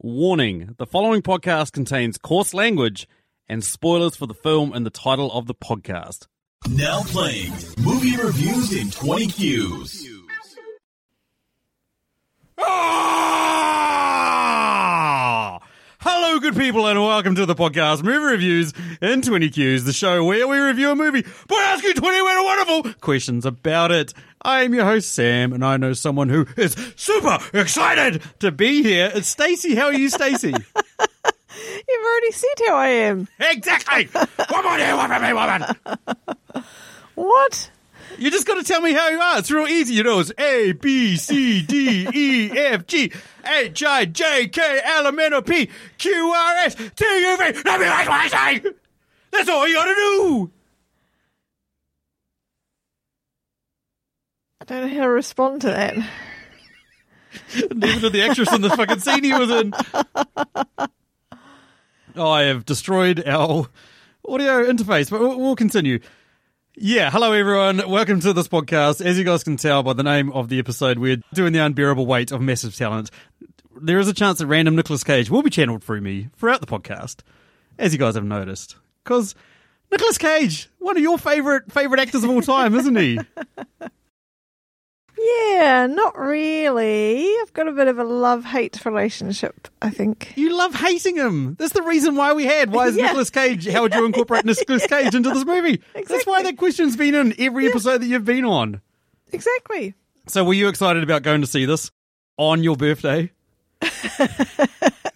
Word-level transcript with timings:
Warning 0.00 0.76
the 0.78 0.86
following 0.86 1.22
podcast 1.22 1.72
contains 1.72 2.18
coarse 2.18 2.54
language 2.54 3.08
and 3.48 3.64
spoilers 3.64 4.14
for 4.14 4.26
the 4.26 4.34
film 4.34 4.72
and 4.72 4.86
the 4.86 4.90
title 4.90 5.32
of 5.32 5.46
the 5.46 5.56
podcast. 5.56 6.28
Now 6.68 7.02
playing 7.02 7.52
movie 7.80 8.16
reviews 8.16 8.72
in 8.72 8.92
20 8.92 9.26
Qs. 9.26 10.04
Ah! 12.60 13.08
Hello, 16.38 16.52
good 16.52 16.60
people, 16.60 16.86
and 16.86 17.00
welcome 17.00 17.34
to 17.34 17.46
the 17.46 17.54
podcast 17.56 18.04
Movie 18.04 18.24
Reviews 18.24 18.72
and 19.00 19.24
20 19.24 19.50
Qs, 19.50 19.84
the 19.84 19.92
show 19.92 20.22
where 20.22 20.46
we 20.46 20.56
review 20.56 20.92
a 20.92 20.94
movie 20.94 21.22
by 21.48 21.56
asking 21.56 21.94
20 21.94 22.22
weird 22.22 22.36
and 22.36 22.44
wonderful 22.44 22.94
questions 23.00 23.44
about 23.44 23.90
it. 23.90 24.14
I 24.40 24.62
am 24.62 24.72
your 24.72 24.84
host, 24.84 25.10
Sam, 25.12 25.52
and 25.52 25.64
I 25.64 25.78
know 25.78 25.94
someone 25.94 26.28
who 26.28 26.46
is 26.56 26.76
super 26.94 27.40
excited 27.52 28.22
to 28.38 28.52
be 28.52 28.84
here. 28.84 29.10
It's 29.12 29.26
Stacey. 29.26 29.74
How 29.74 29.86
are 29.86 29.92
you, 29.92 30.08
Stacey? 30.08 30.50
You've 30.52 32.06
already 32.06 32.30
said 32.30 32.66
how 32.68 32.76
I 32.76 32.86
am. 32.86 33.26
exactly! 33.40 34.04
Do 34.04 34.20
you 34.20 34.46
from 34.46 35.22
me, 35.22 35.32
woman? 35.32 35.64
What? 37.16 37.70
You 38.16 38.30
just 38.30 38.46
got 38.46 38.54
to 38.54 38.64
tell 38.64 38.80
me 38.80 38.92
how 38.92 39.08
you 39.08 39.20
are. 39.20 39.38
It's 39.38 39.50
real 39.50 39.66
easy. 39.66 39.94
You 39.94 40.02
know, 40.02 40.20
it's 40.20 40.32
A, 40.38 40.72
B, 40.72 41.16
C, 41.16 41.62
D, 41.62 42.08
E, 42.12 42.50
F, 42.50 42.86
G, 42.86 43.12
H, 43.44 43.84
I, 43.84 44.04
J, 44.06 44.48
K, 44.48 44.80
L, 44.84 45.06
M, 45.06 45.18
N, 45.18 45.34
O, 45.34 45.42
P, 45.42 45.68
Q, 45.98 46.32
R, 46.32 46.56
S, 46.58 46.74
T, 46.74 47.04
U, 47.04 47.36
V, 47.36 47.62
W, 47.62 47.88
X, 47.88 48.08
Y, 48.08 48.28
Z. 48.28 48.70
That's 49.30 49.48
all 49.48 49.68
you 49.68 49.74
got 49.74 49.84
to 49.84 49.94
do. 49.94 50.50
I 54.60 54.64
don't 54.64 54.88
know 54.88 54.94
how 54.96 55.02
to 55.04 55.10
respond 55.10 55.60
to 55.62 55.68
that. 55.68 55.96
Neither 57.74 58.00
did 58.00 58.12
the 58.12 58.22
actress 58.22 58.52
in 58.52 58.62
the 58.62 58.70
fucking 58.70 59.00
scene 59.00 59.24
he 59.24 59.32
was 59.32 59.50
in. 59.50 59.74
Oh, 62.16 62.30
I 62.30 62.42
have 62.44 62.64
destroyed 62.64 63.22
our 63.26 63.66
audio 64.26 64.64
interface, 64.64 65.10
but 65.10 65.20
we'll 65.20 65.56
continue. 65.56 66.00
Yeah, 66.80 67.10
hello 67.10 67.32
everyone. 67.32 67.90
Welcome 67.90 68.20
to 68.20 68.32
this 68.32 68.46
podcast. 68.46 69.04
As 69.04 69.18
you 69.18 69.24
guys 69.24 69.42
can 69.42 69.56
tell 69.56 69.82
by 69.82 69.94
the 69.94 70.04
name 70.04 70.30
of 70.30 70.48
the 70.48 70.60
episode, 70.60 71.00
we're 71.00 71.20
doing 71.34 71.52
the 71.52 71.58
unbearable 71.58 72.06
weight 72.06 72.30
of 72.30 72.40
massive 72.40 72.76
talent. 72.76 73.10
There 73.80 73.98
is 73.98 74.06
a 74.06 74.14
chance 74.14 74.38
that 74.38 74.46
random 74.46 74.76
Nicolas 74.76 75.02
Cage 75.02 75.28
will 75.28 75.42
be 75.42 75.50
channeled 75.50 75.82
through 75.82 76.02
me 76.02 76.28
throughout 76.36 76.60
the 76.60 76.68
podcast, 76.68 77.22
as 77.80 77.92
you 77.92 77.98
guys 77.98 78.14
have 78.14 78.22
noticed. 78.22 78.76
Because 79.02 79.34
Nicolas 79.90 80.18
Cage, 80.18 80.70
one 80.78 80.96
of 80.96 81.02
your 81.02 81.18
favorite 81.18 81.72
favorite 81.72 82.00
actors 82.00 82.22
of 82.22 82.30
all 82.30 82.42
time, 82.42 82.76
isn't 82.76 82.94
he? 82.94 83.18
Yeah, 85.20 85.86
not 85.86 86.16
really. 86.18 87.26
I've 87.40 87.52
got 87.52 87.66
a 87.68 87.72
bit 87.72 87.88
of 87.88 87.98
a 87.98 88.04
love 88.04 88.44
hate 88.44 88.84
relationship, 88.84 89.66
I 89.82 89.90
think. 89.90 90.32
You 90.36 90.56
love 90.56 90.74
hating 90.74 91.16
him. 91.16 91.56
That's 91.58 91.72
the 91.72 91.82
reason 91.82 92.14
why 92.14 92.32
we 92.34 92.44
had. 92.44 92.70
Why 92.72 92.86
is 92.86 92.96
Yeah. 92.98 93.06
Nicolas 93.06 93.30
Cage? 93.30 93.66
How 93.66 93.82
would 93.82 93.94
you 93.94 94.04
incorporate 94.06 94.44
Nicolas 94.44 94.86
Cage 94.88 95.14
into 95.14 95.30
this 95.30 95.44
movie? 95.44 95.82
Exactly. 95.94 96.02
That's 96.04 96.26
why 96.26 96.42
that 96.44 96.56
question's 96.56 96.96
been 96.96 97.14
in 97.14 97.34
every 97.38 97.66
episode 97.68 97.98
that 98.02 98.06
you've 98.06 98.24
been 98.24 98.44
on. 98.44 98.80
Exactly. 99.32 99.94
So, 100.28 100.44
were 100.44 100.54
you 100.54 100.68
excited 100.68 101.02
about 101.02 101.22
going 101.22 101.40
to 101.40 101.46
see 101.46 101.64
this 101.64 101.90
on 102.36 102.62
your 102.62 102.76
birthday? 102.76 103.30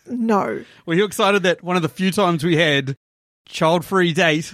No. 0.06 0.62
Were 0.84 0.94
you 0.94 1.04
excited 1.04 1.42
that 1.44 1.62
one 1.62 1.76
of 1.76 1.82
the 1.82 1.88
few 1.88 2.10
times 2.10 2.44
we 2.44 2.54
had 2.56 2.96
child-free 3.46 4.12
date? 4.12 4.52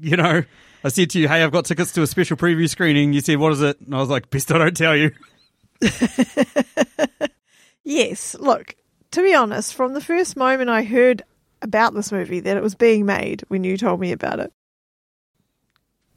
You 0.00 0.16
know, 0.16 0.44
I 0.84 0.88
said 0.88 1.10
to 1.10 1.18
you, 1.18 1.26
"Hey, 1.28 1.42
I've 1.42 1.50
got 1.50 1.64
tickets 1.64 1.92
to 1.92 2.02
a 2.02 2.06
special 2.06 2.36
preview 2.36 2.68
screening." 2.68 3.12
You 3.14 3.20
said, 3.22 3.38
"What 3.38 3.52
is 3.52 3.62
it?" 3.62 3.80
And 3.80 3.94
I 3.94 3.98
was 3.98 4.10
like, 4.10 4.30
"Best 4.30 4.52
I 4.52 4.58
don't 4.58 4.76
tell 4.76 4.94
you." 4.96 5.10
Yes, 7.86 8.34
look, 8.40 8.74
to 9.10 9.22
be 9.22 9.34
honest, 9.34 9.74
from 9.74 9.92
the 9.92 10.00
first 10.00 10.38
moment 10.38 10.70
I 10.70 10.84
heard 10.84 11.22
about 11.60 11.92
this 11.92 12.10
movie 12.10 12.40
that 12.40 12.56
it 12.56 12.62
was 12.62 12.74
being 12.74 13.04
made 13.04 13.42
when 13.48 13.62
you 13.62 13.76
told 13.76 14.00
me 14.00 14.12
about 14.12 14.40
it, 14.40 14.52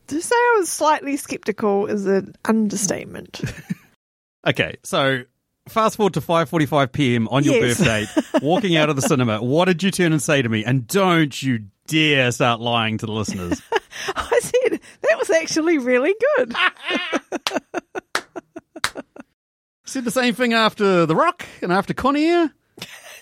to 0.08 0.22
say 0.22 0.34
I 0.36 0.56
was 0.60 0.70
slightly 0.72 1.18
skeptical 1.18 1.88
is 1.88 2.06
an 2.06 2.36
understatement. 2.45 3.42
Okay, 4.45 4.77
so 4.82 5.23
fast 5.67 5.98
forward 5.98 6.14
to 6.14 6.22
5:45 6.22 6.94
p.m. 6.94 7.27
on 7.27 7.44
your 7.44 7.56
Yes. 7.56 7.80
birthday, 7.80 8.06
walking 8.42 8.77
out 8.77 8.89
of 8.89 8.95
the 8.95 9.02
cinema. 9.02 9.44
What 9.44 9.66
did 9.66 9.83
you 9.83 9.92
turn 9.92 10.14
and 10.14 10.22
say 10.22 10.42
to 10.42 10.48
me? 10.48 10.64
And 10.64 10.88
don't 10.88 11.44
you 11.44 11.66
dare 11.88 12.32
start 12.32 12.61
lying 12.61 12.98
to 13.00 13.06
the 13.06 13.11
listeners. 13.11 13.61
I 14.15 14.39
said, 14.42 14.80
that 15.02 15.17
was 15.17 15.30
actually 15.30 15.77
really 15.77 16.15
good. 16.36 16.53
Said 19.86 20.03
the 20.03 20.11
same 20.11 20.33
thing 20.33 20.53
after 20.53 21.05
The 21.05 21.15
Rock 21.15 21.45
and 21.61 21.71
after 21.71 21.93
Con 21.93 22.17
Air. 22.17 22.52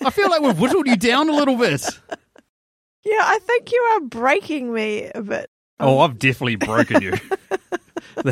I 0.03 0.09
feel 0.09 0.29
like 0.31 0.41
we've 0.41 0.59
whittled 0.59 0.87
you 0.87 0.97
down 0.97 1.29
a 1.29 1.31
little 1.31 1.55
bit. 1.57 1.85
Yeah, 3.03 3.21
I 3.21 3.37
think 3.43 3.71
you 3.71 3.79
are 3.79 3.99
breaking 4.01 4.73
me 4.73 5.11
a 5.13 5.21
bit. 5.21 5.51
Oh, 5.79 5.99
I've 5.99 6.17
definitely 6.17 6.55
broken 6.55 7.03
you. 7.03 7.13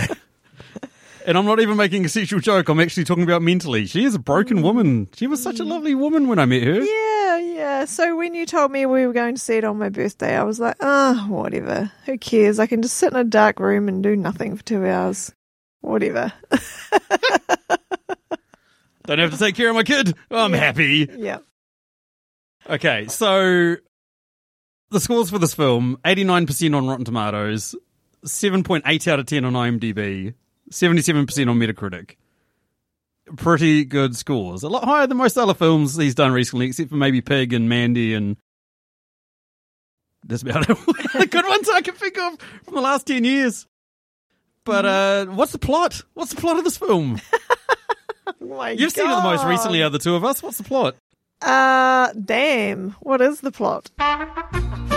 and 1.26 1.38
I'm 1.38 1.46
not 1.46 1.60
even 1.60 1.78
making 1.78 2.06
a 2.06 2.10
sexual 2.10 2.40
joke. 2.40 2.70
I'm 2.70 2.80
actually 2.80 3.04
talking 3.04 3.24
about 3.24 3.42
mentally. 3.42 3.86
She 3.86 4.04
is 4.06 4.16
a 4.16 4.20
broken 4.20 4.62
woman. 4.62 5.08
She 5.16 5.28
was 5.28 5.42
such 5.42 5.60
a 5.60 5.64
lovely 5.64 5.96
woman 5.96 6.28
when 6.28 6.40
I 6.40 6.46
met 6.46 6.64
her. 6.64 6.82
Yeah, 6.82 7.38
yeah. 7.38 7.86
So 7.86 8.16
when 8.16 8.34
you 8.34 8.46
told 8.46 8.72
me 8.72 8.86
we 8.86 9.06
were 9.06 9.14
going 9.14 9.36
to 9.36 9.42
see 9.42 9.58
it 9.58 9.64
on 9.64 9.78
my 9.78 9.90
birthday, 9.90 10.36
I 10.36 10.44
was 10.44 10.60
like, 10.60 10.76
ah, 10.82 11.26
whatever. 11.30 11.92
Who 12.06 12.18
cares? 12.18 12.60
I 12.60 12.68
can 12.68 12.82
just 12.82 12.98
sit 12.98 13.12
in 13.12 13.18
a 13.20 13.24
dark 13.24 13.60
room 13.60 13.88
and 13.88 14.02
do 14.04 14.16
nothing 14.16 14.56
for 14.56 14.64
two 14.64 14.86
hours. 14.86 15.34
Whatever. 15.82 16.32
Don't 19.06 19.20
have 19.20 19.32
to 19.32 19.38
take 19.38 19.56
care 19.56 19.70
of 19.70 19.76
my 19.76 19.84
kid. 19.84 20.16
I'm 20.32 20.54
happy. 20.54 21.10
yeah. 21.18 21.40
Okay, 22.70 23.08
so 23.08 23.76
the 24.90 25.00
scores 25.02 25.30
for 25.30 25.38
this 25.40 25.54
film 25.54 25.98
89% 26.06 26.78
on 26.78 26.88
Rotten 26.88 27.04
Tomatoes, 27.04 27.76
7.8 28.26 29.08
out 29.10 29.20
of 29.20 29.26
10 29.26 29.44
on 29.44 29.52
IMDb, 29.54 30.34
77% 30.74 31.50
on 31.50 31.58
Metacritic. 31.60 32.16
Pretty 33.38 33.86
good 33.86 34.16
scores. 34.18 34.64
A 34.64 34.70
lot 34.70 34.84
higher 34.84 35.08
than 35.08 35.18
most 35.18 35.38
other 35.38 35.54
films 35.54 35.96
he's 35.96 36.16
done 36.16 36.32
recently, 36.34 36.66
except 36.68 36.90
for 36.90 36.96
maybe 36.98 37.22
Pig 37.22 37.54
and 37.54 37.70
Mandy 37.70 38.14
and. 38.14 38.38
That's 40.26 40.42
about 40.42 40.70
it. 40.70 40.78
the 41.14 41.28
good 41.30 41.46
ones 41.48 41.70
I 41.70 41.82
can 41.82 41.96
think 41.96 42.18
of 42.18 42.38
from 42.64 42.76
the 42.76 42.82
last 42.82 43.08
10 43.08 43.24
years. 43.26 43.66
But 44.66 44.86
uh, 44.86 45.26
what's 45.28 45.52
the 45.52 45.60
plot? 45.60 46.02
What's 46.14 46.34
the 46.34 46.40
plot 46.42 46.58
of 46.58 46.64
this 46.64 46.78
film? 46.78 47.20
Oh 48.26 48.46
my 48.58 48.70
You've 48.72 48.94
seen 48.94 49.06
it 49.06 49.16
the 49.16 49.22
most 49.22 49.42
God. 49.42 49.50
recently 49.50 49.82
of 49.82 49.92
the 49.92 50.00
two 50.00 50.16
of 50.16 50.24
us. 50.24 50.42
What's 50.42 50.58
the 50.58 50.64
plot? 50.64 50.96
Uh, 51.42 52.14
damn. 52.14 52.92
What 53.02 53.20
is 53.20 53.42
the 53.42 53.52
plot? 53.52 53.90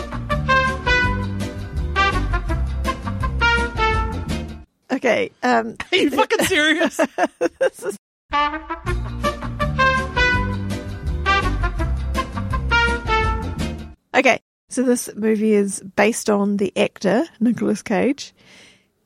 Okay. 4.96 5.30
Um, 5.42 5.76
Are 5.92 5.96
you 5.96 6.10
fucking 6.10 6.44
serious? 6.46 7.00
Okay, 14.14 14.40
so 14.70 14.82
this 14.82 15.14
movie 15.14 15.52
is 15.52 15.80
based 15.94 16.30
on 16.30 16.56
the 16.56 16.72
actor 16.74 17.26
Nicolas 17.38 17.82
Cage. 17.82 18.34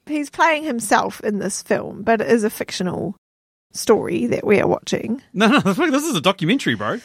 He's 0.07 0.31
playing 0.31 0.63
himself 0.63 1.21
in 1.23 1.41
this 1.41 1.63
film, 1.63 2.05
but 2.05 2.21
it 2.21 2.29
is 2.29 2.45
a 2.45 2.51
fictional 2.51 3.17
story 3.73 4.27
that 4.27 4.47
we 4.47 4.61
are 4.61 4.69
watching. 4.69 5.21
no, 5.33 5.49
no, 5.49 5.61
this 5.61 6.05
is 6.05 6.15
a 6.15 6.21
documentary, 6.21 6.77
bro. 6.77 7.01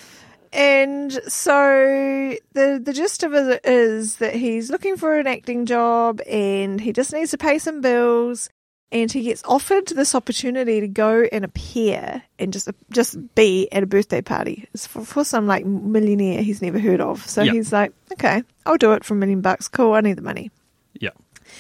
And 0.54 1.12
so 1.28 2.36
the 2.54 2.80
the 2.82 2.94
gist 2.94 3.24
of 3.24 3.34
it 3.34 3.62
is 3.66 4.18
that 4.18 4.36
he's 4.36 4.70
looking 4.70 4.98
for 4.98 5.18
an 5.18 5.26
acting 5.26 5.66
job 5.66 6.22
and 6.30 6.80
he 6.80 6.94
just 6.94 7.12
needs 7.12 7.32
to 7.32 7.40
pay 7.40 7.58
some 7.58 7.82
bills 7.82 8.50
and 8.92 9.12
he 9.12 9.24
gets 9.24 9.44
offered 9.46 9.88
this 9.88 10.16
opportunity 10.16 10.80
to 10.80 10.88
go 10.88 11.28
and 11.32 11.44
appear 11.44 12.22
and 12.40 12.54
just 12.54 12.70
just 12.92 13.18
be 13.36 13.68
at 13.72 13.84
a 13.84 13.86
birthday 13.88 14.22
party. 14.22 14.68
It's 14.74 14.88
for, 14.88 15.04
for 15.04 15.24
some 15.26 15.48
like 15.48 15.66
millionaire 15.66 16.42
he's 16.44 16.62
never 16.62 16.80
heard 16.80 17.02
of. 17.02 17.26
So 17.28 17.42
Yeah. 17.42 17.54
he's 17.54 17.74
like, 17.74 17.92
okay, 18.14 18.44
I'll 18.66 18.78
do 18.78 18.94
it 18.94 19.04
for 19.04 19.14
a 19.16 19.18
million 19.18 19.42
bucks. 19.42 19.68
Cool, 19.68 19.94
I 19.94 20.02
need 20.02 20.18
the 20.18 20.22
money. 20.22 20.52
Yeah. 21.00 21.10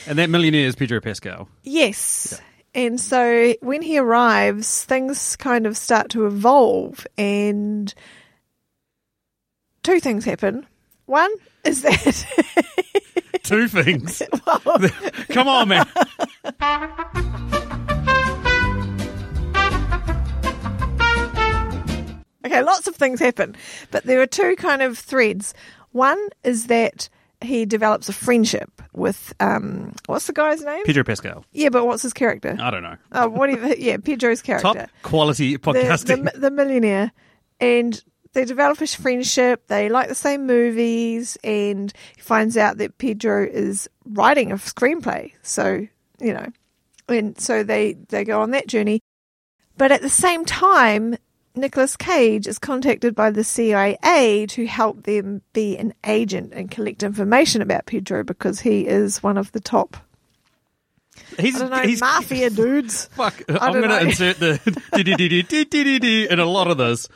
And 0.07 0.17
that 0.19 0.29
millionaire 0.29 0.65
is 0.67 0.75
Pedro 0.75 1.01
Pascal. 1.01 1.49
Yes. 1.63 2.39
And 2.73 2.99
so 2.99 3.53
when 3.61 3.81
he 3.81 3.97
arrives, 3.97 4.83
things 4.83 5.35
kind 5.37 5.65
of 5.65 5.77
start 5.77 6.09
to 6.09 6.25
evolve, 6.25 7.07
and 7.17 7.93
two 9.83 9.99
things 10.01 10.25
happen. 10.25 10.67
One 11.05 11.31
is 11.63 11.81
that, 11.83 12.25
Two 13.43 13.67
things. 13.67 14.21
well, 14.65 14.79
Come 15.29 15.47
on, 15.47 15.67
man. 15.67 15.87
okay, 22.45 22.61
lots 22.63 22.87
of 22.87 22.95
things 22.95 23.19
happen, 23.19 23.55
but 23.91 24.03
there 24.03 24.21
are 24.21 24.27
two 24.27 24.55
kind 24.55 24.81
of 24.81 24.97
threads. 24.97 25.53
One 25.91 26.19
is 26.43 26.67
that 26.67 27.09
he 27.41 27.65
develops 27.65 28.09
a 28.09 28.13
friendship 28.13 28.81
with, 28.93 29.33
um, 29.39 29.93
what's 30.07 30.27
the 30.27 30.33
guy's 30.33 30.63
name? 30.63 30.83
Pedro 30.85 31.03
Pascal. 31.03 31.45
yeah, 31.51 31.69
but 31.69 31.85
what's 31.85 32.03
his 32.03 32.13
character? 32.13 32.57
I 32.59 32.71
don't 32.71 32.83
know. 32.83 32.95
Oh, 33.11 33.27
whatever. 33.29 33.75
Yeah, 33.75 33.97
Pedro's 33.97 34.41
character. 34.41 34.73
Top 34.73 34.89
quality 35.03 35.53
the, 35.53 35.59
podcasting. 35.59 36.31
the, 36.33 36.39
the 36.39 36.51
millionaire, 36.51 37.11
and 37.59 38.03
they 38.35 38.45
develop 38.45 38.81
a 38.81 38.87
friendship. 38.87 39.65
They 39.67 39.89
like 39.89 40.09
the 40.09 40.15
same 40.15 40.45
movies, 40.45 41.37
and 41.43 41.91
he 42.15 42.21
finds 42.21 42.57
out 42.57 42.77
that 42.77 42.97
Pedro 42.97 43.45
is 43.45 43.89
writing 44.05 44.51
a 44.51 44.55
screenplay. 44.55 45.31
So 45.41 45.87
you 46.19 46.33
know, 46.33 46.47
and 47.07 47.39
so 47.39 47.63
they 47.63 47.93
they 48.09 48.23
go 48.23 48.41
on 48.41 48.51
that 48.51 48.67
journey. 48.67 48.99
But 49.77 49.91
at 49.91 50.01
the 50.01 50.09
same 50.09 50.45
time, 50.45 51.17
Nicolas 51.55 51.95
Cage 51.95 52.45
is 52.45 52.59
contacted 52.59 53.15
by 53.15 53.31
the 53.31 53.43
CIA 53.43 54.45
to 54.49 54.65
help 54.67 55.03
them 55.03 55.41
be 55.53 55.77
an 55.77 55.93
agent 56.05 56.53
and 56.53 56.69
collect 56.69 57.03
information 57.03 57.61
about 57.61 57.85
Pedro 57.85 58.23
because 58.23 58.59
he 58.59 58.85
is 58.85 59.23
one 59.23 59.37
of 59.37 59.51
the 59.53 59.59
top, 59.59 59.97
He's 61.39 61.55
I 61.55 61.59
don't 61.59 61.69
know, 61.71 61.81
he's 61.81 62.01
mafia 62.01 62.49
dudes. 62.49 63.05
fuck. 63.11 63.41
I'm 63.49 63.73
going 63.73 63.89
to 63.89 64.01
insert 64.01 64.37
the 64.37 64.59
in 66.29 66.39
a 66.39 66.45
lot 66.45 66.67
of 66.69 66.77
this. 66.77 67.07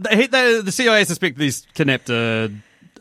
They, 0.00 0.26
they, 0.26 0.60
the 0.62 0.72
CIA 0.72 1.04
suspect 1.04 1.36
these 1.36 1.66
kidnapped 1.74 2.08
a, 2.08 2.50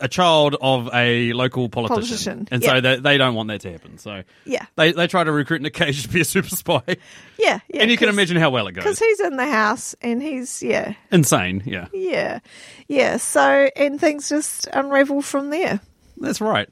a 0.01 0.07
child 0.09 0.56
of 0.59 0.89
a 0.94 1.31
local 1.33 1.69
politician, 1.69 2.00
Politician, 2.07 2.48
and 2.51 2.62
yeah. 2.62 2.69
so 2.69 2.81
they, 2.81 2.95
they 2.98 3.18
don't 3.18 3.36
want 3.36 3.48
that 3.50 3.62
to 3.62 3.71
happen. 3.71 3.98
So 3.98 4.24
Yeah, 4.45 4.65
they 4.75 4.92
they 4.92 5.07
try 5.07 5.24
to 5.24 5.31
recruit 5.31 5.62
Nick 5.62 5.74
Cage 5.75 6.04
to 6.04 6.09
be 6.09 6.21
a 6.21 6.25
super 6.25 6.50
spy, 6.50 6.81
yeah, 7.38 7.60
yeah. 7.69 7.81
and 7.81 7.92
you 7.92 7.98
can 7.98 8.10
imagine 8.10 8.36
how 8.38 8.50
well 8.50 8.68
it 8.68 8.74
goes. 8.74 8.83
because 8.83 9.00
goes. 9.00 9.07
he's 9.07 9.19
in 9.21 9.38
the 9.38 9.45
house 9.45 9.95
and 10.01 10.21
he's 10.21 10.62
yeah, 10.62 10.95
Insane, 11.12 11.63
yeah, 11.65 11.88
yeah, 11.94 12.39
yeah. 12.88 13.18
So 13.18 13.69
and 13.75 14.01
things 14.01 14.27
just 14.27 14.68
unravel 14.74 15.21
from 15.21 15.51
there. 15.51 15.80
that's 16.18 16.42
right. 16.42 16.68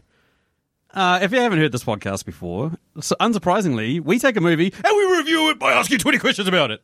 Uh, 0.95 1.19
if 1.21 1.31
you 1.31 1.39
haven't 1.39 1.59
heard 1.59 1.71
this 1.74 1.83
podcast 1.83 2.25
before, 2.25 2.71
so 3.01 3.15
unsurprisingly, 3.19 4.00
we 4.00 4.18
take 4.18 4.38
a 4.38 4.42
movie 4.42 4.74
and 4.74 4.95
we 4.97 5.18
review 5.18 5.50
it 5.50 5.59
by 5.59 5.74
asking 5.74 5.97
20 6.00 6.18
questions 6.19 6.47
about 6.47 6.71
it. 6.71 6.83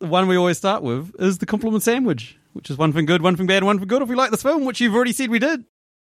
The 0.00 0.06
one 0.06 0.26
we 0.26 0.36
always 0.36 0.58
start 0.58 0.82
with 0.82 1.14
is 1.20 1.38
the 1.38 1.46
compliment 1.46 1.82
sandwich, 1.84 2.36
which 2.54 2.70
is 2.70 2.76
one 2.76 2.92
thing 2.92 3.06
good, 3.06 3.22
one 3.22 3.36
thing 3.36 3.46
bad, 3.46 3.62
one 3.64 3.78
thing 3.78 3.86
good 3.88 4.02
if 4.02 4.08
we 4.08 4.16
like 4.16 4.30
this 4.32 4.42
film, 4.42 4.64
which 4.64 4.80
you've 4.80 4.94
already 4.94 5.12
said 5.12 5.30
we 5.30 5.38
did. 5.38 5.64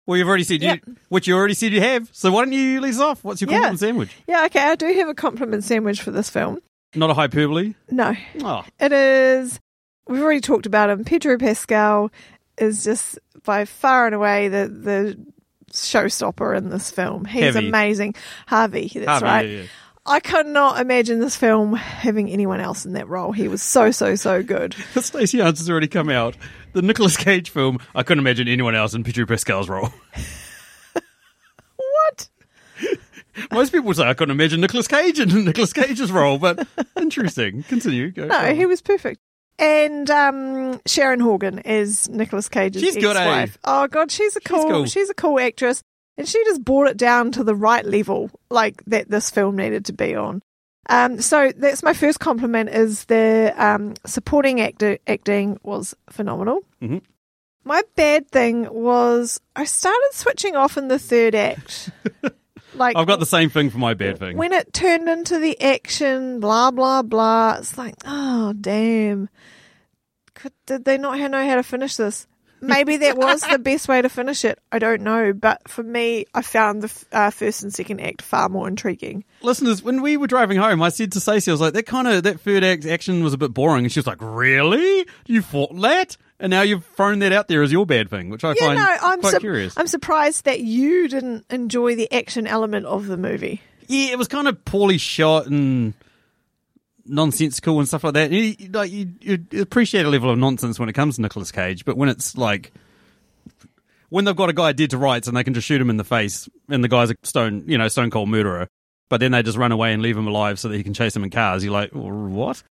Well, 0.06 0.17
you've 0.17 0.29
already 0.29 0.44
said 0.44 0.62
Yep. 0.62 0.81
you, 0.87 0.97
which 1.09 1.27
you 1.29 1.35
already 1.37 1.55
said 1.55 1.73
you 1.73 1.81
have. 1.81 2.09
So 2.12 2.31
why 2.33 2.44
don't 2.44 2.53
you 2.53 2.81
lead 2.81 2.94
us 2.94 3.00
off? 3.00 3.23
What's 3.23 3.41
your 3.41 3.50
Yeah. 3.50 3.56
compliment 3.56 3.81
sandwich? 3.81 4.17
Yeah, 4.27 4.44
okay. 4.47 4.61
I 4.61 4.75
do 4.77 4.87
have 4.94 5.09
a 5.09 5.15
compliment 5.15 5.62
sandwich 5.65 6.00
for 6.00 6.11
this 6.12 6.31
film. 6.31 6.61
Not 6.94 7.11
a 7.11 7.15
hyperbole. 7.15 7.75
No, 7.91 8.15
Oh, 8.43 8.65
It 8.81 8.93
is. 8.93 9.61
We've 10.09 10.23
already 10.23 10.41
talked 10.41 10.67
about 10.67 10.89
him. 10.89 11.05
Pedro 11.05 11.37
Pascal 11.37 12.11
is 12.56 12.85
just 12.85 13.19
by 13.44 13.65
far 13.67 14.06
and 14.06 14.15
away 14.15 14.49
the 14.49 14.69
the 14.69 15.19
showstopper 15.73 16.57
in 16.57 16.71
this 16.71 16.91
film. 16.91 17.25
He's 17.25 17.55
Javi. 17.55 17.69
amazing. 17.69 18.15
Javi, 18.49 18.93
that's 18.93 19.23
Javi, 19.23 19.23
right. 19.23 19.49
yeah, 19.49 19.57
yeah. 19.63 19.67
I 20.09 20.21
could 20.21 20.47
not 20.47 20.81
imagine 20.81 21.19
this 21.19 21.35
film 21.37 21.75
having 21.75 22.31
anyone 22.31 22.61
else 22.61 22.87
in 22.87 22.93
that 22.93 23.09
role. 23.09 23.33
He 23.33 23.49
was 23.49 23.61
so 23.61 23.91
so 23.91 24.15
so 24.15 24.43
good. 24.43 24.75
Stacey 25.01 25.41
Answer's 25.41 25.69
already 25.69 25.89
come 25.89 26.09
out. 26.09 26.37
The 26.75 26.83
Nicolas 26.83 27.17
Cage 27.17 27.51
film, 27.51 27.79
I 27.95 28.03
couldn't 28.05 28.21
imagine 28.23 28.47
anyone 28.47 28.75
else 28.77 28.95
in 28.95 29.03
Pedro 29.03 29.27
Pascal's 29.27 29.69
role. 29.69 29.91
What? 31.77 32.29
Most 33.53 33.73
people 33.73 33.93
say 33.95 34.05
I 34.05 34.15
couldn't 34.15 34.35
imagine 34.35 34.61
Nicolas 34.61 34.89
Cage 34.89 35.19
in 35.19 35.29
Nicolas 35.45 35.73
Cage's 35.73 36.11
role, 36.13 36.39
but 36.39 36.67
interesting. 36.99 37.63
Continue. 37.65 38.11
Go, 38.11 38.27
No, 38.27 38.43
go 38.43 38.55
he 38.55 38.67
was 38.67 38.81
perfect. 38.81 39.21
And 39.58 40.11
um, 40.11 40.81
Sharon 40.87 41.20
Horgan 41.20 41.61
is 41.61 42.08
Nicolas 42.08 42.49
Cage's 42.49 42.82
She's 42.82 42.97
good, 42.97 43.17
eh? 43.17 43.20
ex-wife. 43.20 43.58
Oh 43.64 43.87
god, 43.87 44.11
she's 44.11 44.37
a 44.37 44.41
cool, 44.41 44.64
cool. 44.69 44.87
she's 44.87 45.08
a 45.08 45.14
cool 45.14 45.41
actress, 45.41 45.82
and 46.19 46.29
she 46.29 46.43
just 46.44 46.62
brought 46.64 46.88
it 46.88 46.97
down 46.99 47.32
to 47.32 47.44
the 47.44 47.55
right 47.55 47.85
level, 47.85 48.31
like 48.50 48.85
that 48.87 49.08
this 49.08 49.31
film 49.31 49.56
needed 49.56 49.87
to 49.87 49.93
be 49.93 50.14
on. 50.14 50.43
Um, 50.88 51.20
so 51.20 51.53
that's 51.56 51.82
my 51.82 51.94
first 51.94 52.20
compliment: 52.20 52.69
is 52.69 53.06
the 53.06 53.55
um, 53.56 53.94
supporting 54.05 54.61
actor 54.61 54.99
acting 55.06 55.58
was 55.62 55.94
phenomenal. 56.11 56.61
Mhm. 56.82 57.00
My 57.64 57.82
bad 57.97 58.29
thing 58.31 58.73
was 58.73 59.41
I 59.56 59.64
started 59.64 60.11
switching 60.12 60.55
off 60.55 60.76
in 60.76 60.88
the 60.88 60.99
third 60.99 61.35
act. 61.35 61.91
like 62.76 62.96
I've 62.96 63.06
got 63.06 63.20
the 63.20 63.26
same 63.26 63.50
thing 63.50 63.70
for 63.70 63.78
my 63.78 63.94
bad 63.94 64.19
thing. 64.19 64.37
when 64.37 64.52
it 64.52 64.73
turned 64.73 65.08
into 65.08 65.38
the 65.38 65.61
action, 65.61 66.40
blah 66.40 66.70
blah 66.70 67.02
blah. 67.02 67.56
It's 67.58 67.76
like, 67.76 67.94
oh 68.05 68.52
damn! 68.52 69.28
Could, 70.34 70.52
did 70.67 70.84
they 70.84 70.99
not 70.99 71.19
know 71.31 71.46
how 71.46 71.56
to 71.56 71.62
finish 71.62 71.96
this? 71.96 72.26
Maybe 72.61 72.96
that 72.99 73.19
was 73.19 73.43
the 73.43 73.58
best 73.62 73.88
way 73.88 74.00
to 74.02 74.08
finish 74.08 74.44
it. 74.44 74.58
I 74.73 74.78
don't 74.78 75.02
know, 75.02 75.32
but 75.32 75.69
for 75.69 75.82
me, 75.82 76.25
I 76.34 76.43
found 76.43 76.82
the 76.82 77.05
uh, 77.12 77.31
first 77.31 77.62
and 77.62 77.73
second 77.73 78.00
act 78.00 78.23
far 78.23 78.49
more 78.49 78.67
intriguing. 78.67 79.25
Listeners, 79.43 79.82
when 79.82 80.02
we 80.02 80.17
were 80.17 80.26
driving 80.26 80.58
home, 80.58 80.82
I 80.82 80.88
said 80.88 81.12
to 81.12 81.20
Stacey, 81.20 81.50
I 81.50 81.55
was 81.55 81.61
like, 81.61 81.75
that 81.75 81.87
kind 81.87 82.08
of, 82.08 82.22
that 82.22 82.40
third 82.40 82.64
act 82.64 82.87
action 82.87 83.22
was 83.22 83.34
a 83.34 83.38
bit 83.38 83.52
boring. 83.52 83.84
And 83.84 83.93
she 83.93 83.99
was 83.99 84.06
like, 84.06 84.20
really? 84.20 85.06
You 85.26 85.43
thought 85.43 85.79
that? 85.81 86.17
And 86.38 86.50
now 86.50 86.62
you've 86.62 86.85
thrown 86.85 87.21
that 87.21 87.33
out 87.33 87.49
there 87.49 87.62
as 87.62 87.73
your 87.73 87.87
bad 87.87 88.11
thing, 88.11 88.29
which 88.29 88.44
I 88.44 88.50
Yeah, 88.50 88.67
find 88.67 88.79
no, 88.79 88.97
I'm 89.03 89.21
quite 89.21 89.31
sup- 89.33 89.41
curious. 89.41 89.75
I'm 89.77 89.87
surprised 89.87 90.44
that 90.44 90.61
you 90.61 91.09
didn't 91.09 91.47
enjoy 91.50 91.94
the 91.97 92.12
action 92.12 92.47
element 92.47 92.85
of 92.87 93.06
the 93.06 93.17
movie. 93.17 93.62
yeah, 93.88 94.11
it 94.12 94.19
was 94.19 94.29
kind 94.29 94.47
of 94.47 94.62
poorly 94.65 94.99
shot 94.99 95.47
and 95.47 95.94
nonsensical 97.06 97.79
and 97.79 97.88
stuff 97.88 98.05
like 98.05 98.15
that. 98.15 98.31
You, 98.33 98.55
like, 98.71 98.91
you, 98.91 99.12
you 99.21 99.38
appreciate 99.62 100.05
a 100.05 100.09
level 100.11 100.31
of 100.31 100.38
nonsense 100.38 100.79
when 100.79 100.88
it 100.88 100.93
comes 100.94 101.17
to 101.17 101.23
Nicolas 101.23 101.53
Cage, 101.53 101.85
but 101.85 101.97
when 101.97 102.09
it's 102.09 102.37
like, 102.37 102.73
when 104.09 104.25
they've 104.25 104.37
got 104.37 104.49
a 104.50 104.53
guy 104.53 104.73
dead 104.73 104.91
to 104.91 104.99
rights 104.99 105.29
and 105.29 105.37
they 105.37 105.44
can 105.44 105.55
just 105.55 105.67
shoot 105.67 105.81
him 105.81 105.91
in 105.91 105.97
the 105.97 106.05
face 106.05 106.49
and 106.69 106.82
the 106.82 106.89
guy's 106.89 107.11
a 107.11 107.15
stone, 107.23 107.65
you 107.67 107.79
know, 107.79 107.89
stone 107.89 108.11
cold 108.11 108.29
murderer, 108.29 108.69
but 109.09 109.21
then 109.21 109.32
they 109.32 109.43
just 109.43 109.56
run 109.56 109.73
away 109.73 109.93
and 109.93 110.03
leave 110.03 110.17
him 110.17 110.27
alive 110.27 110.59
so 110.59 110.69
that 110.69 110.77
he 110.77 110.82
can 110.82 110.94
chase 110.94 111.15
him 111.15 111.25
in 111.25 111.31
cars, 111.31 111.65
you're 111.65 111.73
like, 111.73 111.91
what? 111.93 112.62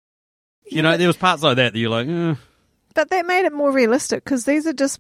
You 0.66 0.82
know, 0.82 0.98
there 0.98 1.08
was 1.08 1.18
parts 1.18 1.44
like 1.44 1.56
that 1.58 1.74
that 1.74 1.80
you're 1.80 1.90
like, 1.90 2.08
eh. 2.08 2.36
But 2.96 3.10
that 3.12 3.26
made 3.28 3.46
it 3.46 3.54
more 3.54 3.72
realistic 3.72 4.24
because 4.24 4.46
these 4.46 4.66
are 4.66 4.74
just 4.74 5.00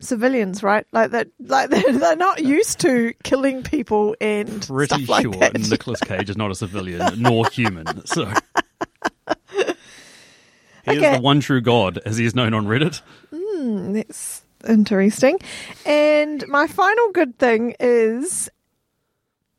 civilians, 0.00 0.62
right? 0.62 0.86
Like 0.92 1.12
that, 1.12 1.28
like 1.40 1.70
they're, 1.70 1.92
they're 1.92 2.16
not 2.16 2.44
used 2.44 2.80
to 2.80 3.14
killing 3.22 3.62
people 3.62 4.14
and 4.20 4.66
pretty 4.66 5.04
stuff 5.04 5.08
like 5.08 5.22
sure 5.22 5.32
that. 5.32 5.54
Nicolas 5.70 6.00
Cage 6.00 6.28
is 6.28 6.36
not 6.36 6.50
a 6.50 6.54
civilian 6.54 7.22
nor 7.22 7.48
human. 7.48 8.04
So 8.06 8.30
he 10.84 10.96
is 10.96 11.16
the 11.16 11.20
one 11.20 11.40
true 11.40 11.60
god, 11.60 11.98
as 12.04 12.18
he 12.18 12.26
is 12.26 12.34
known 12.34 12.54
on 12.54 12.66
Reddit. 12.66 13.00
That's 13.92 14.42
interesting. 14.68 15.38
And 15.86 16.46
my 16.48 16.66
final 16.66 17.12
good 17.12 17.38
thing 17.38 17.74
is 17.78 18.50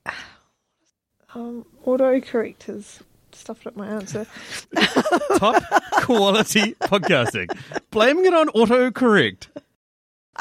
um, 1.33 1.65
autocorrect 1.85 2.63
has 2.63 2.99
stuffed 3.39 3.65
up 3.67 3.75
my 3.75 3.87
answer. 3.87 4.27
Top 5.37 5.63
quality 6.03 6.75
podcasting. 6.75 7.47
Blaming 7.91 8.25
it 8.25 8.33
on 8.33 8.49
autocorrect. 8.49 9.47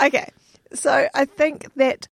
Okay, 0.02 0.30
so 0.73 1.08
I 1.14 1.25
think 1.25 1.73
that 1.76 2.08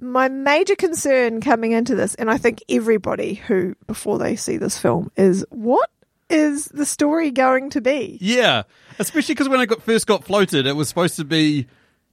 my 0.00 0.28
major 0.28 0.74
concern 0.74 1.40
coming 1.40 1.72
into 1.72 1.94
this, 1.94 2.14
and 2.16 2.30
I 2.30 2.38
think 2.38 2.62
everybody 2.68 3.34
who, 3.34 3.74
before 3.86 4.18
they 4.18 4.36
see 4.36 4.56
this 4.56 4.78
film, 4.78 5.10
is 5.16 5.46
what 5.50 5.88
is 6.28 6.66
the 6.66 6.84
story 6.86 7.30
going 7.30 7.70
to 7.70 7.80
be? 7.80 8.18
Yeah, 8.20 8.64
especially 8.98 9.34
because 9.34 9.48
when 9.48 9.60
I 9.60 9.66
got, 9.66 9.82
first 9.82 10.06
got 10.06 10.24
floated, 10.24 10.66
it 10.66 10.74
was 10.74 10.88
supposed 10.88 11.16
to 11.16 11.24
be 11.24 11.66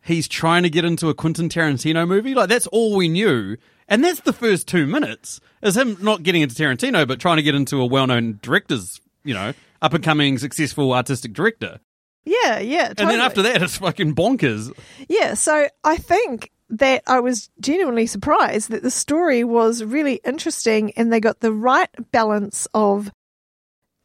he's 0.03 0.27
trying 0.27 0.63
to 0.63 0.69
get 0.69 0.85
into 0.85 1.09
a 1.09 1.13
Quentin 1.13 1.49
Tarantino 1.49 2.07
movie. 2.07 2.35
Like 2.35 2.49
that's 2.49 2.67
all 2.67 2.95
we 2.95 3.09
knew, 3.09 3.57
and 3.89 4.03
that's 4.03 4.21
the 4.21 4.33
first 4.33 4.67
two 4.67 4.87
minutes 4.87 5.41
is 5.61 5.75
him 5.75 5.97
not 6.01 6.23
getting 6.23 6.41
into 6.41 6.55
Tarantino, 6.55 7.07
but 7.07 7.19
trying 7.19 7.37
to 7.37 7.43
get 7.43 7.55
into 7.55 7.81
a 7.81 7.85
well-known 7.85 8.39
director's, 8.41 9.01
you 9.23 9.33
know, 9.33 9.53
up 9.81 9.93
and 9.93 10.03
coming 10.03 10.37
successful 10.37 10.93
artistic 10.93 11.33
director. 11.33 11.79
Yeah, 12.25 12.59
yeah. 12.59 12.93
And 12.97 13.09
then 13.09 13.19
after 13.19 13.41
that, 13.41 13.61
it's 13.61 13.77
fucking 13.77 14.13
bonkers. 14.15 14.71
Yeah, 15.07 15.33
so 15.33 15.67
I 15.83 15.97
think 15.97 16.51
that 16.71 17.01
I 17.07 17.19
was 17.19 17.49
genuinely 17.59 18.05
surprised 18.05 18.69
that 18.69 18.83
the 18.83 18.91
story 18.91 19.43
was 19.43 19.83
really 19.83 20.21
interesting 20.23 20.91
and 20.95 21.11
they 21.11 21.19
got 21.19 21.39
the 21.39 21.51
right 21.51 21.89
balance 22.11 22.67
of 22.73 23.11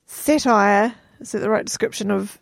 satire. 0.06 0.94
Is 1.20 1.32
that 1.32 1.40
the 1.40 1.50
right 1.50 1.64
description 1.64 2.10
of 2.10 2.38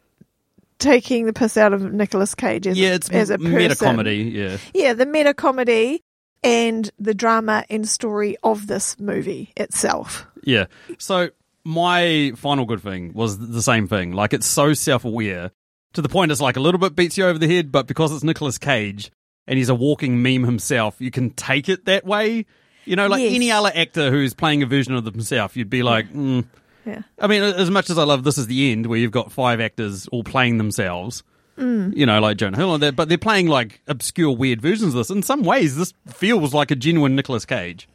taking 0.78 1.26
the 1.26 1.32
piss 1.32 1.56
out 1.56 1.72
of 1.72 1.92
Nicolas 1.92 2.34
Cage 2.34 2.66
as, 2.66 2.78
Yeah, 2.78 2.90
a, 2.90 2.94
it's 2.94 3.10
as 3.10 3.30
a 3.30 3.38
person? 3.38 3.54
meta 3.54 3.76
comedy. 3.76 4.16
Yeah, 4.34 4.58
Yeah, 4.74 4.94
the 4.94 5.06
meta 5.06 5.34
comedy 5.34 6.02
and 6.42 6.90
the 6.98 7.14
drama 7.14 7.64
and 7.70 7.88
story 7.88 8.36
of 8.42 8.66
this 8.66 8.98
movie 8.98 9.52
itself. 9.56 10.26
yeah. 10.42 10.66
So 10.98 11.30
my 11.64 12.32
final 12.36 12.64
good 12.64 12.80
thing 12.82 13.12
was 13.14 13.38
the 13.38 13.62
same 13.62 13.86
thing. 13.88 14.12
Like 14.12 14.32
it's 14.32 14.46
so 14.46 14.74
self-aware 14.74 15.50
to 15.92 16.02
the 16.02 16.08
point 16.08 16.32
it's 16.32 16.40
like 16.40 16.56
a 16.56 16.60
little 16.60 16.80
bit 16.80 16.96
beats 16.96 17.16
you 17.18 17.26
over 17.26 17.38
the 17.38 17.46
head, 17.54 17.70
but 17.70 17.86
because 17.86 18.12
it's 18.12 18.24
Nicolas 18.24 18.58
Cage 18.58 19.10
and 19.46 19.58
he's 19.58 19.68
a 19.68 19.74
walking 19.74 20.22
meme 20.22 20.44
himself, 20.44 20.96
you 21.00 21.10
can 21.10 21.30
take 21.30 21.68
it 21.68 21.84
that 21.84 22.04
way. 22.04 22.46
You 22.84 22.96
know, 22.96 23.06
like 23.06 23.22
Yes. 23.22 23.34
any 23.34 23.50
other 23.52 23.70
actor 23.74 24.10
who's 24.10 24.34
playing 24.34 24.62
a 24.62 24.66
version 24.66 24.94
of 24.94 25.04
himself, 25.04 25.56
you'd 25.56 25.70
be 25.70 25.82
like, 25.82 26.12
mm. 26.12 26.44
Yeah. 26.84 27.02
I 27.20 27.28
mean, 27.28 27.42
as 27.44 27.70
much 27.70 27.90
as 27.90 27.98
I 27.98 28.02
love 28.02 28.24
This 28.24 28.38
Is 28.38 28.48
the 28.48 28.72
End, 28.72 28.86
where 28.86 28.98
you've 28.98 29.12
got 29.12 29.30
five 29.30 29.60
actors 29.60 30.08
all 30.08 30.24
playing 30.24 30.58
themselves, 30.58 31.22
Mm. 31.58 31.94
you 31.96 32.06
know, 32.06 32.18
like 32.20 32.38
Jonah 32.38 32.56
Hill 32.56 32.74
and 32.74 32.82
that, 32.82 32.96
but 32.96 33.08
they're 33.08 33.18
playing 33.18 33.46
like 33.48 33.80
obscure, 33.86 34.34
weird 34.34 34.60
versions 34.62 34.94
of 34.94 34.98
this. 34.98 35.10
In 35.10 35.22
some 35.22 35.42
ways, 35.42 35.76
this 35.76 35.92
feels 36.06 36.54
like 36.54 36.70
a 36.70 36.74
genuine 36.76 37.14
Nicolas 37.14 37.44
Cage. 37.44 37.88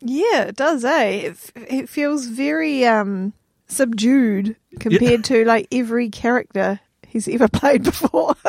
Yeah, 0.00 0.42
it 0.44 0.56
does, 0.56 0.84
eh? 0.84 1.04
It, 1.08 1.52
it 1.54 1.88
feels 1.88 2.26
very 2.26 2.84
um, 2.86 3.32
subdued 3.68 4.56
compared 4.78 5.24
to 5.24 5.44
like 5.44 5.68
every 5.72 6.08
character 6.10 6.80
he's 7.06 7.28
ever 7.28 7.48
played 7.52 7.82
before. 7.84 8.34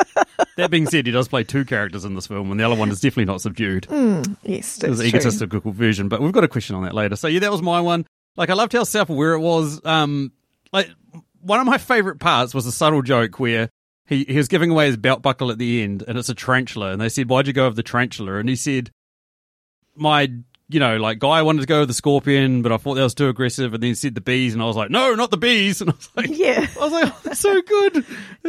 That 0.58 0.70
being 0.70 0.86
said, 0.86 1.06
he 1.06 1.12
does 1.12 1.28
play 1.28 1.44
two 1.44 1.64
characters 1.64 2.04
in 2.04 2.14
this 2.14 2.26
film, 2.26 2.50
and 2.50 2.60
the 2.60 2.64
other 2.64 2.74
one 2.74 2.90
is 2.90 3.00
definitely 3.00 3.24
not 3.24 3.40
subdued. 3.40 3.86
yes, 3.90 4.76
It 4.76 4.80
that's 4.82 4.82
was 4.82 5.00
an 5.00 5.08
true. 5.08 5.18
egotistical 5.18 5.72
version, 5.72 6.08
but 6.10 6.20
we've 6.20 6.32
got 6.32 6.44
a 6.44 6.48
question 6.48 6.76
on 6.76 6.82
that 6.82 6.94
later. 6.94 7.16
So 7.16 7.26
yeah, 7.26 7.40
that 7.40 7.50
was 7.50 7.62
my 7.62 7.80
one. 7.80 8.04
Like 8.36 8.50
I 8.50 8.52
loved 8.54 8.74
how 8.74 8.84
self-aware 8.84 9.32
it 9.32 9.40
was. 9.40 9.80
Um, 9.84 10.30
like 10.70 10.90
one 11.40 11.58
of 11.58 11.64
my 11.66 11.78
favorite 11.78 12.18
parts 12.18 12.52
was 12.54 12.66
a 12.66 12.72
subtle 12.72 13.00
joke 13.00 13.40
where 13.40 13.70
he, 14.12 14.24
he 14.24 14.36
was 14.36 14.48
giving 14.48 14.70
away 14.70 14.86
his 14.86 14.96
belt 14.96 15.22
buckle 15.22 15.50
at 15.50 15.58
the 15.58 15.82
end, 15.82 16.04
and 16.06 16.16
it's 16.18 16.28
a 16.28 16.34
tarantula, 16.34 16.92
and 16.92 17.00
they 17.00 17.08
said, 17.08 17.28
"Why'd 17.28 17.46
you 17.46 17.52
go 17.52 17.66
with 17.66 17.76
the 17.76 17.82
tarantula?" 17.82 18.34
And 18.38 18.48
he 18.48 18.56
said, 18.56 18.90
"My." 19.96 20.28
You 20.68 20.80
know, 20.80 20.96
like 20.96 21.18
guy 21.18 21.42
wanted 21.42 21.60
to 21.60 21.66
go 21.66 21.80
with 21.80 21.88
the 21.88 21.94
scorpion, 21.94 22.62
but 22.62 22.72
I 22.72 22.78
thought 22.78 22.94
that 22.94 23.02
was 23.02 23.14
too 23.14 23.28
aggressive, 23.28 23.74
and 23.74 23.82
then 23.82 23.88
he 23.88 23.94
said 23.94 24.14
the 24.14 24.22
bees, 24.22 24.54
and 24.54 24.62
I 24.62 24.64
was 24.64 24.74
like, 24.76 24.88
no, 24.88 25.14
not 25.14 25.30
the 25.30 25.36
bees, 25.36 25.80
and 25.82 25.90
I 25.90 25.92
was 25.92 26.08
like, 26.16 26.30
Yeah. 26.30 26.66
I 26.80 26.84
was 26.84 26.92
like, 26.92 27.12
oh, 27.12 27.20
that's 27.24 27.40
so 27.40 27.60
good, 27.60 27.96
it's 27.96 28.06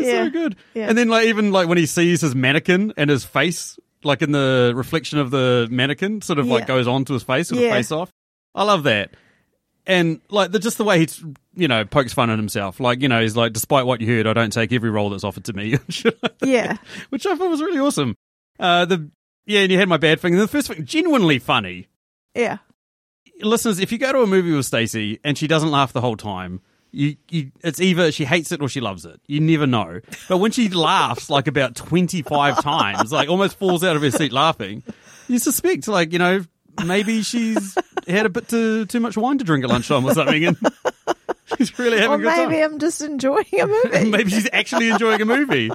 Yeah. 0.07 0.23
so 0.25 0.29
good. 0.29 0.55
Yeah. 0.73 0.87
And 0.87 0.97
then 0.97 1.09
like 1.09 1.25
even 1.27 1.51
like 1.51 1.67
when 1.67 1.77
he 1.77 1.85
sees 1.85 2.21
his 2.21 2.33
mannequin 2.33 2.93
and 2.95 3.09
his 3.09 3.25
face, 3.25 3.77
like 4.05 4.21
in 4.21 4.31
the 4.31 4.71
reflection 4.73 5.19
of 5.19 5.31
the 5.31 5.67
mannequin, 5.69 6.21
sort 6.21 6.39
of 6.39 6.47
like 6.47 6.61
Yeah. 6.61 6.67
goes 6.67 6.87
onto 6.87 7.11
his 7.11 7.23
face, 7.23 7.49
sort 7.49 7.61
of 7.61 7.69
face 7.71 7.91
off. 7.91 8.09
I 8.55 8.63
love 8.63 8.83
that. 8.83 9.11
And 9.85 10.21
like 10.29 10.51
the, 10.51 10.59
just 10.59 10.77
the 10.77 10.83
way 10.85 10.99
he, 10.99 11.09
you 11.55 11.67
know, 11.67 11.83
pokes 11.83 12.13
fun 12.13 12.29
at 12.29 12.37
himself. 12.39 12.79
Like 12.79 13.01
you 13.01 13.09
know, 13.09 13.21
he's 13.21 13.35
like, 13.35 13.53
despite 13.53 13.85
what 13.85 13.99
you 14.01 14.07
heard, 14.07 14.27
I 14.27 14.33
don't 14.33 14.53
take 14.53 14.71
every 14.71 14.89
role 14.89 15.09
that's 15.09 15.23
offered 15.23 15.43
to 15.45 15.53
me, 15.53 15.77
Shit 15.89 16.17
like 16.23 16.39
that. 16.39 16.47
Yeah. 16.47 16.77
which 17.09 17.25
I 17.25 17.35
thought 17.35 17.49
was 17.49 17.61
really 17.61 17.79
awesome. 17.79 18.15
Uh, 18.59 18.85
the 18.85 19.09
yeah, 19.45 19.61
and 19.61 19.71
you 19.71 19.77
had 19.77 19.89
my 19.89 19.97
bad 19.97 20.19
thing. 20.21 20.35
The 20.37 20.47
first 20.47 20.67
thing, 20.69 20.85
genuinely 20.85 21.39
funny. 21.39 21.87
Yeah. 22.33 22.59
Listeners, 23.41 23.79
if 23.79 23.91
you 23.91 23.97
go 23.97 24.13
to 24.13 24.19
a 24.21 24.27
movie 24.27 24.53
with 24.53 24.65
Stacey 24.65 25.19
and 25.23 25.37
she 25.37 25.47
doesn't 25.47 25.71
laugh 25.71 25.91
the 25.91 26.01
whole 26.01 26.15
time, 26.15 26.61
you, 26.91 27.17
you 27.29 27.51
it's 27.61 27.81
either 27.81 28.11
she 28.11 28.23
hates 28.23 28.51
it 28.51 28.61
or 28.61 28.69
she 28.69 28.79
loves 28.79 29.05
it. 29.05 29.19
You 29.27 29.41
never 29.41 29.67
know. 29.67 29.99
But 30.29 30.37
when 30.37 30.51
she 30.51 30.69
laughs 30.69 31.29
like 31.29 31.47
about 31.47 31.75
twenty 31.75 32.21
five 32.21 32.61
times, 32.63 33.11
like 33.11 33.27
almost 33.29 33.57
falls 33.57 33.83
out 33.83 33.95
of 33.95 34.01
her 34.01 34.11
seat 34.11 34.31
laughing, 34.31 34.83
you 35.27 35.39
suspect 35.39 35.87
like 35.87 36.13
you 36.13 36.19
know 36.19 36.45
maybe 36.85 37.21
she's 37.23 37.77
had 38.07 38.25
a 38.25 38.29
bit 38.29 38.47
too 38.47 38.85
too 38.85 38.99
much 38.99 39.17
wine 39.17 39.37
to 39.39 39.43
drink 39.43 39.63
at 39.63 39.69
lunchtime 39.69 40.05
or 40.05 40.13
something, 40.13 40.45
and 40.45 40.57
she's 41.57 41.77
really 41.79 41.97
having 41.97 42.11
Or 42.11 42.15
a 42.15 42.19
good 42.19 42.35
time. 42.35 42.49
maybe 42.49 42.63
I'm 42.63 42.79
just 42.79 43.01
enjoying 43.01 43.45
a 43.59 43.67
movie. 43.67 44.09
Maybe 44.09 44.29
she's 44.31 44.49
actually 44.53 44.89
enjoying 44.89 45.21
a 45.21 45.25
movie. 45.25 45.71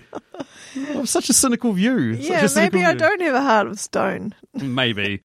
Oh, 0.95 1.05
such 1.05 1.29
a 1.31 1.33
cynical 1.33 1.73
view. 1.73 1.99
Yeah, 1.99 2.47
cynical 2.47 2.79
maybe 2.81 2.85
I 2.87 2.95
don't 2.95 3.21
have 3.23 3.35
a 3.35 3.43
heart 3.43 3.67
of 3.67 3.81
stone. 3.81 4.35
Maybe. 4.55 5.23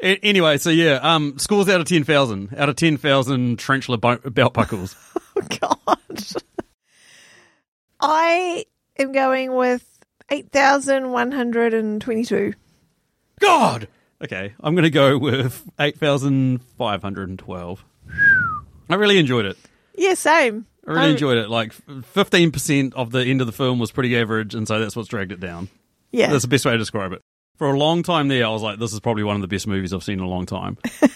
A- 0.00 0.16
anyway, 0.24 0.56
so 0.58 0.70
yeah, 0.70 1.00
um, 1.02 1.38
scores 1.38 1.68
out 1.68 1.80
of 1.80 1.86
ten 1.86 2.04
thousand. 2.04 2.54
Out 2.56 2.68
of 2.68 2.76
ten 2.76 2.96
thousand 2.96 3.58
tarantula 3.58 3.98
bo- 3.98 4.18
belt 4.30 4.54
buckles. 4.54 4.94
Oh, 5.36 5.42
God. 5.60 5.98
I 8.00 8.64
am 8.98 9.12
going 9.12 9.52
with 9.54 9.84
8,122. 10.30 12.54
God. 13.40 13.88
Okay, 14.22 14.52
I'm 14.60 14.74
going 14.74 14.82
to 14.84 14.90
go 14.90 15.16
with 15.18 15.62
eight 15.78 15.98
thousand 15.98 16.60
five 16.76 17.02
hundred 17.02 17.28
and 17.28 17.38
twelve. 17.38 17.84
I 18.90 18.94
really 18.96 19.18
enjoyed 19.18 19.44
it. 19.46 19.56
Yeah, 19.96 20.14
same. 20.14 20.66
I 20.86 20.90
really 20.92 21.04
Um, 21.06 21.10
enjoyed 21.10 21.36
it. 21.38 21.48
Like 21.50 21.72
fifteen 22.04 22.50
percent 22.50 22.94
of 22.94 23.10
the 23.12 23.20
end 23.24 23.40
of 23.40 23.46
the 23.46 23.52
film 23.52 23.78
was 23.78 23.92
pretty 23.92 24.16
average, 24.18 24.54
and 24.54 24.66
so 24.66 24.80
that's 24.80 24.96
what's 24.96 25.08
dragged 25.08 25.32
it 25.32 25.40
down. 25.40 25.68
Yeah. 26.10 26.30
That's 26.30 26.42
the 26.42 26.48
best 26.48 26.64
way 26.64 26.72
to 26.72 26.78
describe 26.78 27.12
it. 27.12 27.20
For 27.58 27.68
a 27.70 27.78
long 27.78 28.02
time 28.02 28.28
there, 28.28 28.44
I 28.46 28.48
was 28.50 28.62
like, 28.62 28.78
"This 28.78 28.92
is 28.92 29.00
probably 29.00 29.24
one 29.24 29.36
of 29.36 29.42
the 29.42 29.48
best 29.48 29.66
movies 29.66 29.92
I've 29.92 30.02
seen 30.04 30.18
in 30.20 30.24
a 30.24 30.28
long 30.28 30.46
time." 30.46 30.78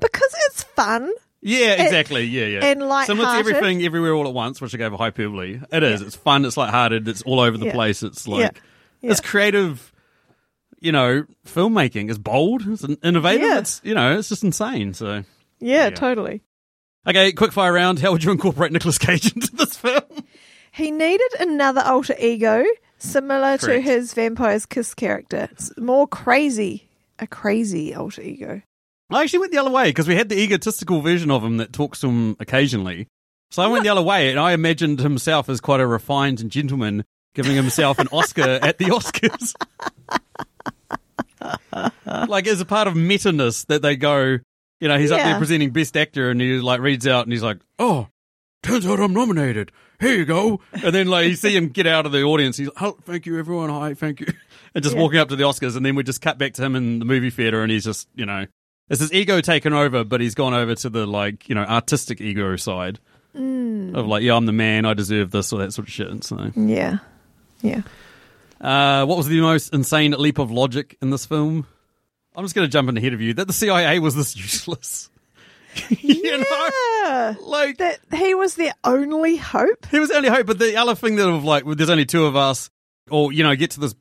Because 0.00 0.34
it's 0.46 0.62
fun. 0.64 1.10
Yeah, 1.40 1.72
exactly. 1.82 2.24
Yeah, 2.24 2.46
yeah. 2.46 2.64
and 2.64 2.80
Similar 3.06 3.32
to 3.32 3.38
everything, 3.38 3.82
everywhere, 3.84 4.12
all 4.12 4.26
at 4.26 4.34
once, 4.34 4.60
which 4.60 4.74
I 4.74 4.78
gave 4.78 4.92
a 4.92 4.96
hyperbole. 4.96 5.60
It 5.70 5.82
is. 5.82 6.02
It's 6.02 6.16
fun. 6.16 6.44
It's 6.44 6.56
lighthearted. 6.56 7.06
It's 7.06 7.22
all 7.22 7.38
over 7.40 7.56
the 7.56 7.66
Yeah. 7.66 7.72
place. 7.72 8.02
It's 8.02 8.26
Yeah. 8.26 8.34
like 8.34 8.60
Yeah. 9.02 9.10
it's 9.12 9.20
creative. 9.20 9.92
You 10.84 10.92
know, 10.92 11.24
filmmaking 11.46 12.10
is 12.10 12.18
bold. 12.18 12.62
It's 12.66 12.84
innovative. 13.02 13.42
Yeah. 13.42 13.58
It's 13.58 13.80
you 13.84 13.94
know, 13.94 14.18
it's 14.18 14.28
just 14.28 14.44
insane. 14.44 14.92
So 14.94 15.24
Yeah, 15.60 15.90
totally. 15.90 16.42
okay, 17.06 17.32
quick 17.32 17.52
fire 17.52 17.72
round. 17.72 17.98
How 18.00 18.12
would 18.12 18.22
you 18.22 18.30
incorporate 18.30 18.70
Nicolas 18.72 18.98
Cage 18.98 19.32
into 19.34 19.54
this 19.56 19.76
film? 19.76 20.02
He 20.72 20.90
needed 20.90 21.30
another 21.40 21.80
alter 21.80 22.14
ego 22.20 22.64
similar 22.98 23.56
to 23.58 23.80
his 23.80 24.12
Vampire's 24.12 24.66
Kiss 24.66 24.92
character. 24.94 25.48
It's 25.52 25.76
more 25.78 26.06
crazy. 26.06 26.88
A 27.18 27.26
crazy 27.26 27.94
alter 27.94 28.22
ego. 28.22 28.60
I 29.10 29.22
actually 29.22 29.38
went 29.38 29.52
the 29.52 29.58
other 29.58 29.70
way 29.70 29.90
because 29.90 30.08
we 30.08 30.16
had 30.16 30.28
the 30.28 30.38
egotistical 30.38 31.00
version 31.00 31.30
of 31.30 31.44
him 31.44 31.58
that 31.58 31.72
talks 31.72 32.00
to 32.00 32.08
him 32.08 32.36
occasionally. 32.40 33.06
So 33.52 33.62
I 33.62 33.68
went 33.68 33.84
the 33.84 33.90
other 33.90 34.02
way, 34.02 34.30
and 34.30 34.40
I 34.40 34.52
imagined 34.52 34.98
himself 34.98 35.48
as 35.48 35.60
quite 35.60 35.78
a 35.80 35.86
refined 35.86 36.50
gentleman 36.50 37.04
giving 37.36 37.54
himself 37.54 37.98
an 38.00 38.08
Oscar 38.10 38.58
at 38.60 38.78
the 38.78 38.84
Oscars. 38.86 39.54
like 42.28 42.46
as 42.46 42.60
a 42.60 42.64
part 42.64 42.88
of 42.88 42.96
meta-ness 42.96 43.64
that 43.64 43.82
they 43.82 43.96
go, 43.96 44.38
you 44.80 44.88
know, 44.88 44.98
he's 44.98 45.10
up 45.10 45.20
there 45.20 45.38
presenting 45.38 45.70
Best 45.70 45.96
Actor, 45.96 46.30
and 46.30 46.40
he 46.40 46.58
like 46.58 46.80
reads 46.80 47.06
out, 47.06 47.24
and 47.24 47.32
he's 47.32 47.42
like, 47.42 47.58
"Oh, 47.78 48.08
turns 48.62 48.86
out 48.86 49.00
I'm 49.00 49.14
nominated. 49.14 49.72
Here 50.00 50.14
you 50.14 50.24
go." 50.24 50.60
And 50.72 50.94
then 50.94 51.06
like 51.06 51.28
you 51.28 51.36
see 51.36 51.56
him 51.56 51.68
get 51.68 51.86
out 51.86 52.06
of 52.06 52.12
the 52.12 52.22
audience. 52.22 52.56
He's 52.56 52.68
like, 52.68 52.82
"Oh, 52.82 52.96
thank 53.02 53.26
you, 53.26 53.38
everyone. 53.38 53.70
Hi, 53.70 53.94
thank 53.94 54.20
you," 54.20 54.26
and 54.74 54.82
just 54.82 54.96
Yeah. 54.96 55.02
walking 55.02 55.18
up 55.20 55.28
to 55.28 55.36
the 55.36 55.44
Oscars, 55.44 55.76
and 55.76 55.86
then 55.86 55.94
we 55.94 56.02
just 56.02 56.20
cut 56.20 56.38
back 56.38 56.54
to 56.54 56.62
him 56.64 56.76
in 56.76 56.98
the 56.98 57.04
movie 57.04 57.30
theater, 57.30 57.62
and 57.62 57.70
he's 57.70 57.84
just, 57.84 58.08
you 58.14 58.26
know, 58.26 58.46
it's 58.90 59.00
his 59.00 59.12
ego 59.12 59.40
taken 59.40 59.72
over, 59.72 60.04
but 60.04 60.20
he's 60.20 60.34
gone 60.34 60.52
over 60.54 60.74
to 60.74 60.90
the 60.90 61.06
like, 61.06 61.48
you 61.48 61.54
know, 61.54 61.64
artistic 61.64 62.20
ego 62.20 62.56
side 62.56 62.98
mm. 63.34 63.94
of 63.94 64.06
like, 64.06 64.22
yeah, 64.22 64.34
I'm 64.34 64.46
the 64.46 64.52
man. 64.52 64.84
I 64.84 64.94
deserve 64.94 65.30
this 65.30 65.52
or 65.52 65.60
that 65.60 65.72
sort 65.72 65.88
of 65.88 65.92
shit. 65.92 66.24
So, 66.24 66.50
Yeah. 66.54 66.98
Yeah. 67.62 67.82
Uh, 68.64 69.04
what 69.06 69.16
was 69.16 69.26
the 69.26 69.40
most 69.40 69.72
insane 69.74 70.12
leap 70.12 70.38
of 70.38 70.50
logic 70.50 70.96
in 71.02 71.10
this 71.10 71.26
film? 71.26 71.66
I'm 72.34 72.44
just 72.44 72.54
going 72.54 72.66
to 72.66 72.72
jump 72.72 72.88
in 72.88 72.96
ahead 72.96 73.12
of 73.12 73.20
you. 73.20 73.34
That 73.34 73.46
the 73.46 73.52
CIA 73.52 73.98
was 74.00 74.14
this 74.16 74.34
useless. 74.36 75.10
you 76.00 76.38
know, 76.38 77.36
like 77.42 77.78
That 77.78 77.98
he 78.14 78.34
was 78.34 78.54
their 78.54 78.72
only 78.84 79.36
hope. 79.36 79.86
he 79.90 79.98
was 79.98 80.08
the 80.08 80.16
only 80.16 80.28
hope. 80.28 80.46
But 80.46 80.58
the 80.58 80.76
other 80.76 80.94
thing 80.94 81.16
that 81.16 81.28
of 81.28 81.44
like, 81.44 81.64
well, 81.64 81.74
there's 81.74 81.90
only 81.90 82.06
two 82.06 82.26
of 82.26 82.36
us, 82.36 82.70
or 83.10 83.32
you 83.32 83.42
know, 83.42 83.54
get 83.56 83.72
to 83.72 83.80
this 83.80 83.94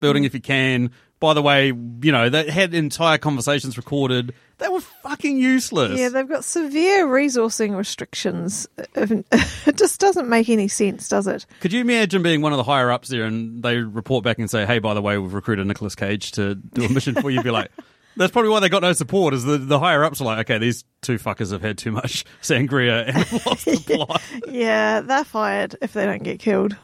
building 0.00 0.24
if 0.24 0.34
you 0.34 0.40
can. 0.40 0.90
By 1.20 1.34
the 1.34 1.42
way, 1.42 1.66
you 1.66 2.12
know, 2.12 2.28
they 2.28 2.50
had 2.50 2.74
entire 2.74 3.18
conversations 3.18 3.76
recorded. 3.76 4.34
They 4.58 4.68
were 4.68 4.80
fucking 4.80 5.36
useless. 5.36 5.98
Yeah, 5.98 6.08
they've 6.10 6.28
got 6.28 6.44
severe 6.44 7.06
resourcing 7.06 7.76
restrictions. 7.76 8.68
Uh, 8.78 8.84
it 9.32 9.76
just 9.76 10.00
doesn't 10.00 10.28
make 10.28 10.48
any 10.48 10.68
sense, 10.68 11.08
does 11.08 11.26
it? 11.26 11.46
Could 11.60 11.72
you 11.72 11.80
imagine 11.80 12.22
being 12.22 12.40
one 12.40 12.52
of 12.52 12.56
the 12.56 12.64
higher 12.64 12.90
ups 12.90 13.08
there 13.08 13.24
and 13.24 13.62
they 13.62 13.78
report 13.78 14.24
back 14.24 14.38
and 14.38 14.50
say, 14.50 14.64
hey, 14.66 14.78
by 14.78 14.94
the 14.94 15.02
way, 15.02 15.18
we've 15.18 15.34
recruited 15.34 15.66
Nicolas 15.66 15.94
Cage 15.94 16.32
to 16.32 16.54
do 16.54 16.84
a 16.84 16.88
mission 16.88 17.14
for 17.14 17.30
you? 17.30 17.36
You'd 17.36 17.44
be 17.44 17.50
like, 17.50 17.70
that's 18.16 18.32
probably 18.32 18.50
why 18.50 18.60
they 18.60 18.68
got 18.68 18.82
no 18.82 18.92
support, 18.92 19.32
is 19.32 19.44
the, 19.44 19.58
the 19.58 19.78
higher 19.78 20.04
ups 20.04 20.20
are 20.20 20.24
like, 20.24 20.38
okay, 20.40 20.58
these 20.58 20.84
two 21.02 21.18
fuckers 21.18 21.52
have 21.52 21.62
had 21.62 21.78
too 21.78 21.92
much 21.92 22.24
sangria 22.42 23.06
and 23.06 23.46
lost 23.46 23.64
the 23.64 23.76
plot. 24.06 24.22
Yeah, 24.48 25.00
they're 25.00 25.24
fired 25.24 25.76
if 25.80 25.92
they 25.92 26.04
don't 26.04 26.22
get 26.22 26.38
killed. 26.40 26.76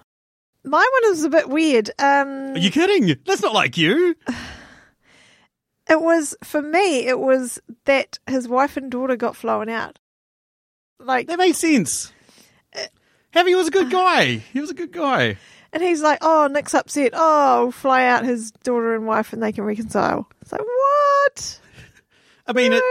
My 0.65 0.79
one 1.03 1.11
was 1.11 1.25
a 1.25 1.29
bit 1.31 1.49
weird. 1.49 1.91
Um, 1.99 2.55
Are 2.55 2.59
you 2.59 2.71
kidding? 2.71 3.17
That's 3.27 3.43
not 3.43 3.53
like 3.55 3.77
you. 3.77 4.15
it 5.91 6.01
was 6.01 6.35
for 6.43 6.63
me. 6.63 7.07
It 7.07 7.19
was 7.19 7.61
that 7.85 8.19
his 8.27 8.49
wife 8.49 8.77
and 8.77 8.91
daughter 8.91 9.17
got 9.17 9.37
flown 9.37 9.69
out. 9.69 9.99
Like, 10.99 11.27
That 11.29 11.39
made 11.39 11.57
sense. 11.57 12.13
Javi 13.35 13.57
was 13.57 13.69
a 13.69 13.73
good 13.73 13.91
guy. 13.91 14.37
He 14.37 14.61
was 14.61 14.71
a 14.71 14.75
good 14.75 14.93
guy. 14.93 15.37
and 15.73 15.83
he's 15.83 16.01
like, 16.01 16.19
"Oh, 16.23 16.47
Nick's 16.51 16.73
upset. 16.73 17.11
Oh, 17.15 17.65
I'll 17.65 17.71
fly 17.73 18.07
out 18.07 18.25
his 18.25 18.53
daughter 18.63 18.95
and 18.95 19.07
wife, 19.07 19.33
and 19.33 19.43
they 19.43 19.51
can 19.51 19.65
reconcile." 19.65 20.29
It's 20.41 20.53
like, 20.53 20.61
what? 20.61 21.61
I 22.47 22.53
mean, 22.53 22.73
it, 22.75 22.85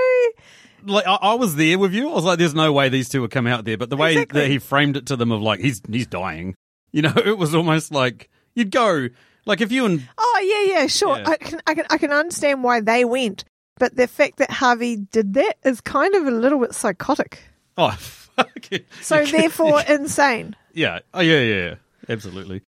like 0.86 1.08
I, 1.08 1.16
I 1.16 1.34
was 1.36 1.56
there 1.56 1.80
with 1.80 1.94
you. 1.94 2.10
I 2.10 2.14
was 2.14 2.26
like, 2.26 2.40
"There's 2.40 2.54
no 2.54 2.74
way 2.74 2.90
these 2.90 3.08
two 3.08 3.22
would 3.22 3.32
come 3.32 3.48
out 3.48 3.64
there." 3.64 3.78
But 3.78 3.90
the 3.90 3.96
way 3.96 4.12
Exactly. 4.14 4.42
that 4.42 4.50
he 4.52 4.60
framed 4.60 4.98
it 4.98 5.06
to 5.08 5.16
them 5.16 5.32
of 5.32 5.42
like 5.42 5.62
he's 5.62 5.82
he's 5.90 6.08
dying, 6.08 6.56
you 6.94 7.02
know, 7.02 7.14
it 7.26 7.38
was 7.38 7.54
almost 7.54 7.92
like 7.92 8.30
you'd 8.56 8.72
go 8.72 9.10
like 9.46 9.60
if 9.60 9.72
you 9.72 9.86
and 9.86 10.08
Oh 10.18 10.66
yeah, 10.68 10.80
yeah, 10.80 10.88
sure. 10.88 11.18
Yeah. 11.18 11.30
I 11.30 11.36
can, 11.36 11.62
I 11.68 11.74
can, 11.74 11.86
I 11.90 11.98
can 11.98 12.12
understand 12.12 12.64
why 12.64 12.80
they 12.80 13.04
went, 13.04 13.44
but 13.78 13.96
the 13.98 14.08
fact 14.08 14.38
that 14.38 14.50
Javi 14.50 15.10
did 15.10 15.34
that 15.34 15.58
is 15.64 15.82
kind 15.82 16.16
of 16.16 16.26
a 16.26 16.32
little 16.32 16.60
bit 16.60 16.74
psychotic. 16.74 17.40
oh 17.78 17.92
fuck 18.00 18.72
it. 18.72 18.88
So 19.02 19.26
therefore, 19.26 19.82
insane. 19.90 20.56
yeah, 20.74 21.00
oh 21.14 21.20
yeah, 21.20 21.40
yeah, 21.42 21.66
yeah, 21.66 21.76
absolutely. 22.08 22.62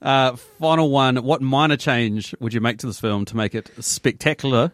Uh, 0.00 0.36
final 0.36 0.90
one. 0.90 1.16
What 1.24 1.42
minor 1.42 1.76
change 1.76 2.32
would 2.38 2.54
you 2.54 2.60
make 2.60 2.78
to 2.78 2.86
this 2.86 3.00
film 3.00 3.24
to 3.24 3.36
make 3.36 3.56
it 3.56 3.68
spectacular 3.80 4.70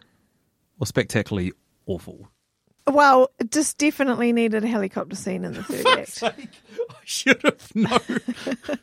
or 0.79 0.85
spectacularly 0.85 1.53
awful? 1.87 2.29
Well, 2.87 3.31
it 3.39 3.51
just 3.51 3.77
definitely 3.77 4.31
needed 4.31 4.63
a 4.63 4.67
helicopter 4.67 5.15
scene 5.15 5.43
in 5.43 5.53
the 5.53 5.63
third 5.63 5.87
act. 5.87 6.23
I 6.23 6.93
should 7.03 7.41
have 7.43 7.75
known. 7.75 7.99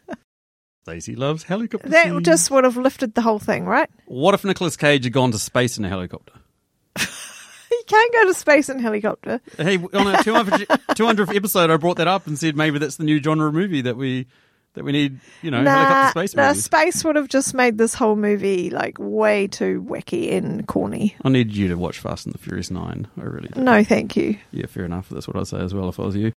Stacey 0.82 1.14
loves 1.14 1.44
helicopter. 1.44 1.88
That 1.88 2.06
scenes. 2.06 2.24
just 2.24 2.50
would 2.50 2.64
have 2.64 2.76
lifted 2.76 3.14
the 3.14 3.22
whole 3.22 3.38
thing, 3.38 3.66
right? 3.66 3.88
What 4.06 4.34
if 4.34 4.44
Nicolas 4.44 4.76
Cage 4.76 5.04
had 5.04 5.12
gone 5.12 5.30
to 5.30 5.38
space 5.38 5.78
in 5.78 5.84
a 5.84 5.88
helicopter? 5.88 6.32
you 6.98 7.82
can't 7.86 8.12
go 8.12 8.26
to 8.26 8.34
space 8.34 8.68
in 8.68 8.78
a 8.80 8.82
helicopter. 8.82 9.40
Hey, 9.56 9.76
on 9.76 9.94
our 9.94 10.16
200th, 10.16 10.66
200th 10.66 11.36
episode, 11.36 11.70
I 11.70 11.76
brought 11.76 11.98
that 11.98 12.08
up 12.08 12.26
and 12.26 12.36
said 12.36 12.56
maybe 12.56 12.80
that's 12.80 12.96
the 12.96 13.04
new 13.04 13.22
genre 13.22 13.52
movie 13.52 13.82
that 13.82 13.96
we 13.96 14.26
that 14.74 14.84
we 14.84 14.92
need. 14.92 15.20
You 15.42 15.50
know, 15.50 15.62
Nah, 15.62 15.70
helicopter 15.70 16.20
space 16.20 16.34
nah, 16.36 16.48
movies. 16.48 16.64
space 16.64 17.04
would 17.04 17.16
have 17.16 17.28
just 17.28 17.54
made 17.54 17.78
this 17.78 17.94
whole 17.94 18.16
movie 18.16 18.70
like 18.70 18.96
way 18.98 19.46
too 19.48 19.84
wacky 19.88 20.32
and 20.32 20.66
corny. 20.66 21.14
I 21.24 21.28
need 21.28 21.52
you 21.52 21.68
to 21.68 21.74
watch 21.76 21.98
Fast 21.98 22.26
and 22.26 22.34
the 22.34 22.38
Furious 22.38 22.70
Nine. 22.70 23.06
I 23.18 23.22
really 23.24 23.48
do. 23.48 23.60
No, 23.60 23.84
thank 23.84 24.16
you. 24.16 24.38
Yeah, 24.50 24.66
fair 24.66 24.84
enough. 24.84 25.08
That's 25.08 25.26
what 25.28 25.36
I'd 25.36 25.46
say 25.46 25.58
as 25.60 25.74
well 25.74 25.88
if 25.88 25.98
I 26.00 26.04
was 26.04 26.16
you. 26.16 26.32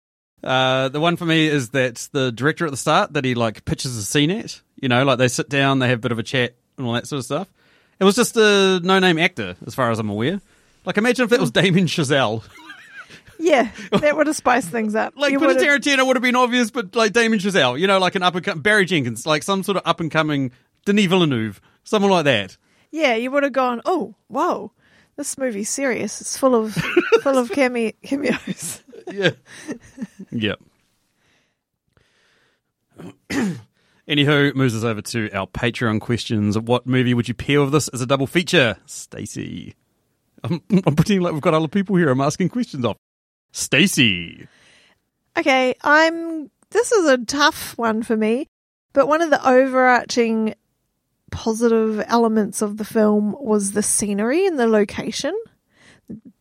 Uh, 0.43 0.89
the 0.89 0.99
one 0.99 1.15
for 1.15 1.25
me 1.25 1.47
is 1.47 1.69
that 1.69 2.09
the 2.11 2.31
director 2.31 2.65
at 2.65 2.71
the 2.71 2.77
start 2.77 3.13
that 3.13 3.23
he 3.23 3.33
like 3.35 3.63
pitches 3.65 3.95
a 3.95 4.03
scene 4.03 4.29
at. 4.31 4.61
You 4.81 4.89
know, 4.89 5.03
like 5.05 5.17
they 5.17 5.29
sit 5.29 5.47
down, 5.47 5.79
they 5.79 5.87
have 5.87 5.99
a 5.99 6.01
bit 6.01 6.11
of 6.11 6.19
a 6.19 6.23
chat 6.23 6.55
and 6.77 6.85
all 6.85 6.93
that 6.93 7.07
sort 7.07 7.19
of 7.19 7.25
stuff. 7.25 7.47
It 7.99 8.03
was 8.03 8.15
just 8.15 8.35
a 8.35 8.81
no-name 8.83 9.17
actor, 9.19 9.55
as 9.65 9.73
far 9.75 9.91
as 9.91 9.99
I'm 9.99 10.09
aware. 10.09 10.41
Like, 10.83 10.97
imagine 10.97 11.23
if 11.23 11.29
that 11.29 11.39
was 11.39 11.51
Damien 11.51 11.85
Chazelle. 11.85 12.43
Yeah, 13.45 13.69
that 13.91 14.15
would 14.15 14.27
have 14.27 14.35
spiced 14.37 14.69
things 14.69 14.95
up. 14.95 15.15
Like, 15.17 15.37
Quentin 15.37 15.57
Tarantino 15.61 16.07
would 16.07 16.15
have 16.15 16.23
been 16.23 16.35
obvious, 16.37 16.71
but 16.71 16.95
like 16.95 17.11
Damien 17.11 17.41
Chazelle, 17.41 17.77
you 17.77 17.87
know, 17.87 17.99
like 17.99 18.15
an 18.15 18.23
up 18.23 18.35
and 18.35 18.63
Barry 18.63 18.85
Jenkins, 18.85 19.25
like 19.25 19.43
some 19.43 19.63
sort 19.63 19.75
of 19.75 19.83
up 19.85 19.99
and 19.99 20.09
coming 20.09 20.51
Denis 20.85 21.07
Villeneuve, 21.07 21.59
someone 21.83 22.09
like 22.11 22.23
that. 22.25 22.55
yeah, 22.91 23.15
you 23.15 23.29
would 23.31 23.43
have 23.43 23.51
gone, 23.51 23.81
oh, 23.85 24.15
whoa, 24.27 24.71
this 25.17 25.37
movie's 25.37 25.69
serious. 25.69 26.21
It's 26.21 26.37
full 26.37 26.55
of 26.55 26.73
full 27.21 27.37
of 27.37 27.51
came- 27.51 27.91
cameos. 28.01 28.81
Yeah. 29.11 29.31
yep. 30.31 30.59
Anywho, 34.07 34.53
moves 34.55 34.75
us 34.75 34.83
over 34.83 35.01
to 35.01 35.29
our 35.31 35.47
Patreon 35.47 36.01
questions. 36.01 36.57
What 36.57 36.85
movie 36.85 37.13
would 37.13 37.27
you 37.27 37.33
pair 37.33 37.61
with 37.61 37.71
this 37.71 37.87
as 37.89 38.01
a 38.01 38.05
double 38.05 38.27
feature? 38.27 38.77
Stacy. 38.85 39.75
I'm, 40.43 40.61
I'm 40.69 40.95
pretending 40.95 41.21
like 41.21 41.33
we've 41.33 41.41
got 41.41 41.53
other 41.53 41.69
people 41.69 41.95
here 41.95 42.09
I'm 42.09 42.19
asking 42.21 42.49
questions 42.49 42.83
of. 42.85 42.97
Stacy. 43.53 44.47
Okay, 45.37 45.75
I'm. 45.81 46.51
This 46.71 46.91
is 46.91 47.07
a 47.07 47.19
tough 47.19 47.77
one 47.77 48.03
for 48.03 48.17
me, 48.17 48.49
but 48.93 49.07
one 49.07 49.21
of 49.21 49.29
the 49.29 49.47
overarching 49.47 50.55
positive 51.31 52.03
elements 52.07 52.61
of 52.61 52.77
the 52.77 52.85
film 52.85 53.35
was 53.39 53.71
the 53.71 53.83
scenery 53.83 54.45
and 54.45 54.59
the 54.59 54.67
location. 54.67 55.37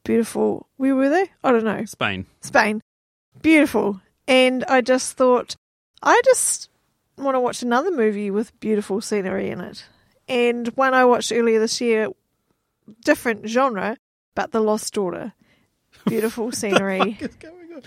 Beautiful. 0.04 0.66
Where 0.76 0.96
were 0.96 1.10
they? 1.10 1.30
I 1.44 1.52
don't 1.52 1.64
know. 1.64 1.84
Spain. 1.84 2.26
Spain. 2.40 2.82
Beautiful. 3.42 4.00
And 4.26 4.64
I 4.64 4.80
just 4.80 5.16
thought, 5.16 5.56
I 6.02 6.20
just 6.24 6.70
want 7.18 7.34
to 7.34 7.40
watch 7.40 7.62
another 7.62 7.90
movie 7.90 8.30
with 8.30 8.58
beautiful 8.58 9.00
scenery 9.00 9.50
in 9.50 9.60
it. 9.60 9.86
And 10.28 10.68
one 10.68 10.94
I 10.94 11.04
watched 11.04 11.32
earlier 11.32 11.60
this 11.60 11.80
year, 11.80 12.08
different 13.04 13.48
genre, 13.48 13.96
but 14.34 14.52
The 14.52 14.60
Lost 14.60 14.94
Daughter. 14.94 15.34
Beautiful 16.06 16.52
scenery. 16.52 17.18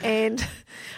and 0.03 0.45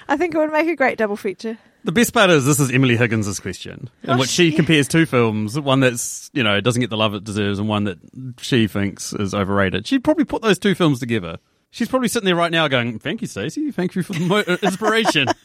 I 0.07 0.17
think 0.17 0.33
it 0.35 0.37
would 0.37 0.51
make 0.51 0.67
a 0.67 0.75
great 0.75 0.97
double 0.97 1.15
feature. 1.17 1.57
The 1.83 1.91
best 1.91 2.13
part 2.13 2.29
is 2.29 2.45
this 2.45 2.59
is 2.59 2.69
Emily 2.71 2.97
Higgins' 2.97 3.39
question, 3.39 3.89
in 4.03 4.09
Oh, 4.09 4.17
which 4.17 4.29
she 4.29 4.49
shit. 4.49 4.57
compares 4.57 4.87
two 4.87 5.05
films, 5.05 5.57
one 5.59 5.79
that's, 5.79 6.29
you 6.33 6.43
know, 6.43 6.59
doesn't 6.59 6.81
get 6.81 6.89
the 6.89 6.97
love 6.97 7.13
it 7.13 7.23
deserves 7.23 7.59
and 7.59 7.69
one 7.69 7.85
that 7.85 7.97
she 8.41 8.67
thinks 8.67 9.13
is 9.13 9.33
overrated. 9.33 9.87
She'd 9.87 10.03
probably 10.03 10.25
put 10.25 10.41
those 10.41 10.59
two 10.59 10.75
films 10.75 10.99
together. 10.99 11.37
She's 11.71 11.87
probably 11.87 12.07
sitting 12.09 12.25
there 12.25 12.35
right 12.35 12.51
now 12.51 12.67
going, 12.67 12.99
Thank 12.99 13.21
you, 13.21 13.27
Stacey. 13.27 13.71
Thank 13.71 13.95
you 13.95 14.03
for 14.03 14.13
the 14.13 14.19
mo- 14.19 14.43
uh, 14.47 14.57
inspiration. 14.61 15.27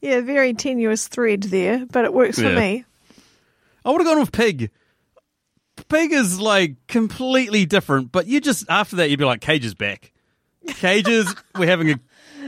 Yeah, 0.00 0.20
very 0.20 0.52
tenuous 0.52 1.08
thread 1.08 1.44
there, 1.44 1.86
but 1.86 2.04
it 2.04 2.12
works 2.12 2.38
for 2.38 2.52
me. 2.52 2.84
I 3.86 3.90
would 3.90 4.02
have 4.02 4.06
gone 4.06 4.20
with 4.20 4.32
Pig. 4.32 4.70
Pig 5.88 6.12
is 6.12 6.38
like 6.38 6.76
completely 6.88 7.64
different, 7.64 8.12
but 8.12 8.26
you 8.26 8.42
just 8.42 8.66
after 8.68 8.96
that 8.96 9.08
you'd 9.08 9.18
be 9.18 9.24
like, 9.24 9.40
Cage 9.40 9.64
is 9.64 9.72
back. 9.74 10.12
Cages, 10.66 11.34
we're 11.58 11.66
having 11.66 11.90
a 11.90 12.00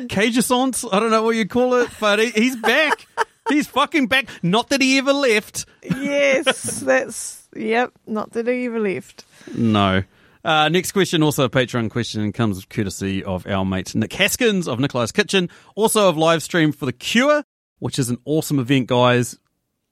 Cageissance. 0.08 0.84
I 0.90 1.00
don't 1.00 1.10
know 1.10 1.22
what 1.22 1.36
you 1.36 1.46
call 1.46 1.74
it, 1.74 1.90
but 2.00 2.18
he, 2.18 2.30
he's 2.30 2.56
back. 2.56 3.06
He's 3.48 3.66
fucking 3.66 4.08
back. 4.08 4.28
Not 4.42 4.70
that 4.70 4.80
he 4.80 4.98
ever 4.98 5.12
left. 5.12 5.66
Yes, 5.82 6.80
that's, 6.80 7.48
yep, 7.54 7.92
not 8.06 8.32
that 8.32 8.46
he 8.46 8.66
ever 8.66 8.80
left. 8.80 9.24
No. 9.54 10.02
Uh, 10.44 10.68
next 10.68 10.92
question, 10.92 11.22
also 11.22 11.44
a 11.44 11.50
Patreon 11.50 11.90
question, 11.90 12.32
comes 12.32 12.64
courtesy 12.66 13.24
of 13.24 13.46
our 13.48 13.64
mate 13.64 13.94
Nick 13.96 14.12
Haskins 14.12 14.68
of 14.68 14.78
Nikolis 14.78 15.12
Kitchen, 15.12 15.48
also 15.74 16.08
of 16.08 16.16
live 16.16 16.42
stream 16.42 16.70
for 16.70 16.86
The 16.86 16.92
Cure, 16.92 17.42
which 17.80 17.98
is 17.98 18.10
an 18.10 18.18
awesome 18.24 18.60
event, 18.60 18.86
guys. 18.86 19.38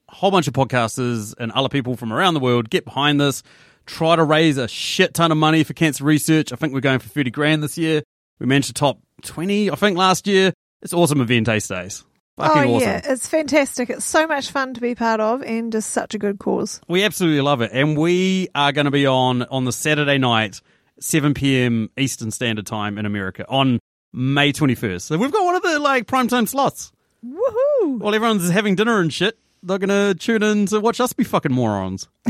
A 0.09 0.15
whole 0.15 0.31
bunch 0.31 0.47
of 0.47 0.55
podcasters 0.55 1.35
and 1.39 1.51
other 1.53 1.69
people 1.69 1.97
from 1.97 2.13
around 2.13 2.35
the 2.35 2.41
world 2.41 2.71
get 2.71 2.85
behind 2.85 3.21
this, 3.21 3.43
try 3.87 4.15
to 4.15 4.23
raise 4.23 4.57
a 4.57 4.69
shit 4.69 5.13
ton 5.13 5.33
of 5.33 5.39
money 5.39 5.65
for 5.65 5.73
cancer 5.73 6.05
research. 6.05 6.53
I 6.53 6.57
think 6.57 6.73
we're 6.73 6.81
going 6.81 7.01
for 7.01 7.09
30 7.09 7.31
grand 7.31 7.63
this 7.63 7.77
year. 7.77 8.03
We 8.41 8.47
managed 8.47 8.69
to 8.69 8.75
top 8.75 8.99
20, 9.23 9.71
I 9.71 9.75
think, 9.75 9.97
last 9.97 10.27
year. 10.27 10.53
It's 10.83 10.93
awesome 10.93 11.21
event, 11.21 11.49
eh, 11.49 11.53
Taste 11.55 11.69
Days. 11.69 12.05
Fucking 12.37 12.71
oh, 12.71 12.77
awesome. 12.77 12.89
yeah, 12.89 13.01
it's 13.05 13.29
fantastic. 13.29 13.91
It's 13.91 14.05
so 14.05 14.27
much 14.27 14.51
fun 14.51 14.75
to 14.75 14.81
be 14.81 14.97
part 14.97 15.21
of 15.21 15.43
and 15.43 15.71
just 15.71 15.91
such 15.91 16.15
a 16.15 16.19
good 16.19 16.41
cause. 16.41 16.81
We 16.89 17.05
absolutely 17.05 17.41
love 17.43 17.61
it, 17.61 17.71
and 17.73 17.97
we 17.97 18.49
are 18.57 18.73
going 18.73 18.87
to 18.87 18.91
be 18.91 19.07
on 19.07 19.45
on 19.45 19.65
the 19.65 19.73
Saturday 19.73 20.19
night, 20.19 20.61
seven 20.99 21.33
p.m. 21.33 21.91
Eastern 21.97 22.33
Standard 22.33 22.67
Time 22.67 22.99
in 22.99 23.07
America 23.07 23.47
on 23.49 23.79
May 24.13 24.51
twenty 24.51 24.75
first. 24.75 25.07
So 25.07 25.17
we've 25.17 25.31
got 25.31 25.45
one 25.45 25.55
of 25.55 25.63
the 25.63 25.79
like 25.79 26.09
primetime 26.09 26.49
slots. 26.49 26.91
Woohoo! 27.25 28.01
While 28.01 28.17
everyone's 28.17 28.51
having 28.51 28.75
dinner 28.75 28.99
and 28.99 29.13
shit, 29.13 29.39
they're 29.63 29.79
going 29.79 29.89
to 29.89 30.19
tune 30.19 30.43
in 30.43 30.67
to 30.67 30.81
watch 30.81 30.99
us 31.01 31.13
be 31.13 31.23
fucking 31.23 31.53
morons. 31.53 32.09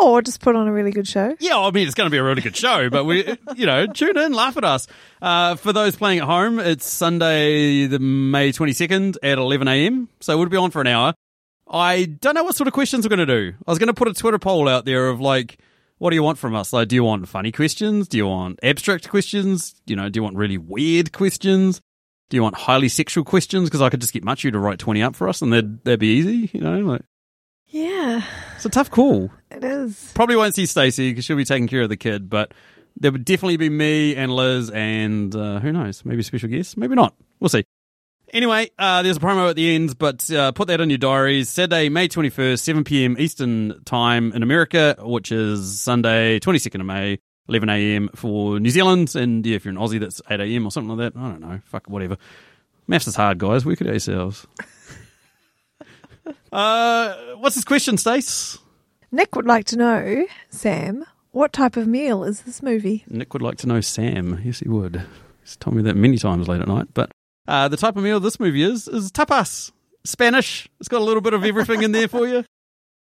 Or 0.00 0.22
just 0.22 0.40
put 0.40 0.56
on 0.56 0.66
a 0.66 0.72
really 0.72 0.92
good 0.92 1.06
show. 1.06 1.36
Yeah, 1.40 1.58
I 1.58 1.70
mean 1.70 1.86
it's 1.86 1.94
going 1.94 2.06
to 2.06 2.10
be 2.10 2.16
a 2.16 2.22
really 2.22 2.40
good 2.40 2.56
show, 2.56 2.88
but 2.88 3.04
we, 3.04 3.36
you 3.54 3.66
know, 3.66 3.86
tune 3.86 4.16
in, 4.16 4.32
laugh 4.32 4.56
at 4.56 4.64
us. 4.64 4.86
Uh, 5.20 5.56
for 5.56 5.72
those 5.72 5.94
playing 5.94 6.20
at 6.20 6.24
home, 6.24 6.58
it's 6.58 6.86
Sunday, 6.86 7.86
the 7.86 7.98
May 7.98 8.52
twenty 8.52 8.72
second 8.72 9.18
at 9.22 9.38
eleven 9.38 9.68
a.m. 9.68 10.08
So 10.20 10.38
we'll 10.38 10.48
be 10.48 10.56
on 10.56 10.70
for 10.70 10.80
an 10.80 10.86
hour. 10.86 11.14
I 11.70 12.06
don't 12.06 12.34
know 12.34 12.44
what 12.44 12.56
sort 12.56 12.66
of 12.66 12.72
questions 12.72 13.04
we're 13.04 13.14
going 13.14 13.26
to 13.28 13.50
do. 13.50 13.56
I 13.66 13.70
was 13.70 13.78
going 13.78 13.88
to 13.88 13.94
put 13.94 14.08
a 14.08 14.14
Twitter 14.14 14.38
poll 14.38 14.68
out 14.68 14.86
there 14.86 15.08
of 15.08 15.20
like, 15.20 15.58
what 15.98 16.10
do 16.10 16.16
you 16.16 16.22
want 16.22 16.38
from 16.38 16.54
us? 16.54 16.72
Like, 16.72 16.88
do 16.88 16.96
you 16.96 17.04
want 17.04 17.28
funny 17.28 17.52
questions? 17.52 18.08
Do 18.08 18.16
you 18.16 18.26
want 18.26 18.58
abstract 18.62 19.08
questions? 19.08 19.74
You 19.86 19.96
know, 19.96 20.08
do 20.08 20.18
you 20.18 20.22
want 20.22 20.36
really 20.36 20.58
weird 20.58 21.12
questions? 21.12 21.80
Do 22.30 22.36
you 22.36 22.42
want 22.42 22.54
highly 22.54 22.88
sexual 22.88 23.22
questions? 23.22 23.68
Because 23.68 23.82
I 23.82 23.90
could 23.90 24.00
just 24.00 24.12
get 24.12 24.24
Machu 24.24 24.50
to 24.50 24.58
write 24.58 24.78
twenty 24.78 25.02
up 25.02 25.14
for 25.14 25.28
us, 25.28 25.42
and 25.42 25.52
that'd 25.52 25.84
that'd 25.84 26.00
be 26.00 26.14
easy. 26.14 26.50
You 26.54 26.60
know, 26.60 26.78
like 26.78 27.02
Yeah, 27.70 28.22
it's 28.56 28.64
a 28.64 28.68
tough 28.68 28.90
call. 28.90 29.30
it 29.50 29.62
is. 29.62 30.12
Probably 30.14 30.36
won't 30.36 30.54
see 30.54 30.66
Stacey 30.66 31.10
because 31.10 31.24
she'll 31.24 31.36
be 31.36 31.44
taking 31.44 31.68
care 31.68 31.82
of 31.82 31.88
the 31.88 31.96
kid, 31.96 32.28
but 32.28 32.52
there 32.96 33.12
would 33.12 33.24
definitely 33.24 33.56
be 33.56 33.70
me 33.70 34.16
and 34.16 34.34
Liz 34.34 34.70
and 34.70 35.34
uh, 35.34 35.60
who 35.60 35.72
knows, 35.72 36.04
maybe 36.04 36.20
a 36.20 36.24
special 36.24 36.48
guest, 36.48 36.76
maybe 36.76 36.94
not. 36.94 37.14
We'll 37.38 37.48
see. 37.48 37.64
Anyway, 38.32 38.70
uh, 38.78 39.02
there's 39.02 39.16
a 39.16 39.20
promo 39.20 39.50
at 39.50 39.56
the 39.56 39.74
end, 39.74 39.98
but 39.98 40.30
uh, 40.30 40.52
put 40.52 40.68
that 40.68 40.80
in 40.80 40.88
your 40.90 40.98
diaries. 40.98 41.48
Saturday, 41.48 41.88
May 41.88 42.08
21st, 42.08 42.60
7 42.60 42.84
p.m. 42.84 43.16
Eastern 43.18 43.82
Time 43.84 44.32
in 44.32 44.42
America, 44.42 44.96
which 45.00 45.32
is 45.32 45.80
Sunday, 45.80 46.38
22nd 46.38 46.80
of 46.80 46.86
May, 46.86 47.18
11 47.48 47.68
a.m. 47.68 48.08
for 48.14 48.60
New 48.60 48.70
Zealand. 48.70 49.14
And 49.16 49.44
yeah, 49.44 49.56
if 49.56 49.64
you're 49.64 49.72
an 49.72 49.78
Aussie, 49.78 49.98
that's 49.98 50.22
8 50.30 50.40
a.m. 50.40 50.66
or 50.66 50.70
something 50.70 50.96
like 50.96 51.12
that. 51.12 51.20
I 51.20 51.28
don't 51.28 51.40
know. 51.40 51.60
Fuck, 51.64 51.88
whatever. 51.88 52.18
Maths 52.86 53.08
is 53.08 53.16
hard, 53.16 53.38
guys. 53.38 53.64
Work 53.64 53.78
could 53.78 53.88
ourselves. 53.88 54.46
uh, 56.52 57.14
what's 57.36 57.54
his 57.54 57.64
question, 57.64 57.96
Stace? 57.96 58.58
Nick 59.12 59.34
would 59.34 59.46
like 59.46 59.64
to 59.66 59.76
know, 59.76 60.26
Sam, 60.50 61.04
what 61.32 61.52
type 61.52 61.76
of 61.76 61.86
meal 61.86 62.24
is 62.24 62.42
this 62.42 62.62
movie? 62.62 63.04
Nick 63.08 63.32
would 63.32 63.42
like 63.42 63.58
to 63.58 63.66
know 63.66 63.80
Sam. 63.80 64.40
Yes, 64.44 64.60
he 64.60 64.68
would. 64.68 65.02
He's 65.42 65.56
told 65.56 65.76
me 65.76 65.82
that 65.82 65.96
many 65.96 66.18
times 66.18 66.48
late 66.48 66.60
at 66.60 66.68
night. 66.68 66.88
But 66.94 67.10
uh, 67.48 67.68
the 67.68 67.76
type 67.76 67.96
of 67.96 68.02
meal 68.02 68.20
this 68.20 68.38
movie 68.40 68.62
is 68.62 68.86
is 68.88 69.10
tapas, 69.10 69.72
Spanish. 70.04 70.68
It's 70.78 70.88
got 70.88 71.00
a 71.00 71.04
little 71.04 71.20
bit 71.20 71.34
of 71.34 71.44
everything 71.44 71.82
in 71.82 71.92
there 71.92 72.08
for 72.08 72.26
you. 72.26 72.44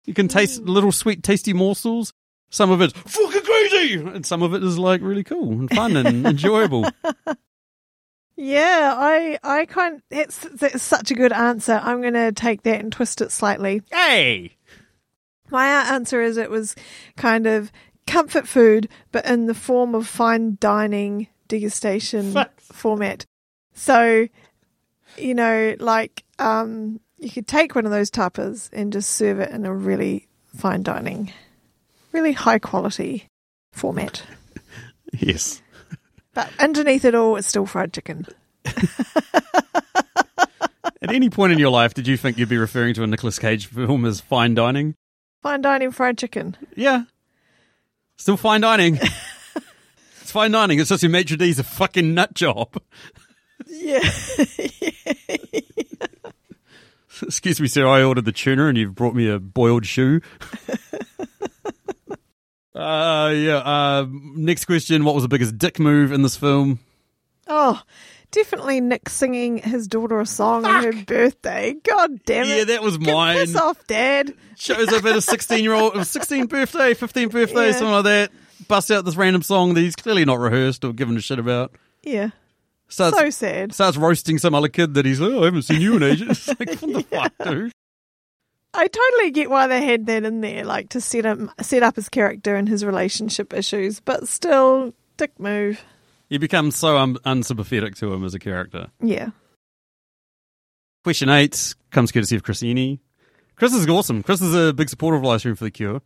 You 0.04 0.14
can 0.14 0.28
taste 0.28 0.62
little 0.62 0.92
sweet, 0.92 1.22
tasty 1.22 1.52
morsels. 1.52 2.12
Some 2.50 2.70
of 2.70 2.80
it's 2.80 2.92
fucking 2.92 3.42
crazy, 3.42 3.94
and 3.94 4.24
some 4.24 4.42
of 4.42 4.54
it 4.54 4.62
is 4.62 4.78
like 4.78 5.00
really 5.00 5.24
cool 5.24 5.52
and 5.52 5.70
fun 5.70 5.96
and 5.96 6.26
enjoyable. 6.26 6.86
Yeah, 8.36 8.94
I, 8.96 9.38
I 9.42 9.64
can't. 9.66 10.02
It's, 10.10 10.38
that's 10.38 10.82
such 10.82 11.10
a 11.10 11.14
good 11.14 11.32
answer. 11.32 11.80
I'm 11.82 12.00
going 12.00 12.14
to 12.14 12.32
take 12.32 12.62
that 12.62 12.80
and 12.80 12.92
twist 12.92 13.20
it 13.20 13.30
slightly. 13.30 13.82
Hey, 13.92 14.56
My 15.50 15.66
answer 15.92 16.20
is 16.20 16.36
it 16.36 16.50
was 16.50 16.74
kind 17.16 17.46
of 17.46 17.70
comfort 18.06 18.48
food, 18.48 18.88
but 19.12 19.24
in 19.26 19.46
the 19.46 19.54
form 19.54 19.94
of 19.94 20.06
fine 20.06 20.56
dining 20.60 21.28
degustation 21.48 22.32
Fuck. 22.32 22.60
format. 22.60 23.24
So, 23.74 24.28
you 25.16 25.34
know, 25.34 25.76
like 25.78 26.24
um, 26.38 27.00
you 27.18 27.30
could 27.30 27.46
take 27.46 27.74
one 27.74 27.84
of 27.86 27.92
those 27.92 28.10
tapas 28.10 28.68
and 28.72 28.92
just 28.92 29.10
serve 29.10 29.40
it 29.40 29.50
in 29.50 29.64
a 29.64 29.74
really 29.74 30.26
fine 30.56 30.82
dining, 30.82 31.32
really 32.12 32.32
high 32.32 32.58
quality 32.58 33.28
format. 33.72 34.22
yes. 35.12 35.62
But 36.34 36.50
underneath 36.58 37.04
it 37.04 37.14
all, 37.14 37.36
it's 37.36 37.46
still 37.46 37.66
fried 37.66 37.92
chicken. 37.92 38.26
At 38.64 38.88
any 41.12 41.30
point 41.30 41.52
in 41.52 41.58
your 41.58 41.70
life, 41.70 41.94
did 41.94 42.08
you 42.08 42.16
think 42.16 42.38
you'd 42.38 42.48
be 42.48 42.56
referring 42.56 42.94
to 42.94 43.02
a 43.02 43.06
Nicolas 43.06 43.38
Cage 43.38 43.66
film 43.66 44.04
as 44.04 44.20
fine 44.20 44.54
dining? 44.54 44.94
Fine 45.42 45.60
dining 45.60 45.90
fried 45.90 46.18
chicken. 46.18 46.56
Yeah. 46.74 47.04
Still 48.16 48.36
fine 48.36 48.62
dining. 48.62 48.96
it's 50.20 50.30
fine 50.30 50.50
dining. 50.50 50.80
It's 50.80 50.88
just 50.88 51.02
your 51.02 51.10
maitre 51.10 51.36
d's 51.36 51.58
a 51.58 51.64
fucking 51.64 52.14
nut 52.14 52.34
job. 52.34 52.80
Yeah. 53.66 53.98
Excuse 57.22 57.60
me, 57.60 57.68
sir. 57.68 57.86
I 57.86 58.02
ordered 58.02 58.24
the 58.24 58.32
tuna, 58.32 58.66
and 58.66 58.78
you've 58.78 58.94
brought 58.94 59.14
me 59.14 59.28
a 59.28 59.38
boiled 59.38 59.86
shoe. 59.86 60.20
Uh, 62.74 63.32
yeah. 63.34 63.56
Uh, 63.58 64.06
next 64.10 64.64
question: 64.66 65.04
What 65.04 65.14
was 65.14 65.22
the 65.24 65.28
biggest 65.28 65.58
dick 65.58 65.78
move 65.78 66.12
in 66.12 66.22
this 66.22 66.36
film? 66.36 66.78
oh, 67.46 67.80
definitely 68.30 68.80
Nick 68.80 69.08
singing 69.08 69.58
his 69.58 69.86
daughter 69.86 70.18
a 70.20 70.26
song 70.26 70.64
on 70.64 70.82
her 70.82 71.04
birthday. 71.04 71.74
God 71.84 72.24
damn 72.24 72.46
it. 72.46 72.56
Yeah, 72.56 72.64
that 72.64 72.82
was 72.82 72.98
mine. 72.98 73.36
Piss 73.36 73.54
off, 73.56 73.86
Dad. 73.86 74.32
Shows 74.56 74.88
up 74.92 75.04
at 75.04 75.16
a 75.16 75.20
sixteen-year-old, 75.20 75.94
16th 75.94 76.48
birthday, 76.48 76.94
15th 76.94 77.30
birthday, 77.32 77.66
Yeah. 77.66 77.72
something 77.72 77.90
like 77.92 78.04
that. 78.04 78.30
Busts 78.68 78.90
out 78.90 79.04
this 79.04 79.16
random 79.16 79.42
song 79.42 79.74
that 79.74 79.80
he's 79.80 79.96
clearly 79.96 80.24
not 80.24 80.38
rehearsed 80.38 80.84
or 80.84 80.92
given 80.92 81.16
a 81.16 81.20
shit 81.20 81.38
about. 81.38 81.72
Yeah. 82.02 82.30
Starts, 82.88 83.18
so 83.18 83.30
sad. 83.30 83.72
starts 83.74 83.96
roasting 83.96 84.38
some 84.38 84.54
other 84.54 84.68
kid 84.68 84.94
that 84.94 85.04
he's 85.04 85.20
like, 85.20 85.32
oh, 85.32 85.42
I 85.42 85.46
haven't 85.46 85.62
seen 85.62 85.80
you 85.80 85.96
in 85.96 86.02
ages. 86.02 86.46
Like, 86.60 86.78
what 86.80 86.92
the 86.92 87.02
fuck, 87.10 87.32
dude? 87.44 87.72
I 88.74 88.88
totally 88.88 89.30
get 89.30 89.50
why 89.50 89.66
they 89.66 89.84
had 89.84 90.06
that 90.06 90.24
in 90.24 90.40
there, 90.40 90.64
like 90.64 90.90
to 90.90 91.00
set 91.00 91.24
him 91.24 91.50
set 91.60 91.82
up 91.82 91.96
his 91.96 92.08
character 92.08 92.56
and 92.56 92.68
his 92.68 92.84
relationship 92.84 93.54
issues, 93.54 94.00
but 94.00 94.28
still, 94.28 94.92
dick 95.16 95.38
move. 95.38 95.82
You 96.28 96.38
become 96.38 96.70
so 96.70 96.96
un- 96.96 97.18
unsympathetic 97.24 97.94
to 97.96 98.12
him 98.12 98.24
as 98.24 98.34
a 98.34 98.38
character. 98.38 98.88
Yeah. 99.00 99.30
Question 101.04 101.28
eight 101.28 101.74
comes 101.90 102.10
courtesy 102.10 102.34
of 102.34 102.42
Chris 102.42 102.62
Eni. 102.62 102.98
Chris 103.56 103.72
is 103.72 103.86
awesome. 103.88 104.22
Chris 104.22 104.40
is 104.40 104.54
a 104.54 104.72
big 104.72 104.88
supporter 104.88 105.16
of 105.16 105.22
Live 105.22 105.40
Stream 105.40 105.54
for 105.54 105.64
the 105.64 105.70
Cure. 105.70 106.02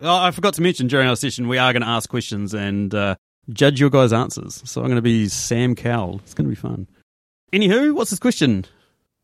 Oh, 0.00 0.16
I 0.16 0.32
forgot 0.32 0.54
to 0.54 0.62
mention 0.62 0.88
during 0.88 1.08
our 1.08 1.16
session 1.16 1.48
we 1.48 1.58
are 1.58 1.72
going 1.72 1.82
to 1.82 1.88
ask 1.88 2.10
questions 2.10 2.52
and 2.52 2.94
uh, 2.94 3.14
judge 3.50 3.80
your 3.80 3.88
guys' 3.88 4.12
answers. 4.12 4.60
So 4.68 4.80
I'm 4.80 4.88
going 4.88 4.96
to 4.96 5.02
be 5.02 5.28
Sam 5.28 5.74
Cowell. 5.74 6.20
It's 6.24 6.34
going 6.34 6.44
to 6.44 6.54
be 6.54 6.60
fun. 6.60 6.88
Anywho, 7.52 7.94
what's 7.94 8.10
his 8.10 8.18
question? 8.18 8.66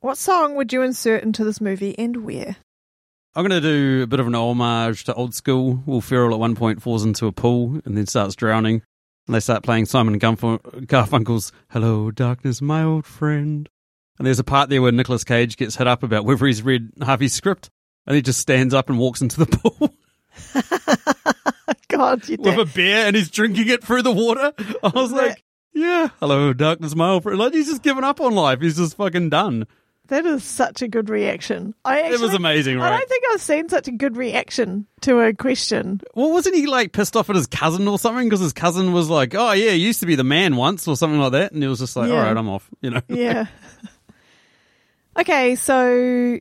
What 0.00 0.16
song 0.16 0.54
would 0.54 0.72
you 0.72 0.82
insert 0.82 1.24
into 1.24 1.44
this 1.44 1.60
movie 1.60 1.98
and 1.98 2.24
where? 2.24 2.56
I'm 3.38 3.46
going 3.46 3.62
to 3.62 3.68
do 3.68 4.02
a 4.02 4.06
bit 4.08 4.18
of 4.18 4.26
an 4.26 4.34
homage 4.34 5.04
to 5.04 5.14
old 5.14 5.32
school. 5.32 5.80
Will 5.86 6.00
Ferrell 6.00 6.34
at 6.34 6.40
one 6.40 6.56
point 6.56 6.82
falls 6.82 7.04
into 7.04 7.28
a 7.28 7.30
pool 7.32 7.80
and 7.84 7.96
then 7.96 8.04
starts 8.04 8.34
drowning. 8.34 8.82
And 9.28 9.34
they 9.36 9.38
start 9.38 9.62
playing 9.62 9.86
Simon 9.86 10.18
Garf- 10.18 10.60
Garfunkel's 10.86 11.52
Hello, 11.70 12.10
Darkness, 12.10 12.60
My 12.60 12.82
Old 12.82 13.06
Friend. 13.06 13.68
And 14.18 14.26
there's 14.26 14.40
a 14.40 14.44
part 14.44 14.70
there 14.70 14.82
where 14.82 14.90
Nicolas 14.90 15.22
Cage 15.22 15.56
gets 15.56 15.76
hit 15.76 15.86
up 15.86 16.02
about 16.02 16.24
whether 16.24 16.46
he's 16.46 16.62
read 16.62 16.92
Javi's 16.96 17.32
script. 17.32 17.70
And 18.08 18.16
he 18.16 18.22
just 18.22 18.40
stands 18.40 18.74
up 18.74 18.88
and 18.88 18.98
walks 18.98 19.20
into 19.20 19.38
the 19.38 19.46
pool 19.46 19.94
God, 21.88 22.28
you 22.28 22.38
with 22.40 22.56
did. 22.56 22.58
a 22.58 22.64
beer 22.66 23.06
and 23.06 23.14
he's 23.14 23.30
drinking 23.30 23.68
it 23.68 23.84
through 23.84 24.02
the 24.02 24.10
water. 24.10 24.52
I 24.82 24.88
was 24.92 25.12
like, 25.12 25.44
yeah, 25.72 26.08
hello, 26.18 26.52
darkness, 26.52 26.96
my 26.96 27.10
old 27.10 27.22
friend. 27.22 27.38
Like, 27.38 27.54
he's 27.54 27.68
just 27.68 27.84
given 27.84 28.02
up 28.02 28.20
on 28.20 28.34
life. 28.34 28.60
He's 28.60 28.78
just 28.78 28.96
fucking 28.96 29.30
done. 29.30 29.68
That 30.08 30.24
is 30.24 30.42
such 30.42 30.80
a 30.80 30.88
good 30.88 31.10
reaction. 31.10 31.74
I 31.84 32.00
actually, 32.00 32.14
it 32.14 32.20
was 32.20 32.34
amazing, 32.34 32.78
right? 32.78 32.92
I 32.92 32.98
don't 32.98 33.08
think 33.08 33.24
I've 33.30 33.42
seen 33.42 33.68
such 33.68 33.88
a 33.88 33.92
good 33.92 34.16
reaction 34.16 34.86
to 35.02 35.20
a 35.20 35.34
question. 35.34 36.00
Well, 36.14 36.32
wasn't 36.32 36.56
he 36.56 36.66
like 36.66 36.92
pissed 36.92 37.14
off 37.14 37.28
at 37.28 37.36
his 37.36 37.46
cousin 37.46 37.86
or 37.86 37.98
something? 37.98 38.26
Because 38.26 38.40
his 38.40 38.54
cousin 38.54 38.92
was 38.92 39.10
like, 39.10 39.34
"Oh 39.34 39.52
yeah, 39.52 39.72
he 39.72 39.76
used 39.76 40.00
to 40.00 40.06
be 40.06 40.14
the 40.14 40.24
man 40.24 40.56
once" 40.56 40.88
or 40.88 40.96
something 40.96 41.20
like 41.20 41.32
that, 41.32 41.52
and 41.52 41.62
he 41.62 41.68
was 41.68 41.78
just 41.78 41.94
like, 41.94 42.08
Yeah. 42.08 42.16
"All 42.16 42.22
right, 42.22 42.36
I'm 42.36 42.48
off," 42.48 42.68
you 42.80 42.90
know. 42.90 43.02
Yeah. 43.08 43.46
okay, 45.18 45.54
so 45.56 46.38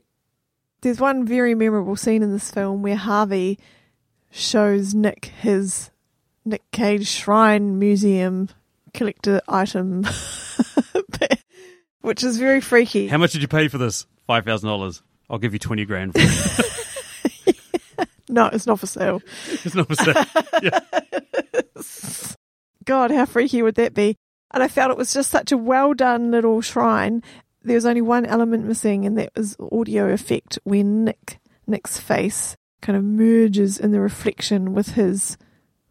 there's 0.80 1.00
one 1.00 1.26
very 1.26 1.54
memorable 1.54 1.96
scene 1.96 2.22
in 2.22 2.32
this 2.32 2.50
film 2.50 2.82
where 2.82 2.96
Javi 2.96 3.58
shows 4.30 4.94
Nick 4.94 5.26
his 5.26 5.90
Nick 6.44 6.70
Cage 6.70 7.06
Shrine 7.06 7.78
Museum 7.78 8.48
collector 8.94 9.42
item, 9.46 10.04
which 12.02 12.22
is 12.24 12.38
very 12.38 12.60
freaky. 12.60 13.08
How 13.08 13.18
much 13.18 13.32
did 13.32 13.42
you 13.42 13.48
pay 13.48 13.68
for 13.68 13.78
this? 13.78 14.06
Five 14.26 14.44
thousand 14.44 14.68
dollars. 14.68 15.02
I'll 15.30 15.38
give 15.38 15.52
you 15.52 15.58
twenty 15.58 15.84
grand. 15.84 16.12
For 16.14 16.20
it. 16.22 16.64
No, 18.30 18.44
it's 18.48 18.66
not 18.66 18.78
for 18.78 18.86
sale. 18.86 19.22
it's 19.64 19.74
not 19.74 19.88
for 19.88 19.94
sale. 19.94 20.22
God, 22.84 23.10
how 23.10 23.24
freaky 23.24 23.62
would 23.62 23.76
that 23.76 23.94
be? 23.94 24.16
And 24.52 24.62
I 24.62 24.68
felt 24.68 24.90
it 24.90 24.96
was 24.96 25.12
just 25.14 25.30
such 25.30 25.52
a 25.52 25.56
well 25.56 25.94
done 25.94 26.30
little 26.30 26.60
shrine. 26.60 27.22
There 27.62 27.74
was 27.74 27.86
only 27.86 28.00
one 28.02 28.24
element 28.26 28.64
missing, 28.66 29.04
and 29.04 29.16
that 29.18 29.30
was 29.36 29.56
audio 29.72 30.08
effect 30.12 30.58
when 30.64 31.04
Nick 31.04 31.38
Nick's 31.66 31.98
face 31.98 32.54
kind 32.80 32.96
of 32.96 33.02
merges 33.04 33.78
in 33.78 33.90
the 33.92 34.00
reflection 34.00 34.72
with 34.74 34.90
his 34.92 35.36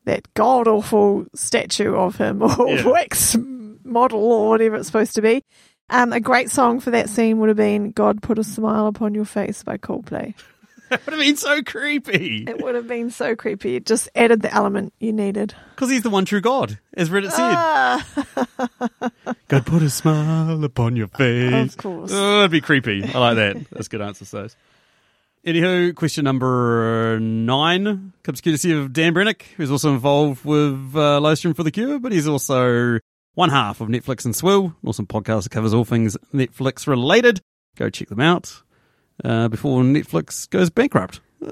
that 0.06 0.34
god 0.36 0.68
awful 0.68 1.26
statue 1.36 1.94
of 1.96 2.16
him 2.18 2.42
or 2.42 2.68
Yeah. 2.70 2.88
wax 2.88 3.36
model 3.84 4.24
or 4.32 4.50
whatever 4.50 4.76
it's 4.78 4.88
supposed 4.88 5.16
to 5.16 5.22
be. 5.22 5.42
Um, 5.90 6.12
a 6.12 6.20
great 6.20 6.50
song 6.52 6.80
for 6.80 6.92
that 6.92 7.10
scene 7.10 7.40
would 7.40 7.50
have 7.50 7.58
been 7.58 7.92
"God 7.92 8.22
Put 8.22 8.40
a 8.40 8.44
Smile 8.44 8.88
Upon 8.88 9.14
Your 9.14 9.26
Face" 9.26 9.64
by 9.64 9.78
Coldplay. 9.78 10.34
That 10.90 11.06
would 11.06 11.16
have 11.16 11.22
been 11.22 11.36
so 11.36 11.62
creepy. 11.64 12.46
It 12.48 12.62
would 12.62 12.76
have 12.76 12.88
been 12.88 13.10
so 13.10 13.36
creepy. 13.36 13.76
It 13.76 13.86
just 13.86 14.08
added 14.16 14.42
the 14.42 14.54
element 14.54 14.94
you 15.00 15.12
needed. 15.12 15.54
Because 15.76 15.90
he's 15.90 16.04
the 16.04 16.10
one 16.10 16.24
true 16.24 16.40
God, 16.40 16.80
as 16.94 17.10
Reddit 17.10 17.32
said. 17.32 17.42
Ah. 17.42 19.12
God 19.50 19.66
put 19.66 19.82
a 19.82 19.90
smile 19.90 20.64
upon 20.64 20.96
your 20.96 21.08
face. 21.08 21.74
Of 21.74 21.78
course. 21.78 22.12
Oh, 22.14 22.40
it'd 22.40 22.52
be 22.52 22.62
creepy. 22.62 23.04
I 23.04 23.18
like 23.20 23.36
that. 23.36 23.70
That's 23.70 23.90
good 23.90 24.02
answers, 24.02 24.32
those. 24.32 24.56
Anywho, 25.46 25.94
question 25.94 26.24
number 26.24 27.20
nine 27.20 28.14
comes 28.24 28.42
courtesy 28.42 28.72
of 28.72 28.94
Dan 28.94 29.14
Brennick, 29.14 29.42
who's 29.58 29.72
also 29.72 29.94
involved 29.94 30.46
with 30.46 30.74
uh, 30.96 31.20
Livestream 31.20 31.54
for 31.56 31.64
the 31.64 31.72
Cure, 31.72 32.00
but 32.00 32.12
he's 32.12 32.28
also 32.30 33.00
one 33.38 33.50
half 33.52 33.82
of 33.82 33.88
Netflix 33.88 34.26
and 34.26 34.36
Swill, 34.36 34.66
an 34.82 34.90
awesome 34.90 35.06
podcast 35.06 35.44
that 35.44 35.52
covers 35.52 35.72
all 35.72 35.86
things 35.86 36.18
Netflix 36.34 36.88
related. 36.88 37.40
Go 37.76 37.88
check 37.92 38.08
them 38.10 38.20
out 38.20 38.64
uh, 39.24 39.48
before 39.48 39.84
Netflix 39.84 40.50
goes 40.50 40.72
bankrupt. 40.72 41.20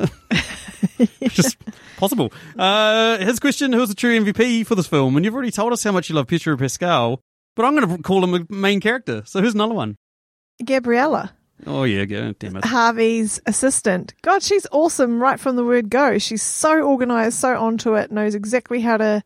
Just 1.27 1.57
possible. 1.97 2.33
Uh, 2.57 3.19
his 3.19 3.39
question 3.39 3.71
Who's 3.71 3.89
the 3.89 3.93
true 3.95 4.19
MVP 4.19 4.65
for 4.65 4.73
this 4.73 4.87
film? 4.87 5.15
And 5.15 5.23
you've 5.23 5.35
already 5.35 5.51
told 5.51 5.73
us 5.73 5.83
how 5.83 5.91
much 5.91 6.09
you 6.09 6.15
love 6.15 6.25
Pedro 6.27 6.57
Pascal, 6.57 7.21
but 7.55 7.65
I'm 7.65 7.75
going 7.75 7.97
to 7.97 8.01
call 8.01 8.23
him 8.23 8.33
a 8.49 8.53
main 8.53 8.79
character. 8.81 9.21
So 9.27 9.41
who's 9.41 9.53
another 9.53 9.75
one? 9.75 9.95
Gabriella, 10.65 11.33
Oh, 11.67 11.83
yeah, 11.83 12.05
go, 12.05 12.33
damn 12.33 12.57
it. 12.57 12.63
Javi's 12.63 13.39
assistant. 13.45 14.13
God, 14.23 14.41
she's 14.41 14.65
awesome 14.71 15.21
right 15.21 15.39
from 15.39 15.55
the 15.55 15.63
word 15.63 15.89
go. 15.89 16.17
She's 16.17 16.41
so 16.41 16.81
organized, 16.81 17.37
so 17.37 17.55
onto 17.57 17.93
it, 17.95 18.11
knows 18.11 18.33
exactly 18.35 18.81
how 18.81 18.97
to, 18.97 19.23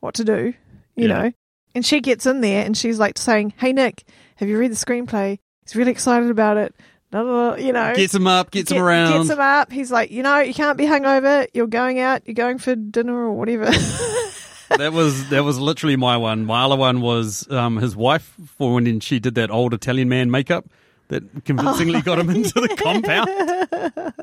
what 0.00 0.14
to 0.16 0.24
do, 0.24 0.54
you 0.94 1.08
Yeah. 1.08 1.22
know. 1.22 1.32
And 1.74 1.84
she 1.86 2.00
gets 2.00 2.26
in 2.26 2.40
there 2.40 2.64
and 2.64 2.76
she's 2.76 2.98
like 2.98 3.16
saying, 3.18 3.54
Hey, 3.56 3.72
Nick, 3.72 4.04
have 4.36 4.48
you 4.48 4.58
read 4.58 4.70
the 4.72 4.76
screenplay? 4.76 5.38
He's 5.64 5.76
really 5.76 5.90
excited 5.92 6.30
about 6.30 6.56
it. 6.56 6.74
Blah, 7.10 7.22
blah, 7.22 7.50
blah, 7.50 7.64
You 7.64 7.72
know, 7.72 7.94
Gets 7.94 8.14
him 8.14 8.26
up, 8.26 8.50
gets 8.50 8.70
him 8.70 8.82
around. 8.82 9.12
Gets 9.18 9.30
him 9.30 9.40
up. 9.40 9.70
He's 9.70 9.90
like, 9.92 10.10
you 10.10 10.22
know, 10.22 10.38
you 10.40 10.54
can't 10.54 10.78
be 10.78 10.84
hungover. 10.84 11.46
You're 11.54 11.66
going 11.66 11.98
out. 12.00 12.22
You're 12.26 12.34
going 12.34 12.58
for 12.58 12.74
dinner 12.74 13.14
or 13.14 13.32
whatever. 13.32 13.64
that 14.70 14.90
was 14.92 15.28
that 15.28 15.44
was 15.44 15.58
literally 15.58 15.96
my 15.96 16.16
one. 16.16 16.44
My 16.46 16.64
other 16.64 16.76
one 16.76 17.00
was 17.02 17.50
um, 17.50 17.76
his 17.76 17.94
wife 17.94 18.34
for 18.56 18.74
when 18.74 19.00
she 19.00 19.20
did 19.20 19.34
that 19.34 19.50
old 19.50 19.74
Italian 19.74 20.08
man 20.08 20.30
makeup 20.30 20.66
that 21.08 21.44
convincingly 21.44 22.00
got 22.00 22.18
him 22.18 22.30
into 22.30 22.60
the 22.60 22.68
compound. 22.68 24.14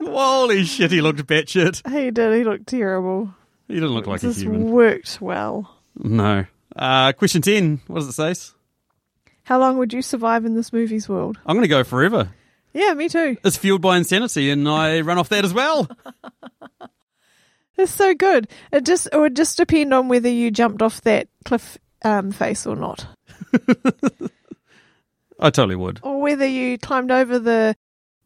Holy 0.00 0.64
shit, 0.64 0.90
he 0.90 1.00
looked 1.02 1.24
batshit. 1.26 1.86
he 1.90 2.10
did. 2.10 2.34
He 2.34 2.44
looked 2.44 2.66
terrible. 2.66 3.34
He 3.66 3.74
didn't 3.74 3.90
look 3.90 4.06
like 4.06 4.22
a 4.22 4.28
This 4.28 4.40
human. 4.40 4.70
worked 4.70 5.20
well. 5.20 5.76
No. 5.96 6.46
Uh, 6.78 7.12
question 7.12 7.42
10. 7.42 7.80
What 7.88 8.00
does 8.00 8.08
it 8.08 8.12
say? 8.12 8.34
How 9.42 9.58
long 9.58 9.78
would 9.78 9.92
you 9.92 10.00
survive 10.02 10.44
in 10.44 10.54
this 10.54 10.72
movie's 10.72 11.08
world? 11.08 11.38
I'm 11.44 11.56
going 11.56 11.62
to 11.64 11.68
go 11.68 11.82
forever. 11.84 12.30
Yeah, 12.72 12.94
me 12.94 13.08
too. 13.08 13.36
It's 13.44 13.56
fueled 13.56 13.80
by 13.82 13.96
insanity, 13.96 14.50
and 14.50 14.68
I 14.68 15.00
run 15.00 15.18
off 15.18 15.28
that 15.30 15.44
as 15.44 15.52
well. 15.54 15.88
It's 17.80 17.92
so 17.94 18.12
good. 18.12 18.48
It 18.72 18.84
just 18.84 19.06
it 19.12 19.16
would 19.16 19.36
just 19.36 19.56
depend 19.56 19.94
on 19.94 20.08
whether 20.08 20.28
you 20.28 20.50
jumped 20.50 20.82
off 20.82 21.00
that 21.02 21.28
cliff 21.44 21.78
um, 22.02 22.32
face 22.32 22.66
or 22.66 22.74
not, 22.74 23.06
I 25.38 25.50
totally 25.50 25.76
would. 25.76 26.00
or 26.02 26.20
whether 26.20 26.44
you 26.44 26.76
climbed 26.76 27.12
over 27.12 27.38
the 27.38 27.76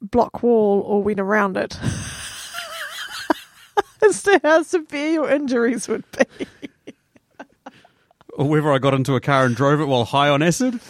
block 0.00 0.42
wall 0.42 0.80
or 0.80 1.02
went 1.02 1.20
around 1.20 1.58
it. 1.58 1.78
As 4.02 4.22
to 4.22 4.40
how 4.42 4.62
severe 4.62 5.12
your 5.12 5.30
injuries 5.30 5.86
would 5.86 6.04
be. 6.12 6.46
Or 8.32 8.48
whether 8.48 8.72
I 8.72 8.78
got 8.78 8.94
into 8.94 9.14
a 9.14 9.20
car 9.20 9.44
and 9.44 9.54
drove 9.54 9.80
it 9.80 9.84
while 9.86 10.04
high 10.04 10.28
on 10.28 10.42
acid. 10.42 10.80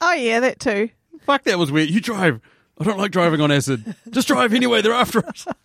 Oh 0.00 0.12
yeah, 0.12 0.40
that 0.40 0.58
too. 0.60 0.90
Fuck, 1.22 1.44
that 1.44 1.58
was 1.58 1.70
weird. 1.70 1.90
You 1.90 2.00
drive. 2.00 2.40
I 2.80 2.84
don't 2.84 2.98
like 2.98 3.12
driving 3.12 3.40
on 3.40 3.52
acid. 3.52 3.94
Just 4.08 4.26
drive 4.28 4.54
anyway. 4.54 4.82
They're 4.82 4.92
after 4.92 5.24
us. 5.26 5.46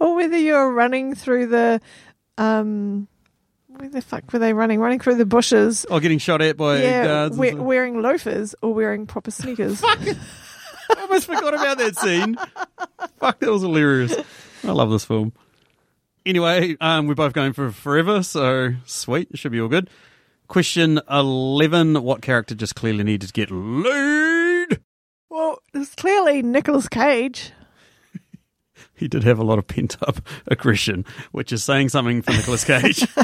Or 0.00 0.14
whether 0.14 0.38
you're 0.38 0.72
running 0.72 1.16
through 1.16 1.48
the 1.48 1.80
um 2.36 3.08
where 3.66 3.88
the 3.88 4.00
fuck 4.00 4.32
were 4.32 4.38
they 4.38 4.52
running? 4.52 4.78
Running 4.78 5.00
through 5.00 5.16
the 5.16 5.26
bushes. 5.26 5.84
Or 5.86 5.98
getting 6.00 6.18
shot 6.18 6.40
at 6.40 6.56
by 6.56 6.80
yeah, 6.82 7.04
guards. 7.04 7.36
we- 7.36 7.54
wearing 7.54 8.00
loafers 8.00 8.54
or 8.62 8.72
wearing 8.74 9.06
proper 9.06 9.30
sneakers. 9.32 9.82
I 9.84 10.16
almost 11.00 11.26
forgot 11.26 11.52
about 11.52 11.78
that 11.78 11.96
scene. 11.96 12.36
Fuck, 13.18 13.40
that 13.40 13.50
was 13.50 13.62
hilarious. 13.62 14.14
I 14.64 14.70
love 14.70 14.90
this 14.90 15.04
film. 15.04 15.32
Anyway, 16.28 16.76
um, 16.82 17.06
we're 17.06 17.14
both 17.14 17.32
going 17.32 17.54
for 17.54 17.70
forever, 17.70 18.22
so 18.22 18.74
sweet. 18.84 19.28
It 19.30 19.38
should 19.38 19.50
be 19.50 19.62
all 19.62 19.68
good. 19.68 19.88
Question 20.46 21.00
11. 21.08 22.02
What 22.02 22.20
character 22.20 22.54
just 22.54 22.74
clearly 22.74 23.02
needed 23.02 23.28
to 23.28 23.32
get 23.32 23.50
laid? 23.50 24.78
Well, 25.30 25.62
it's 25.72 25.94
clearly 25.94 26.42
Nicolas 26.42 26.86
Cage. 26.88 27.52
He 28.94 29.08
did 29.08 29.24
have 29.24 29.38
a 29.38 29.44
lot 29.44 29.58
of 29.58 29.66
pent 29.66 29.96
up 30.02 30.20
aggression, 30.48 31.04
which 31.32 31.52
is 31.52 31.64
saying 31.64 31.88
something 31.88 32.20
for 32.20 32.32
Nicolas 32.32 32.64
Cage. 32.64 33.06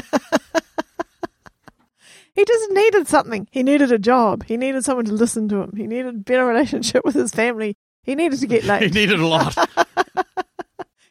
He 2.33 2.43
just 2.43 2.71
needed 2.71 3.07
something. 3.07 3.47
He 3.51 3.63
needed 3.63 3.93
a 3.93 3.99
job. 3.99 4.43
He 4.43 4.57
needed 4.57 4.83
someone 4.83 5.05
to 5.05 5.13
listen 5.13 5.47
to 5.47 5.61
him. 5.61 5.73
He 5.77 5.87
needed 5.87 6.07
a 6.15 6.17
better 6.17 6.45
relationship 6.45 7.05
with 7.05 7.15
his 7.15 7.31
family. 7.31 7.77
He 8.03 8.13
needed 8.13 8.41
to 8.41 8.47
get 8.47 8.65
laid. 8.65 8.81
he 8.83 8.89
needed 8.89 9.21
a 9.21 9.25
lot. 9.25 9.55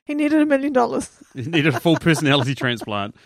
He 0.05 0.15
needed 0.15 0.41
a 0.41 0.47
million 0.47 0.73
dollars. 0.73 1.11
He 1.35 1.43
needed 1.43 1.75
a 1.75 1.81
full 1.81 1.97
personality 1.97 2.55
transplant. 2.63 3.17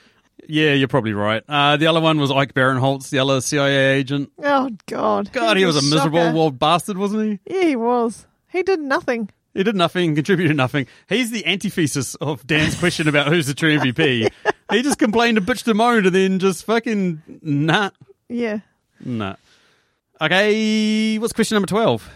Yeah, 0.49 0.73
you're 0.73 0.89
probably 0.89 1.13
right. 1.13 1.43
Uh, 1.49 1.77
the 1.77 1.87
other 1.89 2.01
one 2.01 2.19
was 2.19 2.31
Ike 2.31 2.55
Barinholtz, 2.55 3.11
the 3.11 3.19
other 3.19 3.41
CIA 3.41 3.97
agent. 3.99 4.31
Oh 4.43 4.71
God! 4.87 5.31
God, 5.33 5.57
he 5.57 5.65
was 5.67 5.77
a 5.77 5.83
miserable 5.83 6.21
shocker. 6.21 6.37
old 6.39 6.59
bastard, 6.59 6.97
wasn't 6.97 7.41
he? 7.47 7.55
Yeah, 7.55 7.65
he 7.65 7.77
was. 7.77 8.27
He 8.51 8.63
did 8.63 8.81
nothing. 8.81 9.29
He 9.55 9.63
did 9.65 9.75
nothing, 9.75 10.15
contributed 10.15 10.57
nothing. 10.57 10.87
He's 11.09 11.31
the 11.33 11.45
antithesis 11.45 12.15
of 12.17 12.47
Dan's 12.47 12.79
question 12.79 13.09
about 13.09 13.27
who's 13.27 13.47
the 13.49 13.55
true 13.55 13.77
MVP. 13.77 14.31
he 14.71 14.83
just 14.83 14.99
complained 14.99 15.37
and 15.37 15.47
bitched 15.47 15.67
and 15.67 15.77
moaned 15.77 16.07
and 16.07 16.15
then 16.15 16.39
just 16.39 16.65
fucking 16.65 17.21
nah, 17.43 17.91
Yeah. 18.29 18.61
nah. 19.05 19.35
Okay, 20.21 21.19
what's 21.19 21.33
question 21.33 21.57
number 21.57 21.67
12? 21.67 22.09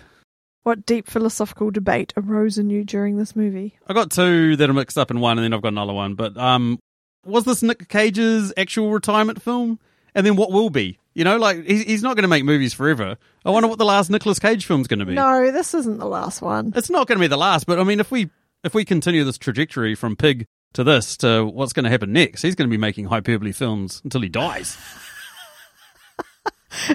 What 0.63 0.87
deep 0.87 1.09
philosophical 1.09 1.71
debate 1.71 2.13
arose 2.17 2.57
in 2.57 2.71
you 2.71 2.85
during 2.85 3.17
this 3.17 3.35
movie? 3.35 3.79
I 3.89 3.95
got 3.95 4.11
two 4.11 4.57
that 4.57 4.71
are 4.71 4.75
mixed 4.75 4.97
up 4.97 5.11
in 5.11 5.21
one 5.21 5.39
and 5.39 5.45
then 5.45 5.53
I've 5.53 5.63
got 5.63 5.69
another 5.69 5.93
one. 5.93 6.15
But 6.15 6.37
um, 6.37 6.79
was 7.25 7.45
this 7.45 7.63
Nick 7.63 7.89
Cage's 7.89 8.53
actual 8.57 8.91
retirement 8.91 9.43
film? 9.43 9.81
And 10.15 10.25
then 10.27 10.37
what 10.37 10.53
will 10.53 10.71
be? 10.71 10.99
You 11.15 11.25
know, 11.25 11.37
like 11.37 11.65
he's, 11.65 12.03
not 12.03 12.17
going 12.17 12.23
to 12.23 12.29
make 12.29 12.45
movies 12.45 12.73
forever. 12.73 13.17
I 13.45 13.51
wonder 13.51 13.69
what 13.69 13.79
the 13.79 13.85
last 13.85 14.09
Nicolas 14.09 14.39
Cage 14.39 14.65
film's 14.65 14.87
going 14.87 15.01
to 15.01 15.07
be. 15.07 15.15
No, 15.15 15.51
this 15.51 15.75
isn't 15.75 15.99
the 15.99 16.07
last 16.07 16.41
one. 16.41 16.73
It's 16.77 16.91
not 16.91 17.07
going 17.07 17.19
to 17.19 17.23
be 17.23 17.29
the 17.29 17.37
last, 17.37 17.67
but 17.67 17.79
I 17.79 17.85
mean, 17.85 18.01
if 18.01 18.11
we 18.11 18.31
if 18.65 18.73
we 18.73 18.85
continue 18.85 19.25
this 19.25 19.39
trajectory 19.39 19.95
from 19.95 20.17
Pig 20.17 20.47
to 20.75 20.85
this 20.85 21.17
to 21.19 21.45
what's 21.45 21.73
going 21.73 21.85
to 21.85 21.91
happen 21.91 22.13
next, 22.13 22.43
he's 22.43 22.55
going 22.55 22.69
to 22.69 22.71
be 22.71 22.79
making 22.79 23.07
hyperbole 23.07 23.53
films 23.53 24.01
until 24.05 24.21
he 24.23 24.29
dies. 24.29 24.77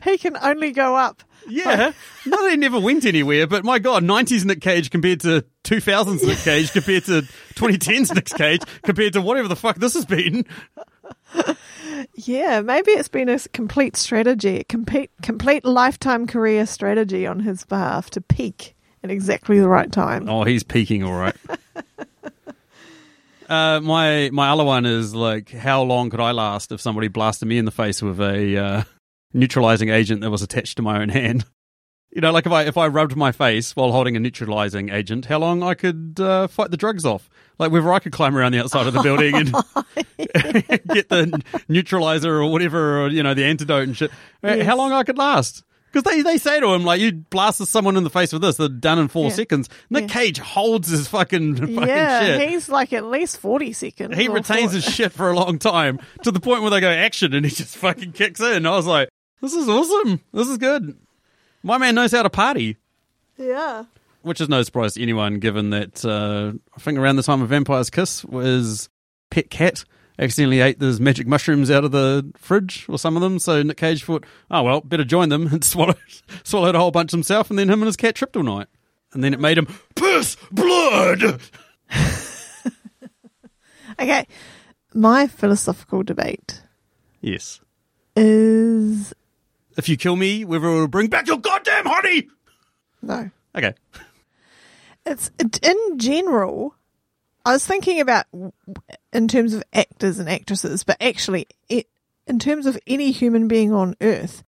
He 0.03 0.17
can 0.17 0.35
only 0.37 0.71
go 0.71 0.95
up. 0.95 1.23
Yeah, 1.47 1.91
no, 2.25 2.49
they 2.49 2.57
never 2.57 2.79
went 2.79 3.05
anywhere. 3.05 3.47
But 3.47 3.63
my 3.63 3.79
God, 3.79 4.03
nineties 4.03 4.45
Nick 4.45 4.61
Cage 4.61 4.89
compared 4.89 5.21
to 5.21 5.45
two 5.63 5.79
thousands 5.79 6.23
Nick 6.23 6.39
Cage 6.39 6.71
compared 6.71 7.05
to 7.05 7.27
twenty 7.55 7.77
tens 7.77 8.13
Nick 8.13 8.25
Cage 8.25 8.61
compared 8.83 9.13
to 9.13 9.21
whatever 9.21 9.47
the 9.47 9.55
fuck 9.55 9.77
this 9.77 9.93
has 9.93 10.05
been. 10.05 10.45
Yeah, 12.13 12.61
maybe 12.61 12.91
it's 12.91 13.07
been 13.07 13.29
a 13.29 13.39
complete 13.53 13.95
strategy, 13.95 14.59
a 14.59 14.63
complete, 14.63 15.11
complete 15.21 15.65
lifetime 15.65 16.27
career 16.27 16.65
strategy 16.65 17.25
on 17.25 17.39
his 17.39 17.63
behalf 17.65 18.09
to 18.11 18.21
peak 18.21 18.75
at 19.03 19.11
exactly 19.11 19.59
the 19.59 19.69
right 19.69 19.91
time. 19.91 20.27
Oh, 20.29 20.43
he's 20.43 20.63
peaking, 20.63 21.03
all 21.03 21.17
right. 21.17 21.35
Uh, 23.49 23.79
my 23.81 24.29
my 24.33 24.49
other 24.49 24.65
one 24.65 24.85
is 24.85 25.15
like, 25.15 25.49
how 25.51 25.81
long 25.81 26.09
could 26.09 26.19
I 26.19 26.31
last 26.31 26.73
if 26.73 26.81
somebody 26.81 27.07
blasted 27.07 27.47
me 27.47 27.57
in 27.57 27.63
the 27.63 27.71
face 27.71 28.01
with 28.01 28.19
a 28.19 28.57
uh, 28.57 28.83
neutralizing 29.33 29.89
agent 29.89 30.21
that 30.21 30.29
was 30.31 30.41
attached 30.41 30.77
to 30.77 30.81
my 30.83 31.01
own 31.01 31.09
hand? 31.09 31.45
You 32.09 32.21
know, 32.21 32.31
like 32.31 32.45
if 32.47 32.51
I 32.53 32.63
if 32.63 32.77
I 32.77 32.87
rubbed 32.87 33.15
my 33.17 33.31
face 33.33 33.75
while 33.75 33.91
holding 33.91 34.15
a 34.15 34.19
neutralizing 34.19 34.89
agent, 34.89 35.25
how 35.25 35.37
long 35.39 35.61
I 35.61 35.73
could 35.75 36.17
uh, 36.19 36.47
fight 36.47 36.71
the 36.71 36.77
drugs 36.77 37.05
off? 37.05 37.29
Like 37.59 37.69
whether 37.71 37.91
I 37.91 37.99
could 37.99 38.13
climb 38.13 38.35
around 38.35 38.53
the 38.53 38.59
outside 38.61 38.87
of 38.87 38.93
the 38.93 39.03
building 39.03 39.35
and 39.35 39.51
get 40.93 41.09
the 41.09 41.43
neutralizer 41.67 42.33
or 42.41 42.49
whatever, 42.51 43.01
or 43.03 43.09
you 43.09 43.21
know, 43.21 43.33
the 43.33 43.43
antidote 43.43 43.83
and 43.87 43.95
shit. 43.97 44.09
Uh, 44.43 44.55
Yes. 44.55 44.65
How 44.65 44.77
long 44.77 44.93
I 44.93 45.03
could 45.03 45.17
last? 45.17 45.63
Because 45.91 46.03
they, 46.11 46.21
they 46.21 46.37
say 46.37 46.59
to 46.59 46.67
him 46.73 46.85
like 46.85 47.01
you 47.01 47.11
blast 47.11 47.63
someone 47.67 47.97
in 47.97 48.03
the 48.03 48.09
face 48.09 48.31
with 48.33 48.41
this, 48.41 48.55
they're 48.55 48.69
done 48.69 48.99
in 48.99 49.09
four 49.09 49.25
Yeah. 49.25 49.35
seconds. 49.35 49.69
Nick 49.89 50.03
Yeah. 50.03 50.07
Cage 50.07 50.39
holds 50.39 50.87
his 50.89 51.07
fucking 51.09 51.55
fucking 51.57 51.75
yeah, 51.87 52.19
shit. 52.21 52.49
he's 52.49 52.69
like 52.69 52.93
at 52.93 53.05
least 53.05 53.37
40 53.39 53.73
seconds. 53.73 54.15
He 54.17 54.27
retains 54.29 54.71
his 54.71 54.85
shit 54.85 55.11
for 55.11 55.29
a 55.29 55.35
long 55.35 55.59
time 55.59 55.99
to 56.23 56.31
the 56.31 56.39
point 56.39 56.61
where 56.61 56.71
they 56.71 56.79
go 56.79 56.89
action 56.89 57.33
and 57.33 57.45
he 57.45 57.51
just 57.51 57.75
fucking 57.77 58.13
kicks 58.13 58.39
in. 58.39 58.65
I 58.65 58.71
was 58.71 58.85
like, 58.85 59.09
this 59.41 59.53
is 59.53 59.67
awesome. 59.69 60.21
This 60.33 60.47
is 60.47 60.57
good. 60.57 60.97
My 61.63 61.77
man 61.77 61.95
knows 61.95 62.11
how 62.11 62.23
to 62.23 62.29
party, 62.29 62.77
Yeah. 63.37 63.85
which 64.21 64.39
is 64.41 64.49
no 64.49 64.61
surprise 64.63 64.93
to 64.95 65.01
anyone 65.01 65.39
given 65.39 65.69
that 65.71 66.03
uh, 66.05 66.53
I 66.75 66.79
think 66.79 66.97
around 66.97 67.15
the 67.17 67.23
time 67.23 67.41
of 67.41 67.49
Vampire's 67.49 67.89
Kiss 67.89 68.23
was 68.25 68.89
Pet 69.29 69.49
Cat 69.49 69.83
accidentally 70.19 70.61
ate 70.61 70.79
those 70.79 70.99
magic 70.99 71.27
mushrooms 71.27 71.69
out 71.69 71.83
of 71.83 71.91
the 71.91 72.31
fridge 72.35 72.85
or 72.89 72.97
some 72.97 73.15
of 73.15 73.21
them. 73.21 73.37
So 73.37 73.61
Nick 73.61 73.77
Cage 73.77 74.03
thought, 74.03 74.25
oh, 74.49 74.63
well, 74.63 74.81
better 74.81 75.03
join 75.03 75.29
them 75.29 75.47
and 75.51 75.63
swallowed, 75.63 75.97
swallowed 76.43 76.73
a 76.75 76.79
whole 76.79 76.89
bunch 76.91 77.11
himself. 77.11 77.49
And 77.49 77.59
then 77.59 77.69
him 77.69 77.81
and 77.81 77.85
his 77.87 77.95
cat 77.97 78.15
tripped 78.15 78.35
all 78.35 78.43
night. 78.43 78.67
And 79.13 79.23
then 79.23 79.33
it 79.33 79.39
made 79.39 79.57
him 79.57 79.67
piss 79.95 80.35
blood. 80.51 81.39
Okay. 83.99 84.27
My 84.93 85.25
philosophical 85.27 86.03
debate 86.03 86.61
Yes. 87.21 87.59
is 88.15 89.11
If 89.77 89.87
you 89.87 89.95
kill 89.95 90.15
me, 90.15 90.43
whether 90.43 90.67
it 90.67 90.73
will 90.73 90.87
bring 90.87 91.07
back 91.07 91.27
your 91.27 91.37
goddamn 91.37 91.85
honey. 91.85 92.27
no. 93.01 93.29
Okay. 93.55 93.73
It's 95.05 95.31
in 95.63 95.97
general. 95.97 96.75
I 97.45 97.53
was 97.53 97.65
thinking 97.65 98.01
about 98.01 98.25
in 99.13 99.27
terms 99.29 99.53
of 99.53 99.63
actors 99.71 100.19
and 100.19 100.29
actresses, 100.29 100.83
but 100.83 100.97
actually, 100.99 101.47
it, 101.69 101.87
in 102.27 102.39
terms 102.39 102.65
of 102.65 102.77
any 102.85 103.11
human 103.11 103.47
being 103.47 103.71
on 103.71 103.95
Earth, 104.01 104.43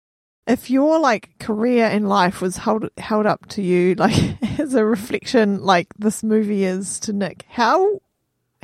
if 0.48 0.70
your 0.70 1.00
like 1.00 1.38
career 1.40 1.88
in 1.88 2.08
life 2.08 2.42
was 2.42 2.58
held 2.58 2.90
held 2.98 3.26
up 3.26 3.48
to 3.48 3.62
you, 3.62 3.96
like 4.00 4.38
as 4.60 4.74
a 4.74 4.86
reflection, 4.86 5.62
like 5.62 5.88
this 5.98 6.24
movie 6.24 6.64
is 6.64 7.00
to 7.02 7.14
Nick, 7.14 7.46
how 7.50 8.00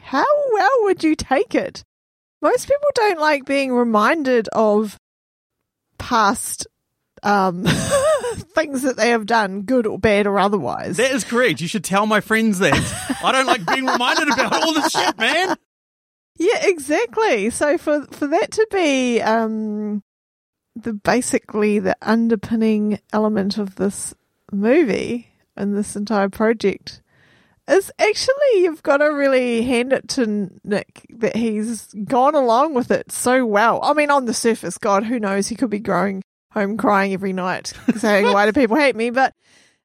how 0.02 0.26
well 0.54 0.84
would 0.84 1.04
you 1.04 1.16
take 1.16 1.54
it? 1.56 1.84
Most 2.42 2.68
people 2.68 2.90
don't 2.96 3.20
like 3.20 3.46
being 3.46 3.72
reminded 3.72 4.48
of 4.50 4.98
past 6.02 6.68
um, 7.24 7.64
things 8.56 8.82
that 8.82 8.98
they 8.98 9.10
have 9.10 9.26
done, 9.26 9.62
good 9.62 9.86
or 9.86 10.00
bad 10.00 10.28
or 10.28 10.40
otherwise. 10.40 10.98
That 10.98 11.12
is 11.12 11.24
correct. 11.24 11.62
You 11.62 11.68
should 11.68 11.84
tell 11.84 12.06
my 12.06 12.20
friends 12.20 12.60
that. 12.60 12.74
I 13.24 13.32
don't 13.32 13.46
like 13.46 13.66
being 13.66 13.86
reminded 13.86 14.30
about 14.30 14.54
all 14.54 14.74
this 14.74 14.92
shit, 14.92 15.18
man. 15.18 15.56
Yeah, 16.38 16.60
exactly. 16.66 17.50
So 17.52 17.78
for 17.78 18.06
for 18.08 18.28
that 18.28 18.52
to 18.52 18.68
be 18.72 19.22
um 19.22 20.04
the 20.76 20.94
basically 20.94 21.80
the 21.80 21.96
underpinning 22.02 23.00
element 23.14 23.58
of 23.58 23.76
this 23.76 24.16
movie 24.52 25.28
and 25.56 25.76
this 25.76 25.96
entire 25.96 26.30
project 26.30 27.02
is 27.70 27.92
actually 28.00 28.34
you've 28.56 28.84
got 28.84 28.98
to 28.98 29.06
really 29.06 29.62
hand 29.64 29.94
it 29.94 30.08
to 30.10 30.50
Nick 30.64 31.06
that 31.10 31.36
he's 31.36 31.88
gone 32.06 32.36
along 32.36 32.74
with 32.74 32.92
it 32.92 33.12
so 33.12 33.46
well. 33.46 33.80
I 33.84 33.94
mean, 33.94 34.12
on 34.12 34.26
the 34.26 34.34
surface, 34.34 34.78
God, 34.78 35.04
who 35.04 35.20
knows? 35.20 35.48
He 35.48 35.56
could 35.56 35.70
be 35.70 35.80
going 35.80 36.24
home 36.52 36.78
crying 36.78 37.14
every 37.14 37.34
night, 37.34 37.74
saying, 37.98 38.26
"Why 38.26 38.46
do 38.46 38.54
people 38.54 38.78
hate 38.78 38.96
me?" 38.96 39.10
But 39.10 39.34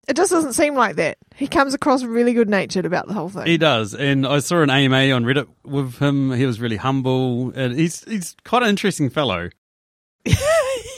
it 0.08 0.16
just 0.16 0.30
doesn't 0.30 0.54
seem 0.54 0.74
like 0.74 0.96
that. 0.96 1.18
He 1.34 1.46
comes 1.48 1.74
across 1.74 2.02
really 2.02 2.32
good 2.32 2.48
natured 2.48 2.86
about 2.86 3.08
the 3.08 3.14
whole 3.14 3.28
thing. 3.28 3.46
He 3.46 3.58
does, 3.58 3.94
and 3.94 4.26
I 4.26 4.38
saw 4.38 4.62
an 4.62 4.70
AMA 4.70 5.10
on 5.10 5.24
Reddit 5.24 5.48
with 5.64 5.98
him. 5.98 6.32
He 6.32 6.46
was 6.46 6.60
really 6.60 6.76
humble, 6.76 7.50
and 7.50 7.78
he's 7.78 8.04
he's 8.04 8.36
quite 8.44 8.62
an 8.62 8.68
interesting 8.68 9.10
fellow. 9.10 9.50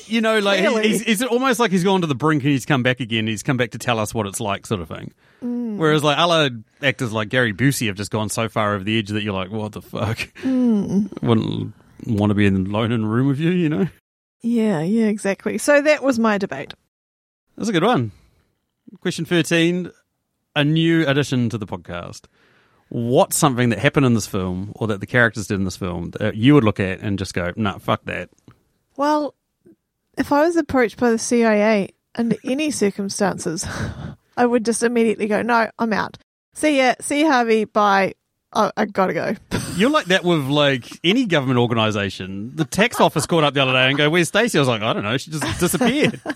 You 0.09 0.21
know, 0.21 0.39
like 0.39 0.61
Clearly. 0.61 0.89
he's, 0.89 1.03
he's 1.03 1.23
almost 1.23 1.61
like 1.61 1.71
he's 1.71 1.85
gone 1.85 2.01
to 2.01 2.07
the 2.07 2.15
brink 2.15 2.43
and 2.43 2.53
he's 2.53 2.67
come 2.67 2.83
back 2.83 3.01
again. 3.01 3.27
He's 3.27 3.43
come 3.43 3.57
back 3.57 3.71
to 3.73 3.79
tell 3.79 3.99
us 3.99 4.15
what 4.15 4.27
it's 4.27 4.41
like, 4.41 4.67
sort 4.67 4.81
of 4.81 4.89
thing. 4.89 5.13
Mm. 5.43 5.77
Whereas, 5.77 6.03
like 6.03 6.19
other 6.19 6.51
actors 6.83 7.13
like 7.13 7.29
Gary 7.29 7.53
Busey 7.53 7.87
have 7.87 7.97
just 7.97 8.11
gone 8.11 8.29
so 8.29 8.49
far 8.49 8.75
over 8.75 8.85
the 8.85 8.99
edge 8.99 9.09
that 9.11 9.23
you're 9.23 9.35
like, 9.35 9.51
what 9.51 9.73
the 9.73 9.83
fuck? 9.83 10.19
Mm. 10.43 11.23
Wouldn't 11.23 11.75
want 12.07 12.31
to 12.31 12.35
be 12.35 12.47
in 12.47 12.67
alone 12.67 12.93
in 12.93 13.05
a 13.05 13.07
room 13.07 13.29
with 13.29 13.39
you, 13.39 13.51
you 13.51 13.69
know? 13.69 13.89
Yeah, 14.41 14.83
yeah, 14.83 15.07
exactly. 15.07 15.59
So 15.59 15.81
that 15.83 16.03
was 16.03 16.19
my 16.19 16.39
debate. 16.39 16.75
That's 17.57 17.69
a 17.69 17.73
good 17.73 17.85
one. 17.85 18.13
Question 19.01 19.25
13 19.25 19.91
A 20.57 20.65
new 20.65 21.07
addition 21.07 21.49
to 21.51 21.59
the 21.59 21.67
podcast. 21.67 22.27
What's 22.89 23.37
something 23.37 23.69
that 23.69 23.79
happened 23.81 24.07
in 24.07 24.15
this 24.15 24.27
film 24.27 24.73
or 24.77 24.87
that 24.87 25.01
the 25.01 25.07
characters 25.07 25.49
did 25.49 25.57
in 25.57 25.65
this 25.65 25.77
film 25.77 26.13
that 26.13 26.37
you 26.37 26.55
would 26.55 26.65
look 26.65 26.81
at 26.81 27.01
and 27.01 27.19
just 27.19 27.35
go, 27.35 27.53
nah, 27.57 27.79
fuck 27.79 28.05
that? 28.05 28.31
Well, 28.97 29.35
if 30.19 30.33
I 30.33 30.45
was 30.45 30.57
approached 30.57 30.99
by 30.99 31.11
the 31.11 31.19
CIA 31.19 31.91
under 32.15 32.37
any 32.45 32.71
circumstances, 32.71 33.67
I 34.37 34.45
would 34.47 34.65
just 34.65 34.83
immediately 34.83 35.27
go, 35.27 35.43
no, 35.43 35.71
I'm 35.79 35.93
out. 35.93 36.19
See 36.55 36.79
ya, 36.79 36.95
see 37.01 37.23
ya, 37.23 37.45
Javi, 37.45 37.73
bye. 37.73 38.15
I, 38.53 38.73
I 38.77 38.85
gotta 38.87 39.15
go. 39.15 39.35
You're 39.77 39.91
like 39.91 40.07
that 40.07 40.25
with 40.25 40.47
like 40.47 40.87
any 41.05 41.27
government 41.27 41.59
organisation. 41.59 42.57
The 42.57 42.65
tax 42.65 43.01
office 43.01 43.27
called 43.27 43.45
up 43.45 43.55
the 43.55 43.63
other 43.63 43.73
day 43.73 43.89
and 43.89 43.97
go, 43.97 44.11
where's 44.11 44.29
Stacey? 44.29 44.59
I 44.59 44.61
was 44.61 44.69
like, 44.69 44.83
I 44.83 44.93
don't 44.93 45.05
know. 45.05 45.17
She 45.17 45.31
just 45.31 45.61
disappeared. 45.61 46.21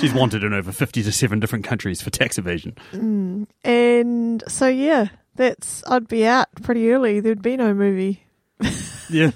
She's 0.00 0.14
wanted 0.14 0.44
in 0.44 0.52
over 0.52 0.70
50 0.72 1.02
to 1.02 1.12
7 1.12 1.40
different 1.40 1.64
countries 1.64 2.00
for 2.00 2.10
tax 2.10 2.38
evasion. 2.38 2.76
Mm. 2.92 3.46
And 3.64 4.44
so, 4.46 4.68
yeah, 4.68 5.08
That's 5.34 5.82
I'd 5.88 6.08
be 6.08 6.24
out 6.24 6.48
pretty 6.62 6.90
early. 6.90 7.20
There'd 7.20 7.42
be 7.42 7.56
no 7.56 7.74
movie. 7.74 8.24
Yeah. 9.10 9.30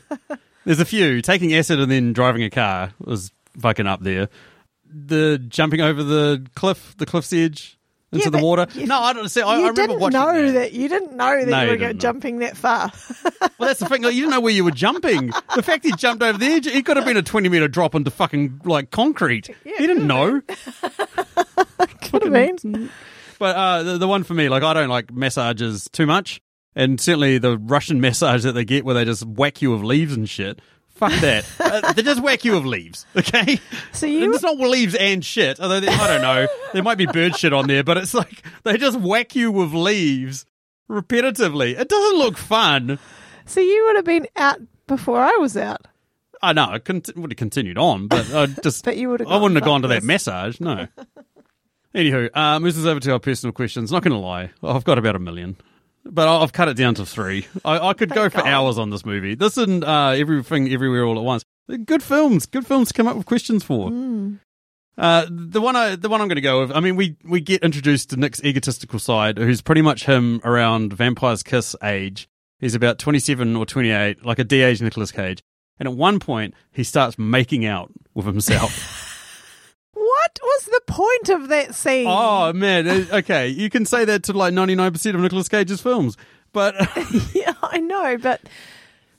There's 0.65 0.81
a 0.81 0.85
few. 0.85 1.21
Taking 1.23 1.55
acid 1.55 1.81
and 1.81 1.91
then 1.91 2.13
driving 2.13 2.43
a 2.43 2.51
car 2.51 2.93
was 2.99 3.33
fucking 3.59 3.87
up 3.87 4.01
there. 4.03 4.29
The 4.95 5.39
jumping 5.39 5.81
over 5.81 6.03
the 6.03 6.47
cliff, 6.55 6.95
the 6.99 7.07
cliff's 7.07 7.33
edge 7.33 7.79
into 8.13 8.27
Yeah, 8.27 8.31
the 8.31 8.45
water. 8.45 8.67
you- 8.75 8.87
no, 8.87 8.99
I 9.01 9.13
don't 9.15 9.29
see. 9.31 9.41
I, 9.41 9.47
I 9.47 9.55
you 9.57 9.61
remember 9.69 9.83
didn't 9.87 10.01
watching 10.01 10.21
know 10.21 10.47
that. 10.47 10.53
that. 10.53 10.73
You 10.75 10.89
didn't 10.89 11.17
know 11.17 11.41
that 11.45 11.49
No, 11.49 11.63
you 11.63 11.69
were 11.71 11.77
go- 11.77 11.87
didn't 11.87 11.97
know. 11.97 12.01
jumping 12.01 12.39
that 12.41 12.57
far. 12.57 12.93
Well, 13.59 13.69
that's 13.69 13.79
the 13.81 13.87
thing. 13.87 14.03
Like, 14.03 14.15
you 14.15 14.23
didn't 14.23 14.33
know 14.33 14.41
where 14.41 14.53
you 14.53 14.65
were 14.65 14.71
jumping. 14.73 15.31
The 15.55 15.63
fact 15.63 15.85
he 15.85 15.93
jumped 15.93 16.21
over 16.23 16.37
the 16.37 16.47
edge, 16.47 16.67
it 16.67 16.85
could 16.85 16.97
have 16.97 17.07
been 17.07 17.17
a 17.17 17.23
20 17.23 17.49
meter 17.49 17.69
drop 17.69 17.95
into 17.95 18.11
fucking 18.11 18.61
like 18.65 18.91
concrete. 18.91 19.49
Yeah, 19.65 19.75
he 19.79 19.87
didn't 19.87 20.07
know. 20.07 20.41
Could 22.03 22.23
have 22.25 22.33
been. 22.33 22.91
But 23.39 23.57
uh, 23.57 23.83
the, 23.85 23.99
the 23.99 24.09
one 24.09 24.25
for 24.25 24.35
me, 24.35 24.49
like, 24.49 24.63
I 24.63 24.75
don't 24.75 24.89
like 24.89 25.13
massages 25.13 25.89
too 25.93 26.07
much. 26.07 26.41
And 26.75 27.01
certainly 27.01 27.39
the 27.39 27.59
Russian 27.59 28.01
massage 28.01 28.45
that 28.45 28.53
they 28.53 28.65
get 28.65 28.85
where 28.85 28.95
they 28.95 29.05
just 29.05 29.25
whack 29.25 29.61
you 29.61 29.73
with 29.73 29.83
leaves 29.83 30.15
and 30.15 30.29
shit. 30.29 30.61
Fuck 30.89 31.13
that. 31.21 31.45
uh, 31.61 31.93
they 31.93 32.03
just 32.03 32.23
whack 32.23 32.45
you 32.45 32.53
with 32.53 32.65
leaves, 32.65 33.07
okay? 33.17 33.59
So 33.93 34.07
you... 34.07 34.33
It's 34.33 34.43
not 34.43 34.59
leaves 34.59 34.95
and 34.95 35.25
shit. 35.25 35.59
Although, 35.59 35.81
they, 35.81 35.89
I 35.89 36.07
don't 36.07 36.23
know. 36.23 36.47
There 36.73 36.83
might 36.83 36.99
be 36.99 37.07
bird 37.07 37.37
shit 37.37 37.53
on 37.53 37.67
there, 37.67 37.83
but 37.83 37.97
it's 37.97 38.15
like 38.15 38.43
they 38.63 38.77
just 38.77 39.01
whack 39.01 39.35
you 39.35 39.51
with 39.51 39.73
leaves 39.73 40.47
repetitively. 40.89 41.79
It 41.79 41.89
doesn't 41.89 42.19
look 42.19 42.37
fun. 42.37 42.99
So 43.47 43.61
you 43.61 43.85
would 43.87 43.97
have 43.97 44.05
been 44.05 44.29
out 44.37 44.61
before 44.87 45.21
I 45.21 45.37
was 45.41 45.57
out. 45.57 45.87
I 46.43 46.53
know, 46.53 46.67
I 46.67 46.79
cont- 46.79 47.17
would 47.17 47.31
have 47.31 47.37
continued 47.37 47.79
on, 47.79 48.09
but 48.09 48.33
I 48.35 48.47
just 48.47 48.85
But 48.85 48.97
you 48.97 49.11
would 49.11 49.21
have 49.21 49.29
I 49.29 49.37
wouldn't 49.37 49.57
have 49.57 49.65
gone, 49.65 49.83
to 49.83 49.89
that 49.89 50.03
massage. 50.03 50.61
No. 50.61 50.89
Anywho, 51.95 52.31
uh, 52.35 52.59
moves 52.59 52.79
us 52.79 52.85
over 52.85 53.01
to 53.01 53.13
our 53.13 53.21
personal 53.21 53.53
questions. 53.53 53.93
Not 53.93 54.03
going 54.03 54.13
to 54.13 54.19
lie, 54.19 54.51
I've 54.63 54.85
got 54.85 54.99
about 54.99 55.15
a 55.15 55.21
million, 55.21 55.57
but 56.05 56.29
I've 56.29 56.53
cut 56.53 56.69
it 56.69 56.77
down 56.77 56.95
to 56.97 57.07
three. 57.07 57.47
I, 57.65 57.89
I 57.89 57.95
could 57.95 58.11
go 58.11 58.29
for 58.29 58.39
God. 58.39 58.47
hours 58.47 58.79
on 58.79 58.91
this 58.91 59.05
movie. 59.05 59.35
This 59.35 59.57
and 59.57 59.85
uh, 59.85 60.11
everything, 60.11 60.73
everywhere, 60.73 61.05
all 61.05 61.19
at 61.19 61.25
once. 61.25 61.45
Good 61.85 62.03
films. 62.03 62.47
Good 62.47 62.67
films 62.67 62.89
to 62.89 62.95
come 62.95 63.07
up 63.07 63.17
with 63.17 63.27
questions 63.27 63.65
for. 63.65 63.91
Mm. 63.91 64.41
Uh, 64.99 65.27
the 65.31 65.61
one 65.61 65.75
I, 65.75 65.97
the 65.97 66.09
one 66.09 66.21
I'm 66.21 66.29
going 66.29 66.37
to 66.37 66.43
go 66.43 66.61
with. 66.61 66.73
I 66.73 66.81
mean, 66.81 66.97
we 66.97 67.17
we 67.25 67.41
get 67.41 67.63
introduced 67.63 68.11
to 68.11 68.17
Nick's 68.17 68.43
egotistical 68.45 68.99
side, 68.99 69.39
who's 69.39 69.63
pretty 69.63 69.83
much 69.83 70.05
him 70.05 70.41
around 70.45 70.93
Vampire's 70.93 71.43
Kiss 71.43 71.75
age. 71.83 72.29
He's 72.59 72.75
about 72.75 72.99
27 72.99 73.57
or 73.57 73.67
28, 73.67 74.25
like 74.25 74.39
a 74.39 74.45
de-age 74.45 74.81
Nicolas 74.81 75.11
Cage. 75.11 75.43
And 75.79 75.89
at 75.89 75.97
one 75.97 76.21
point, 76.21 76.55
he 76.71 76.85
starts 76.85 77.19
making 77.19 77.65
out 77.65 77.91
with 78.15 78.27
himself. 78.27 79.01
What 80.41 80.51
was 80.59 80.65
the 80.67 80.81
point 80.93 81.29
of 81.43 81.49
that 81.49 81.75
scene? 81.75 82.07
oh 82.09 82.53
man, 82.53 82.89
okay, 83.13 83.49
you 83.49 83.71
can 83.71 83.85
say 83.87 84.05
that 84.07 84.25
to 84.25 84.33
like 84.33 84.53
99% 84.55 85.15
of 85.15 85.21
Nicolas 85.21 85.49
Cage's 85.49 85.81
films, 85.81 86.17
but 86.53 86.75
yeah, 87.35 87.55
I 87.63 87.79
know, 87.79 88.17
but 88.19 88.41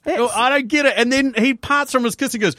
that's, 0.03 0.19
Oh, 0.19 0.27
I 0.29 0.49
don't 0.49 0.67
get 0.67 0.85
it. 0.85 0.93
And 0.97 1.11
then 1.11 1.33
he 1.37 1.53
parts 1.53 1.91
from 1.91 2.03
his 2.03 2.15
kiss 2.15 2.33
and 2.33 2.41
goes, 2.41 2.55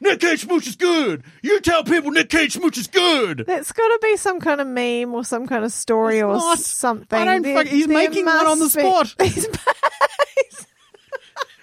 "Nick 0.00 0.20
Cage 0.20 0.42
smooch 0.42 0.66
is 0.68 0.76
good. 0.76 1.24
You 1.42 1.58
tell 1.60 1.82
people 1.82 2.12
Nick 2.12 2.28
Cage 2.30 2.52
smooch 2.52 2.78
is 2.78 2.86
good." 2.86 3.44
that's 3.46 3.72
got 3.72 3.88
to 3.88 3.98
be 4.00 4.16
some 4.16 4.38
kind 4.38 4.60
of 4.60 4.66
meme 4.68 5.12
or 5.12 5.24
some 5.24 5.46
kind 5.48 5.64
of 5.64 5.72
story 5.72 6.22
or 6.22 6.34
not. 6.34 6.58
something. 6.60 7.18
I 7.18 7.24
don't 7.24 7.42
There- 7.42 7.56
fuck- 7.56 7.66
he's 7.66 7.88
making 7.88 8.26
one 8.26 8.46
on 8.46 8.58
the 8.60 8.66
be- 8.66 8.70
spot. 8.80 9.14
He's- 9.22 9.46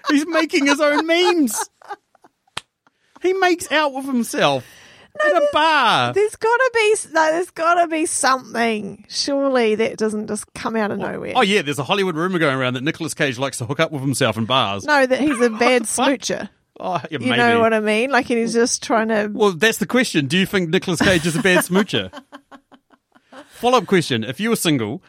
He's 0.09 0.27
making 0.27 0.65
his 0.65 0.81
own 0.81 1.05
memes. 1.07 1.69
He 3.21 3.31
makes 3.33 3.71
out 3.71 3.93
with 3.93 4.05
himself 4.05 4.65
in 5.25 5.37
a 5.37 5.41
bar. 5.51 6.13
There's 6.13 6.35
got 6.35 6.57
to 6.57 6.71
be 6.73 6.95
no, 7.11 7.31
there's 7.31 7.51
got 7.51 7.81
to 7.81 7.87
be 7.87 8.05
something. 8.05 9.05
Surely 9.09 9.75
that 9.75 9.97
doesn't 9.97 10.27
just 10.27 10.51
come 10.53 10.75
out 10.75 10.91
of 10.91 10.99
oh, 10.99 11.11
nowhere. 11.11 11.33
Oh 11.35 11.41
yeah, 11.41 11.61
there's 11.61 11.79
a 11.79 11.83
Hollywood 11.83 12.15
rumor 12.15 12.39
going 12.39 12.55
around 12.55 12.73
that 12.75 12.83
Nicolas 12.83 13.13
Cage 13.13 13.37
likes 13.37 13.57
to 13.59 13.65
hook 13.65 13.79
up 13.79 13.91
with 13.91 14.01
himself 14.01 14.37
in 14.37 14.45
bars. 14.45 14.83
No, 14.85 15.05
that 15.05 15.19
he's 15.19 15.39
a 15.41 15.49
bad 15.59 15.83
smoocher. 15.83 16.49
Oh, 16.79 16.99
yeah, 17.11 17.19
You 17.19 17.35
know 17.35 17.59
what 17.59 17.73
I 17.73 17.79
mean? 17.79 18.09
Like 18.09 18.25
he's 18.25 18.53
just 18.53 18.81
trying 18.81 19.09
to. 19.09 19.29
well, 19.31 19.51
that's 19.51 19.77
the 19.77 19.85
question. 19.85 20.27
Do 20.27 20.37
you 20.37 20.45
think 20.45 20.69
Nicolas 20.69 21.01
Cage 21.01 21.25
is 21.25 21.35
a 21.35 21.41
bad 21.41 21.59
smoocher? 21.59 22.11
Follow 23.49 23.77
up 23.77 23.85
question: 23.85 24.23
If 24.23 24.39
you 24.39 24.49
were 24.49 24.55
single 24.55 25.03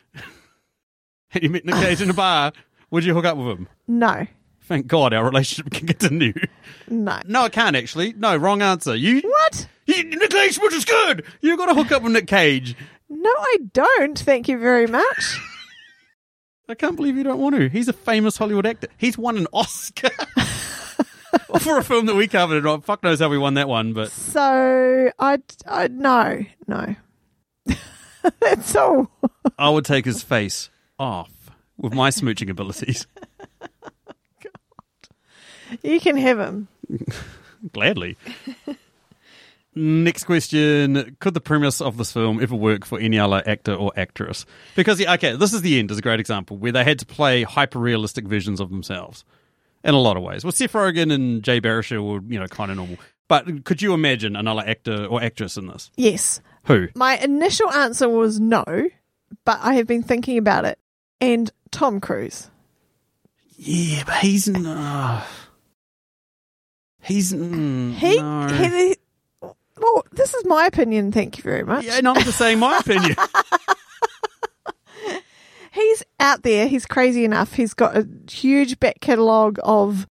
and 1.32 1.42
you 1.42 1.50
met 1.50 1.64
Nick 1.64 1.76
Cage 1.76 2.02
in 2.02 2.10
a 2.10 2.14
bar, 2.14 2.52
would 2.90 3.04
you 3.04 3.14
hook 3.14 3.24
up 3.24 3.36
with 3.36 3.46
him? 3.46 3.68
No, 3.88 4.26
Thank 4.64 4.86
God 4.86 5.12
our 5.12 5.24
relationship 5.24 5.72
can 5.72 5.86
continue. 5.86 6.32
no. 6.88 7.20
No, 7.26 7.44
it 7.46 7.52
can't 7.52 7.76
actually. 7.76 8.12
No, 8.14 8.36
wrong 8.36 8.62
answer. 8.62 8.94
You 8.94 9.20
What? 9.20 9.66
Nick 10.02 10.30
Cage 10.30 10.54
smooch 10.54 10.72
is 10.74 10.84
good. 10.84 11.24
You've 11.40 11.58
got 11.58 11.66
to 11.66 11.74
hook 11.74 11.92
up 11.92 12.02
with 12.02 12.12
Nick 12.12 12.26
Cage. 12.26 12.74
No, 13.08 13.30
I 13.30 13.56
don't. 13.72 14.18
Thank 14.18 14.48
you 14.48 14.58
very 14.58 14.86
much. 14.86 15.38
I 16.68 16.74
can't 16.74 16.96
believe 16.96 17.16
you 17.16 17.22
don't 17.24 17.40
want 17.40 17.56
to. 17.56 17.68
He's 17.68 17.88
a 17.88 17.92
famous 17.92 18.36
Hollywood 18.38 18.64
actor. 18.66 18.88
He's 18.96 19.18
won 19.18 19.36
an 19.36 19.46
Oscar 19.52 20.08
for 21.60 21.76
a 21.78 21.84
film 21.84 22.06
that 22.06 22.14
we 22.14 22.28
covered. 22.28 22.64
Oh, 22.66 22.80
fuck 22.80 23.02
knows 23.02 23.20
how 23.20 23.28
we 23.28 23.36
won 23.36 23.54
that 23.54 23.68
one, 23.68 23.92
but 23.92 24.10
So 24.10 25.10
I, 25.18 25.38
I 25.66 25.88
no, 25.88 26.44
no. 26.66 26.94
That's 28.40 28.74
all. 28.76 29.10
I 29.58 29.68
would 29.68 29.84
take 29.84 30.04
his 30.04 30.22
face 30.22 30.70
off 30.98 31.50
with 31.76 31.92
my 31.92 32.08
smooching 32.10 32.48
abilities. 32.48 33.06
You 35.82 36.00
can 36.00 36.16
have 36.16 36.38
him. 36.38 36.68
Gladly. 37.72 38.16
Next 39.74 40.24
question. 40.24 41.16
Could 41.20 41.34
the 41.34 41.40
premise 41.40 41.80
of 41.80 41.96
this 41.96 42.12
film 42.12 42.42
ever 42.42 42.54
work 42.54 42.84
for 42.84 42.98
any 43.00 43.18
other 43.18 43.42
actor 43.46 43.74
or 43.74 43.90
actress? 43.96 44.44
Because, 44.76 45.00
yeah, 45.00 45.14
okay, 45.14 45.34
this 45.34 45.54
is 45.54 45.62
the 45.62 45.78
end, 45.78 45.90
is 45.90 45.98
a 45.98 46.02
great 46.02 46.20
example, 46.20 46.58
where 46.58 46.72
they 46.72 46.84
had 46.84 46.98
to 46.98 47.06
play 47.06 47.42
hyper 47.42 47.78
realistic 47.78 48.26
versions 48.26 48.60
of 48.60 48.68
themselves 48.70 49.24
in 49.82 49.94
a 49.94 49.98
lot 49.98 50.16
of 50.18 50.22
ways. 50.22 50.44
Well, 50.44 50.52
Seth 50.52 50.72
Rogen 50.72 51.12
and 51.12 51.42
Jay 51.42 51.60
Baruchel 51.60 52.06
were, 52.06 52.20
you 52.30 52.38
know, 52.38 52.46
kind 52.48 52.70
of 52.70 52.76
normal. 52.76 52.98
But 53.28 53.64
could 53.64 53.80
you 53.80 53.94
imagine 53.94 54.36
another 54.36 54.62
actor 54.66 55.06
or 55.06 55.22
actress 55.22 55.56
in 55.56 55.68
this? 55.68 55.90
Yes. 55.96 56.42
Who? 56.64 56.88
My 56.94 57.16
initial 57.16 57.70
answer 57.70 58.08
was 58.08 58.38
no, 58.38 58.64
but 59.46 59.58
I 59.62 59.74
have 59.74 59.86
been 59.86 60.02
thinking 60.02 60.36
about 60.36 60.66
it. 60.66 60.78
And 61.20 61.50
Tom 61.70 61.98
Cruise. 62.00 62.50
Yeah, 63.56 64.02
but 64.04 64.16
he's. 64.16 64.48
Uh, 64.48 65.24
he's. 67.00 67.32
Mm, 67.32 67.94
He, 67.94 68.20
no. 68.20 68.48
he, 68.48 68.96
well, 69.82 70.04
this 70.12 70.32
is 70.34 70.44
my 70.46 70.66
opinion. 70.66 71.12
Thank 71.12 71.36
you 71.38 71.42
very 71.42 71.64
much. 71.64 71.84
Yeah, 71.84 72.00
no, 72.00 72.14
I'm 72.14 72.22
just 72.22 72.38
saying 72.38 72.58
my 72.58 72.78
opinion. 72.78 73.16
He's 75.72 76.02
out 76.20 76.42
there. 76.42 76.68
He's 76.68 76.84
crazy 76.84 77.24
enough. 77.24 77.54
He's 77.54 77.72
got 77.72 77.96
a 77.96 78.06
huge 78.30 78.78
back 78.78 79.00
catalogue 79.00 79.58
of 79.64 80.06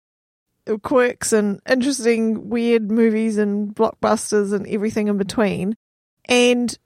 quirks 0.82 1.32
and 1.32 1.60
interesting, 1.68 2.50
weird 2.50 2.90
movies 2.90 3.38
and 3.38 3.74
blockbusters 3.74 4.52
and 4.52 4.66
everything 4.66 5.08
in 5.08 5.16
between. 5.16 5.74
And 6.26 6.76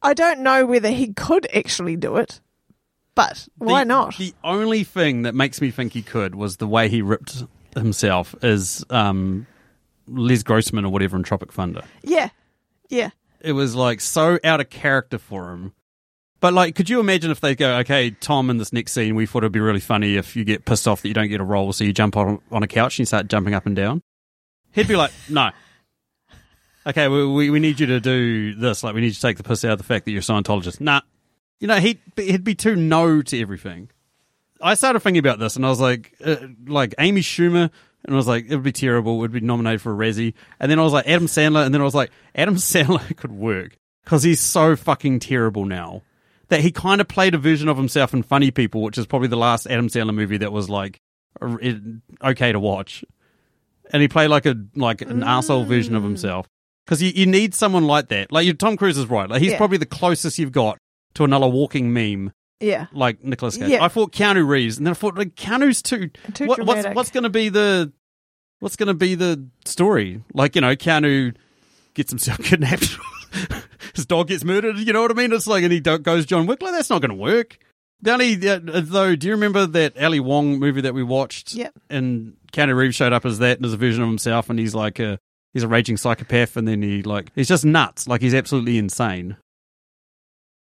I 0.00 0.14
don't 0.14 0.40
know 0.40 0.64
whether 0.64 0.90
he 0.90 1.12
could 1.12 1.48
actually 1.54 1.96
do 1.96 2.16
it, 2.16 2.40
but 3.16 3.48
why 3.56 3.80
The- 3.82 3.88
not? 3.88 4.16
The 4.16 4.34
only 4.44 4.84
thing 4.84 5.22
that 5.22 5.34
makes 5.34 5.60
me 5.60 5.72
think 5.72 5.92
he 5.92 6.02
could 6.02 6.36
was 6.36 6.58
the 6.58 6.68
way 6.68 6.88
he 6.88 7.02
ripped 7.02 7.42
himself 7.74 8.34
is 8.42 8.84
um, 8.90 9.46
Les 10.10 10.42
Grossman 10.42 10.84
or 10.84 10.90
whatever 10.92 11.16
in 11.16 11.22
Tropic 11.22 11.52
Thunder. 11.52 11.82
yeah, 12.02 12.30
yeah. 12.88 13.10
It 13.40 13.52
was 13.52 13.74
like 13.74 14.00
so 14.02 14.38
out 14.44 14.60
of 14.60 14.68
character 14.68 15.18
for 15.18 15.52
him. 15.52 15.72
But 16.40 16.52
like, 16.54 16.74
could 16.74 16.88
you 16.90 17.00
imagine 17.00 17.30
if 17.30 17.40
they 17.40 17.54
go, 17.54 17.76
okay, 17.78 18.10
Tom, 18.10 18.50
in 18.50 18.56
this 18.58 18.72
next 18.72 18.92
scene, 18.92 19.14
we 19.14 19.26
thought 19.26 19.38
it'd 19.44 19.52
be 19.52 19.60
really 19.60 19.80
funny 19.80 20.16
if 20.16 20.34
you 20.36 20.44
get 20.44 20.64
pissed 20.64 20.88
off 20.88 21.02
that 21.02 21.08
you 21.08 21.14
don't 21.14 21.28
get 21.28 21.40
a 21.40 21.44
role, 21.44 21.72
so 21.72 21.84
you 21.84 21.92
jump 21.92 22.16
on 22.16 22.40
on 22.50 22.62
a 22.62 22.66
couch 22.66 22.94
and 22.94 23.00
you 23.00 23.06
start 23.06 23.28
jumping 23.28 23.54
up 23.54 23.66
and 23.66 23.76
down. 23.76 24.02
He'd 24.72 24.88
be 24.88 24.96
like, 24.96 25.12
no. 25.28 25.50
Okay, 26.86 27.08
we, 27.08 27.26
we 27.26 27.50
we 27.50 27.60
need 27.60 27.78
you 27.78 27.86
to 27.86 28.00
do 28.00 28.54
this. 28.54 28.82
Like, 28.82 28.94
we 28.94 29.02
need 29.02 29.08
you 29.08 29.12
to 29.14 29.20
take 29.20 29.36
the 29.36 29.42
piss 29.42 29.64
out 29.64 29.72
of 29.72 29.78
the 29.78 29.84
fact 29.84 30.06
that 30.06 30.12
you're 30.12 30.20
a 30.20 30.22
Scientologist. 30.22 30.80
Nah, 30.80 31.02
you 31.58 31.66
know, 31.66 31.76
he'd 31.76 32.00
be, 32.14 32.30
he'd 32.30 32.44
be 32.44 32.54
too 32.54 32.74
no 32.74 33.20
to 33.20 33.40
everything. 33.40 33.90
I 34.62 34.74
started 34.74 35.00
thinking 35.00 35.18
about 35.20 35.38
this, 35.38 35.56
and 35.56 35.64
I 35.64 35.68
was 35.68 35.80
like, 35.80 36.14
uh, 36.24 36.36
like 36.66 36.94
Amy 36.98 37.20
Schumer, 37.20 37.70
and 38.04 38.14
I 38.14 38.16
was 38.16 38.26
like, 38.26 38.46
it 38.46 38.54
would 38.54 38.62
be 38.62 38.72
terrible. 38.72 39.16
It 39.16 39.18
would 39.18 39.32
be 39.32 39.40
nominated 39.40 39.82
for 39.82 39.92
a 39.92 39.96
Razzie, 39.96 40.34
and 40.58 40.70
then 40.70 40.78
I 40.78 40.82
was 40.82 40.92
like 40.92 41.06
Adam 41.08 41.26
Sandler, 41.26 41.64
and 41.64 41.74
then 41.74 41.80
I 41.80 41.84
was 41.84 41.94
like, 41.94 42.10
Adam 42.34 42.54
Sandler 42.56 43.16
could 43.16 43.32
work 43.32 43.76
because 44.04 44.22
he's 44.22 44.40
so 44.40 44.76
fucking 44.76 45.20
terrible 45.20 45.64
now 45.64 46.02
that 46.48 46.60
he 46.60 46.72
kind 46.72 47.00
of 47.00 47.08
played 47.08 47.34
a 47.34 47.38
version 47.38 47.68
of 47.68 47.76
himself 47.76 48.12
in 48.12 48.22
Funny 48.22 48.50
People, 48.50 48.82
which 48.82 48.98
is 48.98 49.06
probably 49.06 49.28
the 49.28 49.36
last 49.36 49.66
Adam 49.66 49.88
Sandler 49.88 50.14
movie 50.14 50.38
that 50.38 50.52
was 50.52 50.68
like 50.68 51.00
okay 51.42 52.52
to 52.52 52.60
watch, 52.60 53.04
and 53.92 54.02
he 54.02 54.08
played 54.08 54.28
like 54.28 54.46
a 54.46 54.56
like 54.74 55.02
an 55.02 55.22
asshole 55.22 55.64
version 55.64 55.94
of 55.94 56.02
mm. 56.02 56.06
himself 56.06 56.46
because 56.84 57.02
you, 57.02 57.12
you 57.14 57.26
need 57.26 57.54
someone 57.54 57.86
like 57.86 58.08
that. 58.08 58.32
Like 58.32 58.46
you, 58.46 58.54
Tom 58.54 58.76
Cruise 58.76 58.98
is 58.98 59.06
right. 59.06 59.28
Like 59.30 59.42
he's 59.42 59.52
Yeah. 59.52 59.58
probably 59.58 59.78
the 59.78 59.86
closest 59.86 60.38
you've 60.38 60.52
got 60.52 60.78
to 61.14 61.24
another 61.24 61.46
walking 61.46 61.92
meme 61.92 62.32
Yeah. 62.60 62.86
like 62.92 63.24
Nicolas 63.24 63.56
Cage. 63.56 63.70
Yeah. 63.70 63.84
I 63.84 63.88
thought 63.88 64.12
Keanu 64.12 64.46
Reeves, 64.46 64.76
and 64.76 64.86
then 64.86 64.92
I 64.92 64.94
thought 64.94 65.16
like 65.16 65.34
Keanu's 65.34 65.82
too. 65.82 66.10
Too 66.34 66.46
what, 66.46 66.58
what's 66.60 66.66
dramatic. 66.66 66.94
what's 66.96 67.10
going 67.10 67.24
to 67.24 67.30
be 67.30 67.48
the 67.48 67.92
what's 68.60 68.76
going 68.76 68.88
to 68.88 68.94
be 68.94 69.14
the 69.14 69.48
story? 69.64 70.22
Like 70.34 70.54
you 70.54 70.60
know, 70.60 70.76
Keanu 70.76 71.34
gets 71.94 72.10
himself 72.10 72.38
kidnapped. 72.44 72.96
His 73.94 74.06
dog 74.06 74.28
gets 74.28 74.44
murdered. 74.44 74.78
You 74.78 74.92
know 74.92 75.02
what 75.02 75.10
I 75.10 75.14
mean? 75.14 75.32
It's 75.32 75.46
like, 75.46 75.62
and 75.64 75.72
he 75.72 75.80
goes 75.80 76.26
John 76.26 76.46
Wick. 76.46 76.62
Like 76.62 76.72
that's 76.72 76.90
not 76.90 77.00
going 77.00 77.10
to 77.10 77.16
work. 77.16 77.58
The 78.02 78.12
only 78.12 78.48
uh, 78.48 78.60
though, 78.62 79.14
do 79.14 79.26
you 79.26 79.34
remember 79.34 79.66
that 79.66 80.00
Ali 80.00 80.20
Wong 80.20 80.58
movie 80.58 80.80
that 80.82 80.94
we 80.94 81.02
watched? 81.02 81.54
Yep. 81.54 81.74
And 81.90 82.36
Keanu 82.52 82.74
Reeves 82.74 82.96
showed 82.96 83.12
up 83.12 83.26
as 83.26 83.38
that 83.40 83.58
and 83.58 83.66
as 83.66 83.72
a 83.72 83.76
version 83.76 84.02
of 84.02 84.08
himself, 84.08 84.48
and 84.48 84.58
he's 84.58 84.74
like 84.74 84.98
a 84.98 85.18
he's 85.52 85.62
a 85.62 85.68
raging 85.68 85.96
psychopath, 85.96 86.56
and 86.56 86.66
then 86.66 86.82
he 86.82 87.02
like 87.02 87.30
he's 87.34 87.48
just 87.48 87.64
nuts, 87.64 88.08
like 88.08 88.22
he's 88.22 88.34
absolutely 88.34 88.78
insane. 88.78 89.36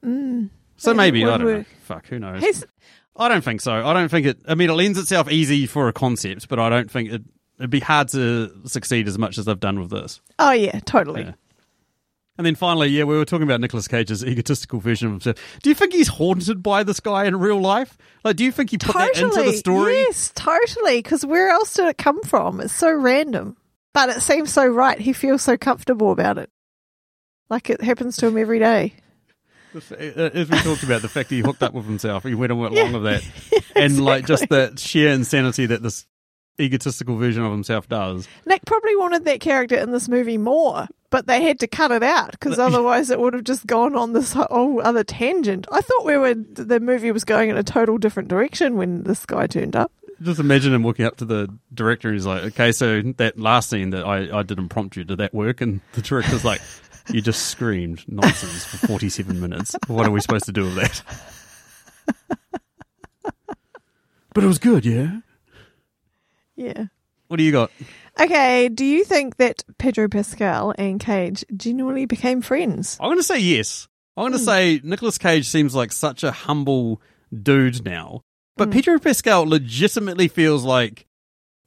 Mm. 0.05 0.49
So 0.79 0.93
maybe 0.93 1.23
I 1.25 1.37
don't 1.37 1.47
know. 1.47 1.65
Fuck, 1.83 2.07
who 2.07 2.19
knows? 2.19 2.63
I 3.15 3.27
don't 3.27 3.43
think 3.43 3.61
so. 3.61 3.73
I 3.73 3.93
don't 3.93 4.09
think 4.09 4.25
it. 4.25 4.39
I 4.47 4.55
mean, 4.55 4.69
it 4.69 4.73
lends 4.73 4.97
itself 4.97 5.29
easy 5.29 5.65
for 5.67 5.87
a 5.89 5.93
concept, 5.93 6.47
but 6.47 6.57
I 6.59 6.69
don't 6.69 6.89
think 6.89 7.11
it. 7.11 7.21
It'd 7.59 7.69
be 7.69 7.81
hard 7.81 8.07
to 8.09 8.49
succeed 8.65 9.09
as 9.09 9.17
much 9.17 9.37
as 9.37 9.43
they've 9.45 9.59
done 9.59 9.79
with 9.79 9.89
this. 9.89 10.21
oh 10.39 10.51
yeah, 10.51 10.79
totally. 10.85 11.23
Yeah. 11.23 11.33
And 12.37 12.45
then 12.45 12.55
finally, 12.55 12.87
yeah, 12.87 13.03
we 13.03 13.17
were 13.17 13.25
talking 13.25 13.43
about 13.43 13.59
Nicolas 13.59 13.89
Cage's 13.89 14.23
egotistical 14.23 14.79
version 14.79 15.07
of 15.07 15.11
himself. 15.15 15.35
Do 15.61 15.69
you 15.69 15.75
think 15.75 15.91
he's 15.91 16.07
haunted 16.07 16.63
by 16.63 16.83
this 16.83 17.01
guy 17.01 17.25
in 17.25 17.37
real 17.37 17.59
life? 17.59 17.97
Like, 18.23 18.37
do 18.37 18.45
you 18.45 18.53
think 18.53 18.69
he 18.69 18.77
put 18.77 18.95
that 18.95 19.17
into 19.17 19.43
the 19.43 19.51
story? 19.51 19.95
Yes, 19.95 20.31
totally. 20.33 20.99
Because 20.99 21.25
where 21.25 21.49
else 21.49 21.73
did 21.73 21.87
it 21.87 21.97
come 21.97 22.23
from? 22.23 22.61
It's 22.61 22.71
so 22.71 22.89
random, 22.93 23.57
but 23.93 24.07
it 24.07 24.21
seems 24.21 24.53
so 24.53 24.65
right. 24.65 24.97
He 24.97 25.11
feels 25.11 25.41
so 25.41 25.57
comfortable 25.57 26.13
about 26.13 26.37
it, 26.37 26.49
like 27.49 27.69
it 27.69 27.81
happens 27.81 28.15
to 28.17 28.27
him 28.27 28.37
every 28.37 28.59
day. 28.59 28.93
The 29.73 30.13
uh, 30.17 30.29
As 30.39 30.49
we 30.49 30.57
talked 30.59 30.83
about, 30.83 31.01
the 31.01 31.09
fact 31.09 31.29
that 31.29 31.35
he 31.35 31.41
hooked 31.41 31.61
up 31.63 31.73
with 31.73 31.85
himself, 31.85 32.23
he 32.23 32.33
went 32.35 32.51
and 32.51 32.59
went 32.61 32.73
Yeah. 32.73 32.83
along 32.89 33.03
with 33.03 33.03
that. 33.03 33.63
And, 33.75 34.03
like, 34.03 34.25
just 34.25 34.49
that 34.49 34.77
sheer 34.79 35.09
insanity 35.11 35.65
that 35.67 35.81
this 35.83 36.05
egotistical 36.59 37.15
version 37.17 37.43
of 37.45 37.51
himself 37.51 37.87
does. 37.87 38.27
Nick 38.45 38.65
probably 38.65 38.95
wanted 38.97 39.23
that 39.25 39.39
character 39.39 39.75
in 39.77 39.91
this 39.91 40.09
movie 40.09 40.37
more, 40.37 40.87
but 41.09 41.25
they 41.27 41.41
had 41.43 41.59
to 41.61 41.67
cut 41.67 41.91
it 41.91 42.03
out 42.03 42.31
because 42.31 42.59
otherwise 42.59 43.09
it 43.09 43.19
would 43.19 43.33
have 43.33 43.45
just 43.45 43.65
gone 43.65 43.95
on 43.95 44.11
this 44.13 44.33
whole 44.33 44.81
other 44.81 45.03
tangent. 45.05 45.65
I 45.71 45.79
thought 45.81 46.05
we 46.05 46.17
were 46.17 46.33
the 46.33 46.79
movie 46.81 47.11
was 47.13 47.23
going 47.23 47.49
in 47.49 47.57
a 47.57 47.63
total 47.63 47.97
different 47.97 48.27
direction 48.27 48.75
when 48.75 49.03
this 49.03 49.25
guy 49.25 49.47
turned 49.47 49.75
up. 49.77 49.93
Just 50.21 50.41
imagine 50.41 50.73
him 50.73 50.83
walking 50.83 51.05
up 51.05 51.15
to 51.17 51.25
the 51.25 51.47
director 51.73 52.09
and 52.09 52.15
he's 52.15 52.25
like, 52.25 52.43
okay, 52.43 52.73
so 52.73 53.01
that 53.15 53.39
last 53.39 53.69
scene 53.69 53.91
that 53.91 54.05
I, 54.05 54.39
I 54.39 54.43
did 54.43 54.59
impromptu, 54.59 55.05
did 55.05 55.19
that 55.19 55.33
work? 55.33 55.61
And 55.61 55.79
the 55.93 56.01
director's 56.01 56.43
like, 56.43 56.59
you 57.11 57.21
just 57.21 57.47
screamed 57.47 58.03
nonsense 58.07 58.65
for 58.65 58.87
47 58.87 59.39
minutes. 59.39 59.75
What 59.87 60.05
are 60.07 60.11
we 60.11 60.21
supposed 60.21 60.45
to 60.45 60.51
do 60.51 60.63
with 60.63 60.75
that? 60.75 61.01
but 64.33 64.43
it 64.43 64.47
was 64.47 64.59
good, 64.59 64.85
yeah? 64.85 65.19
Yeah. 66.55 66.85
What 67.27 67.37
do 67.37 67.43
you 67.43 67.51
got? 67.51 67.71
Okay, 68.19 68.69
do 68.69 68.83
you 68.83 69.05
think 69.05 69.37
that 69.37 69.63
Pedro 69.77 70.09
Pascal 70.09 70.73
and 70.77 70.99
Cage 70.99 71.45
genuinely 71.55 72.05
became 72.05 72.41
friends? 72.41 72.97
I'm 72.99 73.07
going 73.07 73.17
to 73.17 73.23
say 73.23 73.39
yes. 73.39 73.87
I'm 74.17 74.23
going 74.23 74.33
to 74.33 74.39
hmm. 74.39 74.45
say 74.45 74.81
Nicolas 74.83 75.17
Cage 75.17 75.47
seems 75.47 75.73
like 75.73 75.91
such 75.91 76.23
a 76.23 76.31
humble 76.31 77.01
dude 77.31 77.85
now. 77.85 78.21
But 78.57 78.67
hmm. 78.67 78.73
Pedro 78.73 78.99
Pascal 78.99 79.47
legitimately 79.47 80.27
feels 80.27 80.65
like 80.65 81.05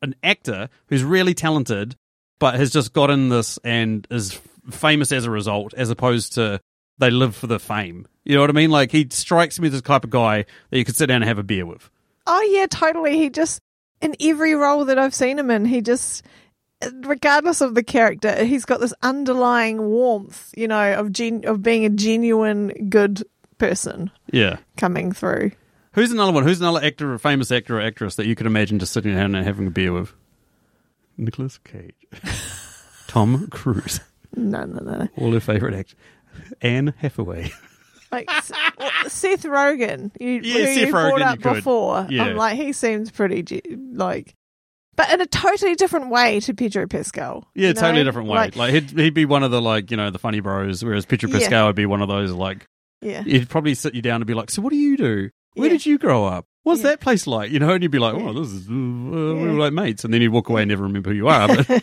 an 0.02 0.14
actor 0.22 0.68
who's 0.88 1.04
really 1.04 1.32
talented, 1.32 1.96
but 2.38 2.56
has 2.56 2.70
just 2.70 2.92
gotten 2.92 3.28
this 3.28 3.58
and 3.64 4.06
is 4.10 4.38
famous 4.70 5.12
as 5.12 5.24
a 5.24 5.30
result, 5.30 5.74
as 5.74 5.90
opposed 5.90 6.34
to 6.34 6.60
they 6.98 7.10
live 7.10 7.34
for 7.34 7.46
the 7.46 7.58
fame. 7.58 8.06
You 8.24 8.34
know 8.36 8.42
what 8.42 8.50
I 8.50 8.52
mean? 8.52 8.70
Like 8.70 8.92
he 8.92 9.06
strikes 9.10 9.58
me 9.58 9.68
as 9.68 9.74
the 9.74 9.80
type 9.80 10.04
of 10.04 10.10
guy 10.10 10.44
that 10.70 10.78
you 10.78 10.84
could 10.84 10.96
sit 10.96 11.06
down 11.06 11.16
and 11.16 11.24
have 11.24 11.38
a 11.38 11.42
beer 11.42 11.66
with. 11.66 11.90
Oh 12.26 12.40
yeah, 12.42 12.66
totally. 12.70 13.16
He 13.18 13.30
just 13.30 13.60
in 14.00 14.14
every 14.20 14.54
role 14.54 14.84
that 14.84 14.98
I've 14.98 15.14
seen 15.14 15.38
him 15.38 15.50
in, 15.50 15.64
he 15.64 15.80
just 15.80 16.22
regardless 17.02 17.60
of 17.60 17.74
the 17.74 17.82
character, 17.82 18.44
he's 18.44 18.64
got 18.64 18.80
this 18.80 18.94
underlying 19.02 19.80
warmth, 19.82 20.52
you 20.56 20.68
know, 20.68 20.94
of 20.94 21.12
gen- 21.12 21.44
of 21.44 21.62
being 21.62 21.84
a 21.84 21.90
genuine 21.90 22.88
good 22.88 23.22
person 23.58 24.10
Yeah. 24.32 24.58
coming 24.76 25.12
through. 25.12 25.52
Who's 25.94 26.10
another 26.10 26.32
one? 26.32 26.44
Who's 26.44 26.60
another 26.60 26.84
actor, 26.84 27.12
a 27.14 27.18
famous 27.18 27.52
actor 27.52 27.78
or 27.78 27.80
actress 27.82 28.14
that 28.16 28.26
you 28.26 28.34
could 28.34 28.46
imagine 28.46 28.78
just 28.78 28.92
sitting 28.92 29.14
down 29.14 29.34
and 29.34 29.44
having 29.46 29.66
a 29.66 29.70
beer 29.70 29.92
with? 29.92 30.12
Nicolas 31.16 31.58
Cage. 31.58 31.94
Tom 33.08 33.46
Cruise. 33.48 34.00
No, 34.36 34.64
no, 34.64 34.80
no. 34.82 35.08
All 35.18 35.32
her 35.32 35.40
favourite 35.40 35.74
actor. 35.74 35.96
Anne 36.60 36.94
Hathaway. 36.98 37.52
Like 38.12 38.30
Seth 39.08 39.42
Rogen, 39.44 40.10
you, 40.20 40.40
Yeah, 40.42 40.66
Seth 40.66 40.76
you 40.76 40.90
brought 40.90 41.22
up 41.22 41.42
you 41.42 41.54
before. 41.54 42.06
Yeah. 42.10 42.24
I'm 42.24 42.36
like, 42.36 42.56
he 42.58 42.74
seems 42.74 43.10
pretty 43.10 43.62
like, 43.94 44.34
but 44.96 45.10
in 45.10 45.22
a 45.22 45.26
totally 45.26 45.74
different 45.76 46.10
way 46.10 46.38
to 46.40 46.52
Pedro 46.52 46.86
Pascal. 46.86 47.48
Yeah, 47.54 47.68
you 47.68 47.72
totally 47.72 48.04
different 48.04 48.28
way. 48.28 48.50
Like, 48.54 48.74
he'd 48.74 48.90
he'd 48.90 49.14
be 49.14 49.24
one 49.24 49.42
of 49.42 49.50
the 49.50 49.62
like 49.62 49.90
you 49.90 49.96
know 49.96 50.10
the 50.10 50.18
funny 50.18 50.40
bros, 50.40 50.84
whereas 50.84 51.06
Pedro 51.06 51.30
Yeah. 51.30 51.38
Pascal 51.38 51.66
would 51.68 51.74
be 51.76 51.86
one 51.86 52.02
of 52.02 52.08
those 52.08 52.32
like 52.32 52.66
yeah, 53.00 53.22
he'd 53.22 53.48
probably 53.48 53.72
sit 53.72 53.94
you 53.94 54.02
down 54.02 54.16
and 54.16 54.26
be 54.26 54.34
like, 54.34 54.50
"So 54.50 54.60
what 54.60 54.72
do 54.72 54.76
you 54.76 54.98
do? 54.98 55.30
Where 55.54 55.68
Yeah. 55.68 55.72
did 55.72 55.86
you 55.86 55.96
grow 55.96 56.26
up? 56.26 56.44
What's 56.64 56.82
Yeah. 56.82 56.90
that 56.90 57.00
place 57.00 57.26
like?" 57.26 57.50
You 57.50 57.60
know, 57.60 57.70
and 57.70 57.82
you'd 57.82 57.92
be 57.92 57.98
like, 57.98 58.14
Yeah. 58.14 58.28
"Oh, 58.28 58.32
this 58.34 58.52
is 58.52 58.68
uh, 58.68 58.72
we 58.72 59.46
were 59.48 59.52
like 59.58 59.72
mates," 59.72 60.04
and 60.04 60.12
then 60.12 60.20
you'd 60.20 60.32
walk 60.32 60.50
away 60.50 60.60
and 60.60 60.68
never 60.68 60.82
remember 60.82 61.08
who 61.08 61.16
you 61.16 61.28
are. 61.28 61.48
But 61.48 61.82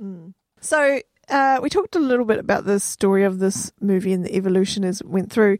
So 0.62 1.00
uh, 1.28 1.58
we 1.62 1.68
talked 1.68 1.96
a 1.96 2.00
little 2.00 2.24
bit 2.24 2.38
about 2.38 2.64
the 2.64 2.80
story 2.80 3.24
of 3.24 3.38
this 3.38 3.72
movie 3.80 4.12
and 4.12 4.24
the 4.24 4.34
evolution 4.34 4.84
as 4.84 5.00
it 5.00 5.08
went 5.08 5.30
through. 5.30 5.58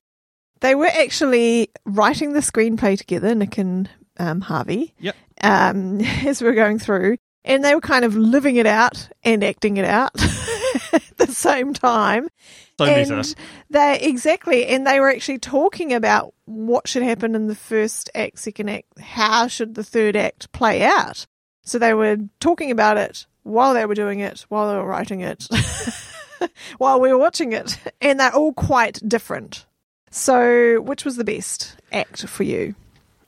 They 0.60 0.74
were 0.74 0.86
actually 0.86 1.70
writing 1.84 2.32
the 2.32 2.40
screenplay 2.40 2.96
together, 2.96 3.34
Nick 3.34 3.58
and 3.58 3.90
um, 4.18 4.40
Javi, 4.42 4.92
Yep. 5.00 5.16
um, 5.42 6.00
as 6.26 6.40
we 6.40 6.48
were 6.48 6.54
going 6.54 6.78
through, 6.78 7.16
and 7.44 7.64
they 7.64 7.74
were 7.74 7.80
kind 7.80 8.04
of 8.04 8.16
living 8.16 8.56
it 8.56 8.66
out 8.66 9.08
and 9.24 9.42
acting 9.42 9.76
it 9.76 9.84
out 9.84 10.12
at 10.92 11.16
the 11.16 11.26
same 11.26 11.74
time. 11.74 12.28
so 12.78 12.84
and 12.84 13.34
they 13.70 14.00
exactly, 14.00 14.66
and 14.66 14.86
they 14.86 15.00
were 15.00 15.10
actually 15.10 15.38
talking 15.38 15.92
about 15.92 16.32
what 16.44 16.86
should 16.86 17.02
happen 17.02 17.34
in 17.34 17.48
the 17.48 17.56
first 17.56 18.08
act, 18.14 18.38
second 18.38 18.68
act, 18.68 19.00
how 19.00 19.48
should 19.48 19.74
the 19.74 19.84
third 19.84 20.14
act 20.14 20.52
play 20.52 20.82
out. 20.84 21.26
So 21.64 21.78
they 21.78 21.94
were 21.94 22.18
talking 22.38 22.70
about 22.70 22.98
it 22.98 23.26
while 23.42 23.74
they 23.74 23.84
were 23.86 23.94
doing 23.94 24.20
it, 24.20 24.44
while 24.48 24.68
they 24.70 24.76
were 24.76 24.86
writing 24.86 25.20
it, 25.20 25.46
while 26.78 27.00
we 27.00 27.10
were 27.12 27.18
watching 27.18 27.52
it, 27.52 27.78
and 28.00 28.18
they're 28.20 28.34
all 28.34 28.52
quite 28.52 29.00
different. 29.06 29.66
So, 30.10 30.80
which 30.80 31.04
was 31.04 31.16
the 31.16 31.24
best 31.24 31.76
act 31.92 32.26
for 32.28 32.42
you? 32.42 32.74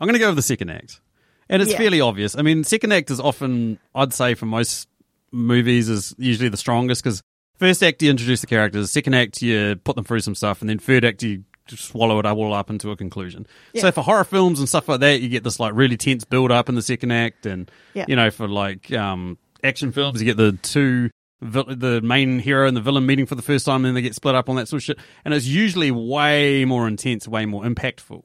I'm 0.00 0.06
going 0.06 0.14
to 0.14 0.18
go 0.18 0.28
with 0.28 0.36
the 0.36 0.42
second 0.42 0.70
act, 0.70 1.00
and 1.48 1.62
it's 1.62 1.70
Yeah. 1.72 1.78
fairly 1.78 2.00
obvious. 2.00 2.36
I 2.36 2.42
mean, 2.42 2.64
second 2.64 2.92
act 2.92 3.10
is 3.10 3.20
often, 3.20 3.78
I'd 3.94 4.12
say, 4.12 4.34
for 4.34 4.46
most 4.46 4.88
movies, 5.32 5.88
is 5.88 6.14
usually 6.18 6.48
the 6.48 6.56
strongest 6.56 7.02
because 7.02 7.22
first 7.58 7.82
act 7.82 8.02
you 8.02 8.10
introduce 8.10 8.40
the 8.42 8.46
characters, 8.46 8.90
second 8.90 9.14
act 9.14 9.40
you 9.40 9.76
put 9.84 9.96
them 9.96 10.04
through 10.04 10.20
some 10.20 10.34
stuff, 10.34 10.60
and 10.60 10.68
then 10.68 10.78
third 10.78 11.04
act 11.04 11.22
you 11.22 11.44
swallow 11.68 12.18
it 12.18 12.26
all 12.26 12.52
up 12.52 12.68
into 12.68 12.90
a 12.90 12.96
conclusion. 12.96 13.46
So 13.76 13.90
for 13.90 14.02
horror 14.02 14.24
films 14.24 14.58
and 14.58 14.68
stuff 14.68 14.86
like 14.86 15.00
that, 15.00 15.22
you 15.22 15.30
get 15.30 15.44
this 15.44 15.58
like 15.58 15.72
really 15.74 15.96
tense 15.96 16.22
build 16.24 16.50
up 16.52 16.68
in 16.68 16.74
the 16.74 16.82
second 16.82 17.10
act, 17.12 17.46
and 17.46 17.70
Yeah. 17.94 18.04
you 18.08 18.16
know, 18.16 18.30
for 18.30 18.46
like 18.46 18.92
um, 18.92 19.38
action 19.64 19.90
films, 19.90 20.20
you 20.20 20.26
get 20.26 20.36
the 20.36 20.52
two. 20.62 21.10
The 21.40 22.00
main 22.00 22.38
hero 22.38 22.66
and 22.66 22.74
the 22.74 22.80
villain 22.80 23.04
meeting 23.04 23.26
for 23.26 23.34
the 23.34 23.42
first 23.42 23.66
time, 23.66 23.76
and 23.76 23.86
then 23.86 23.94
they 23.94 24.00
get 24.00 24.14
split 24.14 24.34
up 24.34 24.48
on 24.48 24.56
that 24.56 24.66
sort 24.66 24.80
of 24.80 24.84
shit, 24.84 24.98
and 25.26 25.34
it's 25.34 25.44
usually 25.44 25.90
way 25.90 26.64
more 26.64 26.88
intense, 26.88 27.28
way 27.28 27.44
more 27.44 27.64
impactful. 27.64 28.22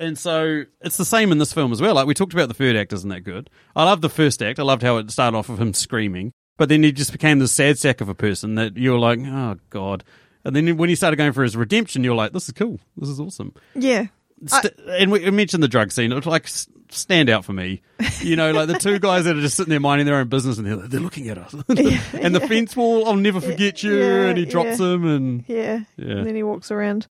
And 0.00 0.18
so 0.18 0.64
it's 0.80 0.96
the 0.96 1.04
same 1.04 1.30
in 1.30 1.38
this 1.38 1.52
film 1.52 1.70
as 1.70 1.80
well. 1.80 1.94
Like 1.94 2.08
we 2.08 2.14
talked 2.14 2.32
about 2.32 2.48
the 2.48 2.54
third 2.54 2.74
act 2.74 2.92
isn't 2.92 3.08
that 3.10 3.20
good. 3.20 3.50
I 3.76 3.84
love 3.84 4.00
the 4.00 4.08
first 4.08 4.42
act. 4.42 4.58
I 4.58 4.64
loved 4.64 4.82
how 4.82 4.96
it 4.96 5.08
started 5.12 5.36
off 5.36 5.48
with 5.48 5.60
him 5.60 5.72
screaming, 5.74 6.32
but 6.56 6.68
then 6.68 6.82
he 6.82 6.90
just 6.90 7.12
became 7.12 7.38
this 7.38 7.52
sad 7.52 7.78
sack 7.78 8.00
of 8.00 8.08
a 8.08 8.14
person 8.16 8.56
that 8.56 8.76
you're 8.76 8.98
like, 8.98 9.20
oh 9.20 9.56
god. 9.70 10.02
And 10.44 10.56
then 10.56 10.76
when 10.76 10.88
he 10.88 10.96
started 10.96 11.18
going 11.18 11.32
for 11.32 11.44
his 11.44 11.56
redemption, 11.56 12.02
you're 12.02 12.16
like, 12.16 12.32
this 12.32 12.48
is 12.48 12.54
cool. 12.54 12.80
This 12.96 13.10
is 13.10 13.20
awesome. 13.20 13.54
Yeah. 13.76 14.06
St- 14.46 14.78
and 14.88 15.10
we 15.10 15.30
mentioned 15.30 15.62
the 15.62 15.68
drug 15.68 15.90
scene. 15.90 16.12
It 16.12 16.14
was 16.14 16.26
like 16.26 16.46
stand 16.90 17.28
out 17.28 17.44
for 17.44 17.52
me. 17.52 17.82
You 18.20 18.36
know, 18.36 18.52
like 18.52 18.68
the 18.68 18.78
two 18.78 18.98
guys 19.00 19.24
that 19.24 19.36
are 19.36 19.40
just 19.40 19.56
sitting 19.56 19.70
there 19.70 19.80
minding 19.80 20.06
their 20.06 20.16
own 20.16 20.28
business 20.28 20.58
and 20.58 20.66
they're, 20.66 20.76
they're 20.76 21.00
looking 21.00 21.28
at 21.28 21.38
us. 21.38 21.52
and 21.68 22.34
the 22.34 22.44
fence 22.46 22.76
wall, 22.76 23.06
I'll 23.06 23.16
never 23.16 23.40
forget 23.40 23.82
you. 23.82 23.96
Yeah, 23.96 24.26
and 24.26 24.38
he 24.38 24.44
drops 24.44 24.78
yeah. 24.80 24.86
him 24.86 25.06
and 25.06 25.44
Yeah. 25.48 25.80
Yeah. 25.96 26.16
And 26.18 26.26
then 26.26 26.34
he 26.34 26.42
walks 26.42 26.70
around. 26.70 27.06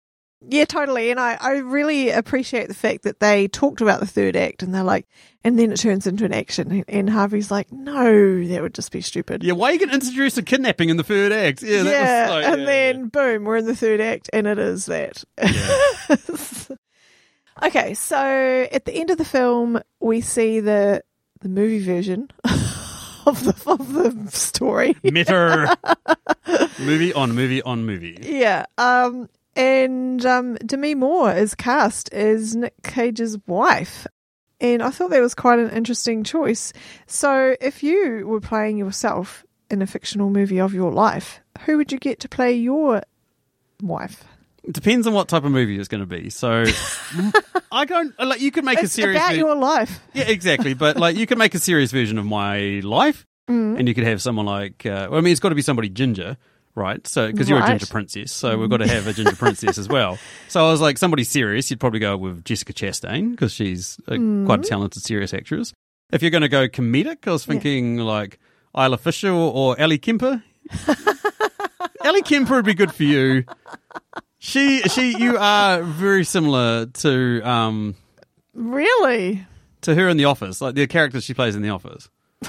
Yeah, 0.48 0.66
totally. 0.66 1.10
And 1.10 1.18
I, 1.18 1.36
I 1.40 1.52
really 1.58 2.10
appreciate 2.10 2.68
the 2.68 2.74
fact 2.74 3.02
that 3.04 3.20
they 3.20 3.48
talked 3.48 3.80
about 3.80 4.00
the 4.00 4.06
third 4.06 4.36
act 4.36 4.62
and 4.62 4.72
they're 4.74 4.84
like, 4.84 5.06
and 5.42 5.58
then 5.58 5.72
it 5.72 5.78
turns 5.78 6.06
into 6.06 6.24
an 6.24 6.34
action. 6.34 6.84
And 6.88 7.08
Javi's 7.08 7.50
like, 7.50 7.72
no, 7.72 8.44
that 8.46 8.62
would 8.62 8.74
just 8.74 8.92
be 8.92 9.00
stupid. 9.00 9.42
yeah, 9.42 9.54
why 9.54 9.70
are 9.70 9.72
you 9.72 9.78
going 9.78 9.88
to 9.88 9.94
introduce 9.94 10.36
a 10.36 10.42
kidnapping 10.42 10.90
in 10.90 10.98
the 10.98 11.04
third 11.04 11.32
act? 11.32 11.62
Yeah, 11.62 11.82
that 11.82 11.90
Yeah, 11.90 12.34
like, 12.34 12.44
and 12.44 12.60
yeah, 12.60 12.66
then 12.66 13.08
boom, 13.08 13.44
we're 13.44 13.56
in 13.56 13.66
the 13.66 13.74
third 13.74 14.00
act, 14.00 14.30
and 14.32 14.46
it 14.46 14.58
is 14.58 14.86
that. 14.86 15.24
okay, 17.62 17.94
so 17.94 18.68
at 18.70 18.84
the 18.84 18.92
end 18.92 19.10
of 19.10 19.18
the 19.18 19.24
film, 19.24 19.80
we 20.00 20.20
see 20.20 20.60
the 20.60 21.02
the 21.40 21.48
movie 21.48 21.80
version 21.80 22.30
of 22.44 23.44
the 23.44 23.54
of 23.66 23.92
the 23.92 24.30
story. 24.30 24.96
Meta 25.02 25.76
movie 26.78 27.12
on 27.12 27.32
movie 27.32 27.62
on 27.62 27.84
movie. 27.84 28.18
Yeah, 28.22 28.66
um, 28.78 29.28
and 29.54 30.24
um, 30.24 30.54
Demi 30.56 30.94
Moore 30.94 31.32
is 31.32 31.54
cast 31.54 32.12
as 32.12 32.54
Nick 32.54 32.74
Cage's 32.82 33.38
wife. 33.46 34.06
And 34.58 34.82
I 34.82 34.88
thought 34.90 35.10
that 35.10 35.20
was 35.20 35.34
quite 35.34 35.58
an 35.58 35.68
interesting 35.70 36.24
choice. 36.24 36.72
So, 37.06 37.56
if 37.60 37.82
you 37.82 38.26
were 38.26 38.40
playing 38.40 38.78
yourself 38.78 39.44
in 39.70 39.82
a 39.82 39.86
fictional 39.86 40.30
movie 40.30 40.60
of 40.60 40.72
your 40.72 40.90
life, 40.90 41.40
who 41.66 41.76
would 41.76 41.92
you 41.92 41.98
get 41.98 42.20
to 42.20 42.28
play 42.28 42.54
your 42.54 43.02
wife? 43.82 44.24
Depends 44.70 45.06
on 45.06 45.12
what 45.12 45.28
type 45.28 45.44
of 45.44 45.52
movie 45.52 45.78
it's 45.78 45.88
going 45.88 46.00
to 46.00 46.06
be. 46.06 46.28
So 46.30 46.64
I 47.72 47.84
don't 47.84 48.18
like. 48.18 48.40
You 48.40 48.50
could 48.50 48.64
make 48.64 48.80
a 48.82 48.88
serious. 48.88 49.20
about 49.22 49.30
ver- 49.32 49.36
your 49.38 49.54
life. 49.54 50.00
Yeah, 50.12 50.24
exactly. 50.24 50.74
But 50.74 50.96
like, 50.96 51.16
you 51.16 51.26
could 51.26 51.38
make 51.38 51.54
a 51.54 51.58
serious 51.58 51.92
version 51.92 52.18
of 52.18 52.24
my 52.26 52.80
life, 52.82 53.24
Mm. 53.48 53.78
and 53.78 53.86
you 53.86 53.94
could 53.94 54.02
have 54.04 54.20
someone 54.20 54.44
like. 54.46 54.84
Uh, 54.84 55.06
well, 55.08 55.18
I 55.18 55.20
mean, 55.20 55.30
it's 55.30 55.38
got 55.40 55.50
to 55.50 55.54
be 55.54 55.62
somebody 55.62 55.88
ginger, 55.88 56.36
right? 56.74 57.06
So 57.06 57.30
because 57.30 57.48
you're 57.48 57.62
a 57.62 57.66
ginger 57.68 57.86
princess, 57.86 58.32
so 58.32 58.58
we've 58.58 58.68
got 58.68 58.78
to 58.78 58.88
have 58.88 59.06
a 59.06 59.12
ginger 59.12 59.36
princess 59.36 59.78
as 59.78 59.88
well. 59.88 60.18
So 60.48 60.66
I 60.66 60.70
was 60.72 60.80
like, 60.80 60.98
somebody 60.98 61.22
serious, 61.22 61.70
you'd 61.70 61.78
probably 61.78 62.00
go 62.00 62.16
with 62.16 62.44
Jessica 62.44 62.72
Chastain 62.72 63.30
because 63.30 63.52
she's 63.52 64.00
a, 64.08 64.16
quite 64.46 64.60
a 64.60 64.68
talented 64.68 65.02
serious 65.04 65.32
actress. 65.32 65.72
If 66.12 66.22
you're 66.22 66.32
going 66.32 66.42
to 66.42 66.48
go 66.48 66.66
comedic, 66.68 67.28
I 67.28 67.30
was 67.32 67.46
thinking 67.46 67.98
like 67.98 68.40
Isla 68.76 68.98
Fisher 68.98 69.30
or, 69.30 69.52
or 69.52 69.78
Ellie 69.80 69.98
Kemper. 69.98 70.42
Ellie 72.04 72.22
Kemper 72.22 72.54
would 72.56 72.64
be 72.64 72.74
good 72.74 72.92
for 72.92 73.02
you. 73.04 73.44
She, 74.46 74.80
she, 74.82 75.18
you 75.18 75.36
are 75.38 75.82
very 75.82 76.22
similar 76.24 76.86
to 76.86 77.40
um 77.42 77.96
Really? 78.54 79.44
to 79.82 79.94
her 79.94 80.08
in 80.08 80.16
the 80.16 80.26
office, 80.26 80.60
like 80.60 80.76
the 80.76 80.86
character 80.86 81.20
she 81.20 81.34
plays 81.34 81.56
in 81.56 81.62
the 81.62 81.70
office. 81.70 82.08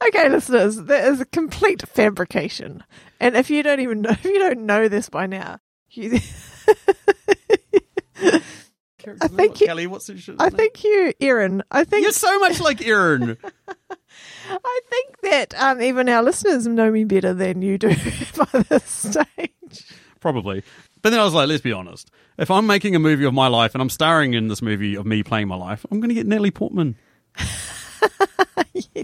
Okay, 0.00 0.28
listeners, 0.28 0.76
that 0.76 1.04
is 1.08 1.20
a 1.20 1.24
complete 1.26 1.82
fabrication. 1.88 2.84
And 3.18 3.36
if 3.36 3.50
you 3.50 3.64
don't 3.64 3.80
even 3.80 4.02
know, 4.02 4.10
if 4.12 4.24
you 4.24 4.38
don't 4.38 4.60
know 4.64 4.86
this 4.86 5.08
by 5.08 5.26
now, 5.26 5.58
you, 5.90 6.20
I 8.22 8.40
think 9.28 9.60
you- 9.60 9.66
Kelly, 9.66 9.86
what's 9.88 10.06
her 10.06 10.16
shit 10.16 10.36
I 10.38 10.50
name? 10.50 10.56
think 10.56 10.84
you, 10.84 11.12
Erin, 11.20 11.64
I 11.72 11.82
think 11.82 12.04
you're 12.04 12.12
so 12.12 12.38
much 12.38 12.60
like 12.60 12.80
Erin. 12.86 13.36
I 14.50 14.80
think 14.88 15.20
that 15.22 15.54
um, 15.60 15.82
even 15.82 16.08
our 16.08 16.22
listeners 16.22 16.66
know 16.68 16.90
me 16.92 17.02
better 17.04 17.34
than 17.34 17.62
you 17.62 17.76
do 17.78 17.88
by 18.36 18.60
this 18.68 18.84
stage. 18.84 19.84
Probably. 20.20 20.62
But 21.02 21.10
then 21.10 21.20
I 21.20 21.24
was 21.24 21.34
like, 21.34 21.48
let's 21.48 21.62
be 21.62 21.72
honest. 21.72 22.10
If 22.38 22.50
I'm 22.50 22.66
making 22.66 22.94
a 22.94 22.98
movie 22.98 23.24
of 23.24 23.34
my 23.34 23.48
life 23.48 23.74
and 23.74 23.82
I'm 23.82 23.90
starring 23.90 24.34
in 24.34 24.48
this 24.48 24.62
movie 24.62 24.96
of 24.96 25.06
me 25.06 25.22
playing 25.22 25.48
my 25.48 25.56
life, 25.56 25.86
I'm 25.90 26.00
going 26.00 26.08
to 26.08 26.14
get 26.14 26.26
Natalie 26.26 26.50
Portman. 26.50 26.96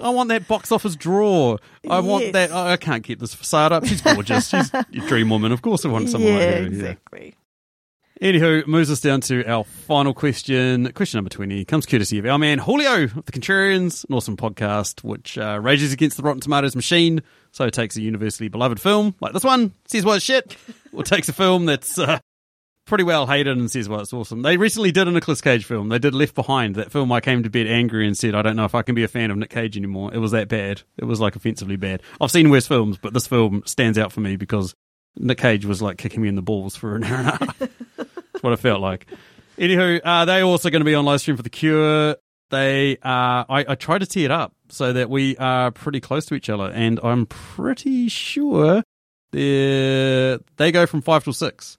I 0.01 0.09
want 0.11 0.29
that 0.29 0.47
box 0.49 0.73
office 0.73 0.97
draw. 0.97 1.57
I 1.89 2.01
want 2.01 2.33
that. 2.33 2.51
oh, 2.53 2.67
I 2.67 2.77
can't 2.77 3.05
keep 3.05 3.21
this 3.21 3.35
facade 3.35 3.73
up. 3.73 3.87
She's 3.87 4.01
gorgeous. 4.01 4.49
She's 4.49 4.71
your 4.91 5.07
dream 5.07 5.31
woman. 5.31 5.53
Of 5.53 5.63
course, 5.63 5.85
I 5.85 5.89
want 5.89 6.09
someone 6.09 6.33
yeah, 6.33 6.39
like 6.39 6.49
her. 6.49 6.61
Yeah. 6.61 6.67
exactly. 6.67 7.35
Anywho, 8.23 8.65
moves 8.69 8.93
us 8.93 9.01
down 9.01 9.21
to 9.23 9.45
our 9.45 9.65
final 9.65 10.15
question. 10.15 10.91
Question 10.93 11.19
number 11.19 11.31
20 11.31 11.65
comes 11.65 11.85
courtesy 11.85 12.19
of 12.19 12.27
our 12.27 12.39
man 12.39 12.59
Julio 12.59 13.05
of 13.05 13.25
the 13.25 13.33
Contrarians, 13.33 14.09
an 14.09 14.15
awesome 14.15 14.37
podcast 14.37 15.03
which 15.03 15.37
uh, 15.37 15.59
rages 15.61 15.93
against 15.93 16.17
the 16.17 16.23
Rotten 16.23 16.41
Tomatoes 16.41 16.77
machine. 16.77 17.23
So 17.51 17.65
it 17.65 17.75
takes 17.75 17.97
a 17.97 18.01
universally 18.01 18.49
beloved 18.49 18.81
film 18.81 19.17
like 19.21 19.33
this 19.33 19.43
one, 19.43 19.73
says 19.87 20.05
well 20.05 20.21
shit, 20.21 20.57
or 20.93 21.03
takes 21.03 21.29
a 21.29 21.33
film 21.33 21.67
that's 21.67 21.99
uh, 21.99 22.21
pretty 22.87 23.03
well 23.03 23.27
hated 23.27 23.59
and 23.59 23.69
says 23.69 23.89
well 23.89 24.01
it's 24.01 24.13
awesome. 24.13 24.43
They 24.43 24.59
recently 24.59 24.93
did 24.93 25.09
a 25.09 25.11
Nicolas 25.11 25.41
Cage 25.41 25.65
film. 25.65 25.89
They 25.89 25.99
did 25.99 26.15
Left 26.15 26.37
Behind, 26.37 26.77
that 26.77 26.93
film 26.93 27.11
I 27.11 27.21
came 27.21 27.43
to 27.43 27.51
bed 27.51 27.67
angry 27.67 28.07
and 28.07 28.17
said, 28.17 28.37
I 28.37 28.43
don't 28.43 28.55
know 28.55 28.65
if 28.65 28.77
I 28.77 28.83
can 28.83 28.95
be 28.95 29.03
a 29.03 29.09
fan 29.09 29.33
of 29.33 29.39
Nick 29.39 29.51
Cage 29.51 29.77
anymore. 29.77 30.15
It 30.15 30.19
was 30.19 30.31
that 30.31 30.47
bad. 30.47 30.83
It 30.99 31.05
was 31.05 31.19
like 31.19 31.35
offensively 31.35 31.77
bad. 31.77 32.01
I've 32.21 32.31
seen 32.31 32.49
worse 32.49 32.69
films, 32.69 32.97
but 32.97 33.13
this 33.13 33.27
film 33.27 33.65
stands 33.67 33.99
out 33.99 34.13
for 34.13 34.21
me 34.21 34.37
because 34.37 34.73
Nick 35.17 35.39
Cage 35.39 35.65
was 35.67 35.83
like 35.83 35.99
kicking 35.99 36.23
me 36.23 36.29
in 36.29 36.37
the 36.37 36.43
balls 36.43 36.77
for 36.77 36.95
an 36.95 37.03
hour 37.03 37.17
and 37.19 37.29
a 37.29 37.31
half. 37.33 37.69
What 38.45 38.53
it 38.53 38.59
felt 38.59 38.81
like. 38.83 39.07
Anywho, 39.59 40.01
uh, 40.05 40.25
they're 40.27 40.43
also 40.43 40.69
going 40.69 40.81
to 40.81 40.85
be 40.85 40.95
on 40.95 41.05
live 41.07 41.21
stream 41.21 41.37
for 41.39 41.43
The 41.43 41.49
Cure. 41.49 42.17
They 42.51 42.99
are, 43.03 43.47
I, 43.49 43.65
I 43.69 43.75
tried 43.75 44.01
to 44.01 44.07
tee 44.07 44.25
it 44.27 44.31
up 44.31 44.53
so 44.69 44.93
that 44.93 45.09
we 45.09 45.35
are 45.39 45.71
pretty 45.71 46.01
close 46.01 46.27
to 46.27 46.35
each 46.35 46.51
other, 46.51 46.71
and 46.71 47.01
I'm 47.03 47.25
pretty 47.27 48.09
sure 48.09 48.83
they 49.33 50.39
they 50.57 50.73
go 50.73 50.87
from 50.87 51.01
five 51.03 51.25
till 51.25 51.33
six 51.33 51.79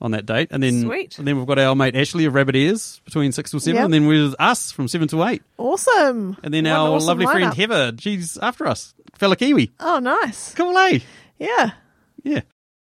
on 0.00 0.12
that 0.12 0.24
date, 0.24 0.48
and 0.50 0.62
then 0.62 0.82
Sweet. 0.82 1.18
and 1.18 1.26
then 1.28 1.36
we've 1.36 1.46
got 1.46 1.58
our 1.58 1.76
mate 1.76 1.94
Ashley 1.94 2.24
of 2.24 2.34
Rabbit 2.34 2.56
Ears 2.56 3.02
between 3.04 3.32
six 3.32 3.50
till 3.50 3.60
seven, 3.60 3.76
Yep. 3.76 3.84
and 3.84 3.94
then 3.94 4.06
with 4.06 4.34
us 4.38 4.72
from 4.72 4.88
seven 4.88 5.06
to 5.08 5.22
eight, 5.24 5.42
Awesome. 5.58 6.38
and 6.42 6.54
then 6.54 6.64
What 6.64 6.70
an 6.70 6.76
our 6.76 6.88
awesome 6.96 7.06
lovely 7.08 7.26
friend 7.26 7.52
lineup. 7.52 7.54
Heather, 7.54 7.92
she's 7.98 8.38
after 8.38 8.66
us, 8.66 8.94
fella 9.16 9.36
Kiwi, 9.36 9.70
Oh, 9.80 9.98
nice. 9.98 10.54
cool, 10.54 10.76
eh? 10.78 11.00
Yeah. 11.38 11.72
Yeah. 12.24 12.40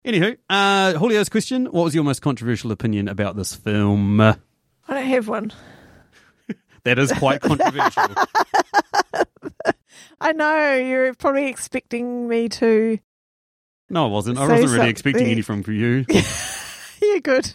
Anywho, 0.04 0.36
uh, 0.50 0.92
Julio's 0.98 1.28
question: 1.28 1.66
What 1.66 1.84
was 1.84 1.94
your 1.94 2.04
most 2.04 2.22
controversial 2.22 2.72
opinion 2.72 3.08
about 3.08 3.36
this 3.36 3.54
film? 3.54 4.20
I 4.20 4.36
don't 4.88 5.04
have 5.06 5.28
one. 5.28 5.52
That 6.84 6.98
is 6.98 7.12
quite 7.12 7.40
controversial. 7.40 8.08
I 10.20 10.32
know 10.32 10.74
you're 10.74 11.14
probably 11.14 11.46
expecting 11.46 12.26
me 12.26 12.48
to. 12.48 12.98
no, 13.88 14.06
I 14.06 14.08
wasn't. 14.08 14.38
I 14.38 14.48
wasn't 14.48 14.72
really 14.72 14.90
expecting 14.90 15.28
any 15.28 15.42
from 15.42 15.62
you. 15.68 16.04
Yeah, 17.00 17.18
good. 17.18 17.52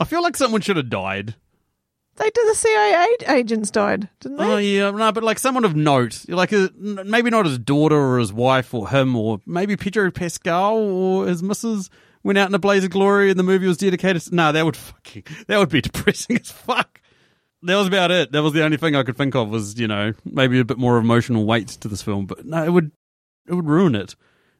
I 0.00 0.04
feel 0.06 0.22
like 0.22 0.36
someone 0.36 0.60
should 0.60 0.76
have 0.76 0.88
died. 0.88 1.34
They 2.18 2.30
did. 2.30 2.48
The 2.48 2.54
CIA 2.54 3.16
agents 3.28 3.70
died, 3.70 4.08
didn't 4.20 4.38
they? 4.38 4.44
Oh 4.44 4.56
yeah, 4.56 4.90
no, 4.90 5.12
but 5.12 5.22
like 5.22 5.38
someone 5.38 5.64
of 5.64 5.76
note, 5.76 6.24
like 6.28 6.52
uh, 6.52 6.68
a, 6.74 7.04
maybe 7.04 7.30
not 7.30 7.46
his 7.46 7.58
daughter 7.58 7.96
or 7.96 8.18
his 8.18 8.32
wife 8.32 8.74
or 8.74 8.88
him, 8.88 9.14
or 9.14 9.40
maybe 9.46 9.76
Pedro 9.76 10.10
Pascal 10.10 10.76
or 10.76 11.26
his 11.26 11.42
missus 11.42 11.90
went 12.24 12.38
out 12.38 12.48
in 12.48 12.54
a 12.54 12.58
blaze 12.58 12.82
of 12.84 12.90
glory, 12.90 13.30
and 13.30 13.38
the 13.38 13.44
movie 13.44 13.68
was 13.68 13.76
dedicated. 13.76 14.22
To, 14.22 14.34
no, 14.34 14.50
that 14.50 14.64
would 14.64 14.76
fucking 14.76 15.24
that 15.46 15.58
would 15.58 15.68
be 15.68 15.80
depressing 15.82 16.38
as 16.38 16.50
fuck. 16.50 17.00
That 17.62 17.76
was 17.76 17.86
about 17.86 18.10
it. 18.10 18.32
That 18.32 18.42
was 18.42 18.52
the 18.52 18.64
only 18.64 18.76
thing 18.76 18.96
I 18.96 19.04
could 19.04 19.16
think 19.16 19.36
of 19.36 19.48
was 19.48 19.78
you 19.78 19.86
know 19.86 20.12
maybe 20.24 20.58
a 20.58 20.64
bit 20.64 20.78
more 20.78 20.98
emotional 20.98 21.44
weight 21.44 21.68
to 21.68 21.88
this 21.88 22.02
film, 22.02 22.26
but 22.26 22.44
no, 22.44 22.64
it 22.64 22.72
would 22.72 22.90
it 23.46 23.54
would 23.54 23.68
ruin 23.68 23.94
it. 23.94 24.16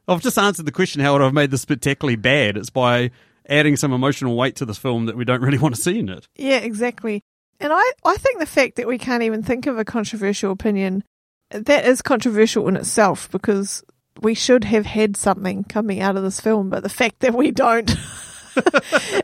I've 0.06 0.22
just 0.22 0.38
answered 0.38 0.64
the 0.64 0.72
question 0.72 1.02
how 1.02 1.12
would 1.12 1.22
I 1.22 1.26
have 1.26 1.34
made 1.34 1.50
this 1.50 1.62
spectacularly 1.62 2.16
bad? 2.16 2.56
It's 2.56 2.70
by 2.70 3.11
adding 3.48 3.76
some 3.76 3.92
emotional 3.92 4.36
weight 4.36 4.56
to 4.56 4.64
this 4.64 4.78
film 4.78 5.06
that 5.06 5.16
we 5.16 5.24
don't 5.24 5.42
really 5.42 5.59
want 5.59 5.74
to 5.74 5.80
see 5.80 5.98
in 5.98 6.09
it. 6.09 6.28
Yeah, 6.36 6.59
exactly. 6.59 7.22
And 7.61 7.72
I, 7.72 7.82
I 8.04 8.16
think 8.16 8.38
the 8.38 8.46
fact 8.46 8.76
that 8.76 8.86
we 8.86 8.98
can't 8.98 9.22
even 9.22 9.42
think 9.42 9.66
of 9.66 9.78
a 9.78 9.84
controversial 9.84 10.52
opinion, 10.52 11.04
that 11.50 11.84
is 11.84 12.02
controversial 12.02 12.68
in 12.68 12.76
itself 12.76 13.30
because 13.30 13.82
we 14.20 14.34
should 14.34 14.64
have 14.64 14.86
had 14.86 15.16
something 15.16 15.64
coming 15.64 16.00
out 16.00 16.16
of 16.16 16.22
this 16.22 16.40
film, 16.40 16.70
but 16.70 16.82
the 16.82 16.88
fact 16.88 17.20
that 17.20 17.34
we 17.34 17.50
don't, 17.50 17.90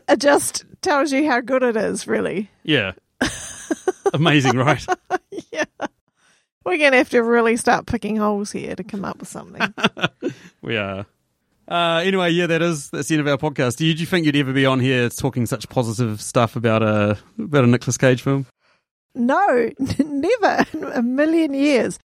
it 0.09 0.19
just 0.19 0.65
tells 0.81 1.11
you 1.11 1.29
how 1.29 1.41
good 1.41 1.63
it 1.63 1.77
is, 1.77 2.07
really. 2.07 2.49
Yeah. 2.63 2.93
Amazing, 4.13 4.57
right? 4.57 4.85
yeah. 5.51 5.65
We're 6.65 6.77
going 6.77 6.91
to 6.91 6.97
have 6.97 7.09
to 7.11 7.21
really 7.21 7.57
start 7.57 7.85
picking 7.85 8.17
holes 8.17 8.51
here 8.51 8.75
to 8.75 8.83
come 8.83 9.05
up 9.05 9.19
with 9.19 9.29
something. 9.29 9.73
We 10.61 10.77
are. 10.77 11.05
Uh, 11.67 12.01
anyway, 12.03 12.29
yeah, 12.29 12.47
that 12.47 12.61
is 12.61 12.89
that's 12.91 13.07
the 13.07 13.15
end 13.15 13.27
of 13.27 13.27
our 13.27 13.37
podcast. 13.37 13.77
Do 13.77 13.85
you, 13.85 13.93
you 13.93 14.05
think 14.05 14.25
you'd 14.25 14.35
ever 14.35 14.53
be 14.53 14.65
on 14.65 14.79
here 14.79 15.09
talking 15.09 15.45
such 15.45 15.67
positive 15.69 16.21
stuff 16.21 16.55
about 16.55 16.83
a 16.83 17.17
about 17.39 17.63
a 17.63 17.67
Nicolas 17.67 17.97
Cage 17.97 18.21
film? 18.21 18.45
No, 19.15 19.71
never 19.99 20.65
in 20.73 20.83
a 20.83 21.01
million 21.01 21.53
years. 21.53 21.97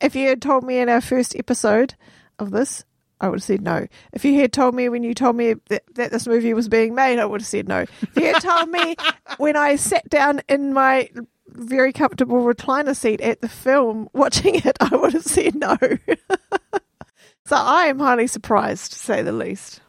If 0.00 0.14
you 0.14 0.28
had 0.28 0.40
told 0.40 0.64
me 0.64 0.78
in 0.78 0.88
our 0.88 1.00
first 1.00 1.36
episode 1.36 1.94
of 2.38 2.50
this, 2.50 2.84
I 3.20 3.28
would 3.28 3.38
have 3.38 3.44
said 3.44 3.62
no. 3.62 3.86
If 4.12 4.24
you 4.24 4.40
had 4.40 4.52
told 4.52 4.74
me 4.74 4.88
when 4.88 5.04
you 5.04 5.14
told 5.14 5.36
me 5.36 5.54
that, 5.68 5.82
that 5.94 6.10
this 6.10 6.26
movie 6.26 6.54
was 6.54 6.68
being 6.68 6.94
made, 6.94 7.18
I 7.18 7.24
would 7.24 7.40
have 7.40 7.46
said 7.46 7.68
no. 7.68 7.80
If 7.82 8.16
you 8.16 8.24
had 8.24 8.42
told 8.42 8.68
me 8.68 8.96
when 9.36 9.56
I 9.56 9.76
sat 9.76 10.08
down 10.08 10.40
in 10.48 10.72
my 10.72 11.08
very 11.46 11.92
comfortable 11.92 12.42
recliner 12.42 12.96
seat 12.96 13.20
at 13.20 13.40
the 13.40 13.48
film 13.48 14.08
watching 14.12 14.56
it, 14.56 14.76
I 14.80 14.96
would 14.96 15.12
have 15.12 15.24
said 15.24 15.54
no. 15.54 15.76
so 17.46 17.56
I 17.56 17.86
am 17.86 17.98
highly 17.98 18.26
surprised, 18.26 18.92
to 18.92 18.98
say 18.98 19.22
the 19.22 19.32
least. 19.32 19.80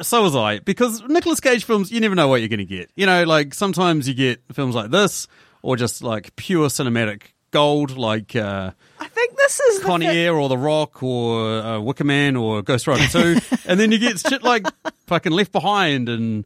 So 0.00 0.22
was 0.22 0.34
I, 0.34 0.60
because 0.60 1.02
Nicolas 1.06 1.40
Cage 1.40 1.64
films, 1.64 1.92
you 1.92 2.00
never 2.00 2.14
know 2.14 2.26
what 2.28 2.40
you're 2.40 2.48
going 2.48 2.58
to 2.58 2.64
get. 2.64 2.90
You 2.96 3.04
know, 3.04 3.24
like 3.24 3.52
sometimes 3.52 4.08
you 4.08 4.14
get 4.14 4.40
films 4.52 4.74
like 4.74 4.90
this, 4.90 5.28
or 5.60 5.76
just 5.76 6.02
like 6.02 6.34
pure 6.36 6.68
cinematic 6.68 7.22
gold, 7.50 7.96
like 7.96 8.34
uh, 8.34 8.72
I 8.98 9.08
think 9.08 9.36
this 9.36 9.60
is 9.60 9.80
Con 9.80 10.02
Air 10.02 10.34
or 10.34 10.48
The 10.48 10.58
Rock 10.58 11.02
or 11.02 11.60
uh, 11.60 11.80
Wicker 11.80 12.04
Man 12.04 12.36
or 12.36 12.62
Ghost 12.62 12.86
Rider 12.86 13.06
2. 13.06 13.40
and 13.66 13.78
then 13.78 13.92
you 13.92 13.98
get 13.98 14.18
shit 14.18 14.42
like 14.42 14.66
fucking 15.06 15.32
Left 15.32 15.52
Behind 15.52 16.08
and 16.08 16.44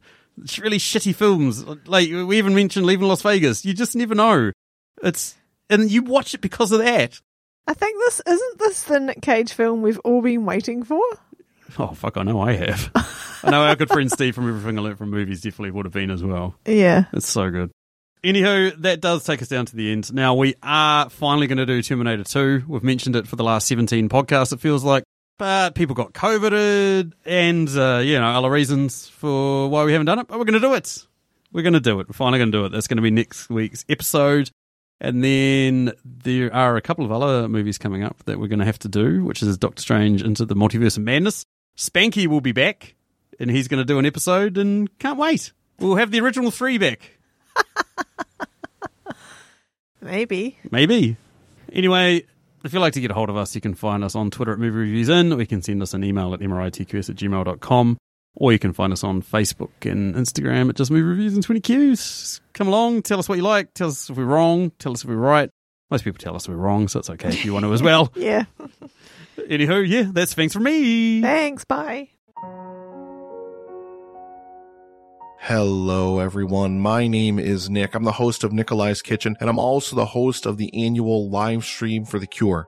really 0.59 0.77
shitty 0.77 1.15
films. 1.15 1.65
Like 1.87 2.09
we 2.09 2.37
even 2.37 2.53
mentioned 2.53 2.85
Leaving 2.85 3.07
Las 3.07 3.23
Vegas. 3.23 3.65
You 3.65 3.73
just 3.73 3.95
never 3.95 4.13
know. 4.13 4.51
It's 5.01 5.35
and 5.69 5.89
you 5.89 6.03
watch 6.03 6.33
it 6.33 6.41
because 6.41 6.71
of 6.71 6.79
that. 6.79 7.21
I 7.67 7.73
think 7.73 7.97
this 7.99 8.21
isn't 8.25 8.59
this 8.59 8.83
the 8.83 8.99
Nick 8.99 9.21
Cage 9.21 9.53
film 9.53 9.81
we've 9.81 9.99
all 9.99 10.21
been 10.21 10.45
waiting 10.45 10.83
for. 10.83 11.03
Oh 11.77 11.87
fuck! 11.93 12.17
I 12.17 12.23
know 12.23 12.39
I 12.39 12.53
have. 12.53 12.91
I 13.43 13.51
know 13.51 13.63
our 13.65 13.75
good 13.75 13.89
friend 13.89 14.11
Steve 14.11 14.35
from 14.35 14.47
Everything 14.47 14.79
I 14.79 14.81
Learned 14.81 14.97
from 14.97 15.09
Movies 15.09 15.41
definitely 15.41 15.71
would 15.71 15.85
have 15.85 15.93
been 15.93 16.09
as 16.09 16.23
well. 16.23 16.55
Yeah. 16.65 17.05
It's 17.13 17.27
so 17.27 17.51
good. 17.51 17.71
Anywho, 18.23 18.75
that 18.81 18.99
does 18.99 19.23
take 19.23 19.41
us 19.41 19.47
down 19.47 19.65
to 19.67 19.75
the 19.75 19.91
end. 19.91 20.11
Now 20.13 20.33
we 20.33 20.55
are 20.63 21.09
finally 21.09 21.45
going 21.47 21.59
to 21.59 21.65
do 21.65 21.81
Terminator 21.81 22.23
2. 22.23 22.63
We've 22.67 22.83
mentioned 22.83 23.15
it 23.15 23.27
for 23.27 23.35
the 23.35 23.43
last 23.43 23.67
17 23.67 24.09
podcasts, 24.09 24.51
it 24.53 24.59
feels 24.59 24.83
like. 24.83 25.03
But 25.37 25.75
people 25.75 25.93
got 25.93 26.13
COVIDed 26.13 27.13
and, 27.25 27.69
uh, 27.69 28.01
you 28.03 28.19
know, 28.19 28.25
other 28.25 28.49
reasons 28.49 29.07
for 29.07 29.69
why 29.69 29.83
we 29.85 29.91
haven't 29.91 30.07
done 30.07 30.17
it. 30.17 30.27
But 30.27 30.39
we're 30.39 30.45
going 30.45 30.59
to 30.59 30.67
do 30.67 30.73
it. 30.73 31.05
We're 31.53 31.61
going 31.61 31.73
to 31.73 31.79
do 31.79 31.99
it. 31.99 32.09
We're 32.09 32.13
finally 32.13 32.39
going 32.39 32.51
to 32.51 32.57
do 32.57 32.65
it. 32.65 32.69
That's 32.69 32.87
going 32.87 32.97
to 32.97 33.03
be 33.03 33.11
next 33.11 33.49
week's 33.49 33.85
episode. 33.87 34.49
And 34.99 35.23
then 35.23 35.93
there 36.03 36.53
are 36.53 36.75
a 36.75 36.81
couple 36.81 37.05
of 37.05 37.11
other 37.11 37.47
movies 37.47 37.77
coming 37.77 38.03
up 38.03 38.23
that 38.25 38.39
we're 38.39 38.47
going 38.47 38.59
to 38.59 38.65
have 38.65 38.79
to 38.79 38.87
do, 38.87 39.23
which 39.23 39.43
is 39.43 39.57
Doctor 39.57 39.81
Strange 39.81 40.23
Into 40.23 40.45
the 40.45 40.55
Multiverse 40.55 40.97
of 40.97 41.03
Madness, 41.03 41.45
Spanky 41.77 42.25
will 42.25 42.41
be 42.41 42.51
back, 42.51 42.95
and 43.39 43.51
he's 43.51 43.67
going 43.67 43.77
to 43.79 43.85
do 43.85 43.99
an 43.99 44.05
episode, 44.05 44.57
and 44.57 44.97
can't 44.97 45.19
wait. 45.19 45.53
We'll 45.79 45.97
have 45.97 46.09
the 46.09 46.19
original 46.19 46.49
three 46.49 46.79
back. 46.79 47.11
Maybe. 50.01 50.57
Maybe. 50.71 51.17
Anyway, 51.71 52.23
if 52.63 52.73
you'd 52.73 52.79
like 52.79 52.93
to 52.93 53.01
get 53.01 53.11
a 53.11 53.13
hold 53.13 53.29
of 53.29 53.37
us, 53.37 53.53
you 53.53 53.61
can 53.61 53.75
find 53.75 54.03
us 54.03 54.15
on 54.15 54.31
Twitter 54.31 54.53
at 54.53 54.59
Movie 54.59 54.77
Reviews 54.77 55.09
In, 55.09 55.31
or 55.31 55.39
you 55.39 55.45
can 55.45 55.61
send 55.61 55.83
us 55.83 55.93
an 55.93 56.03
email 56.03 56.33
at 56.33 56.39
mritqs 56.39 57.09
at 57.09 57.15
gmail.com, 57.15 57.97
or 58.39 58.51
you 58.51 58.59
can 58.59 58.71
find 58.71 58.93
us 58.93 59.03
on 59.03 59.21
Facebook 59.21 59.69
and 59.81 60.15
Instagram 60.15 60.69
at 60.69 60.75
just 60.75 60.91
Movie 60.91 61.03
Reviews 61.03 61.35
in 61.35 61.41
20 61.41 61.59
Qs. 61.59 62.39
Come 62.53 62.67
along, 62.67 63.01
tell 63.01 63.17
us 63.19 63.27
what 63.27 63.37
you 63.37 63.43
like, 63.43 63.73
tell 63.73 63.87
us 63.87 64.09
if 64.09 64.15
we're 64.15 64.25
wrong, 64.25 64.71
tell 64.79 64.93
us 64.93 65.03
if 65.03 65.09
we're 65.09 65.15
right. 65.15 65.49
Most 65.89 66.03
people 66.03 66.19
tell 66.19 66.35
us 66.35 66.47
we're 66.47 66.55
wrong, 66.55 66.87
so 66.87 66.99
it's 66.99 67.09
okay 67.09 67.29
if 67.29 67.43
you 67.45 67.53
want 67.53 67.65
to 67.65 67.73
as 67.73 67.81
well. 67.81 68.11
Yeah. 68.15 68.45
Anywho, 69.37 69.87
yeah, 69.87 70.09
that's 70.11 70.33
thanks 70.33 70.53
from 70.53 70.63
me. 70.63 71.21
Thanks. 71.21 71.63
Bye. 71.63 72.09
Hello, 75.39 76.19
everyone. 76.19 76.79
My 76.79 77.07
name 77.07 77.39
is 77.39 77.69
Nick. 77.69 77.95
I'm 77.95 78.03
the 78.03 78.11
host 78.11 78.43
of 78.43 78.51
Nikolis 78.51 79.01
Kitchen, 79.01 79.37
and 79.39 79.49
I'm 79.49 79.59
also 79.59 79.95
the 79.95 80.07
host 80.07 80.45
of 80.45 80.57
the 80.57 80.73
annual 80.73 81.29
live 81.29 81.63
stream 81.63 82.03
for 82.03 82.19
the 82.19 82.27
Cure. 82.27 82.67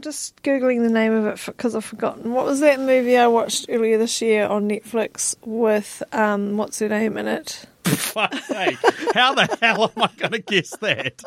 I'm 0.00 0.04
just 0.04 0.42
googling 0.42 0.82
the 0.82 0.88
name 0.88 1.12
of 1.12 1.26
it 1.26 1.44
because 1.44 1.74
I've 1.74 1.84
forgotten. 1.84 2.32
What 2.32 2.46
was 2.46 2.60
that 2.60 2.80
movie 2.80 3.18
I 3.18 3.26
watched 3.26 3.66
earlier 3.68 3.98
this 3.98 4.22
year 4.22 4.46
on 4.46 4.66
Netflix 4.66 5.36
with 5.44 6.02
um, 6.10 6.56
what's 6.56 6.78
her 6.78 6.88
name 6.88 7.18
in 7.18 7.28
it? 7.28 7.66
Fuck's 7.84 8.48
sake. 8.48 8.78
How 9.12 9.34
the 9.34 9.58
hell 9.60 9.92
am 9.94 10.02
I 10.02 10.08
going 10.16 10.32
to 10.32 10.38
guess 10.38 10.74
that? 10.78 11.22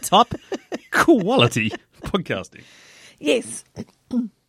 Top 0.00 0.34
quality 0.90 1.70
podcasting. 2.00 2.64
Yes, 3.20 3.62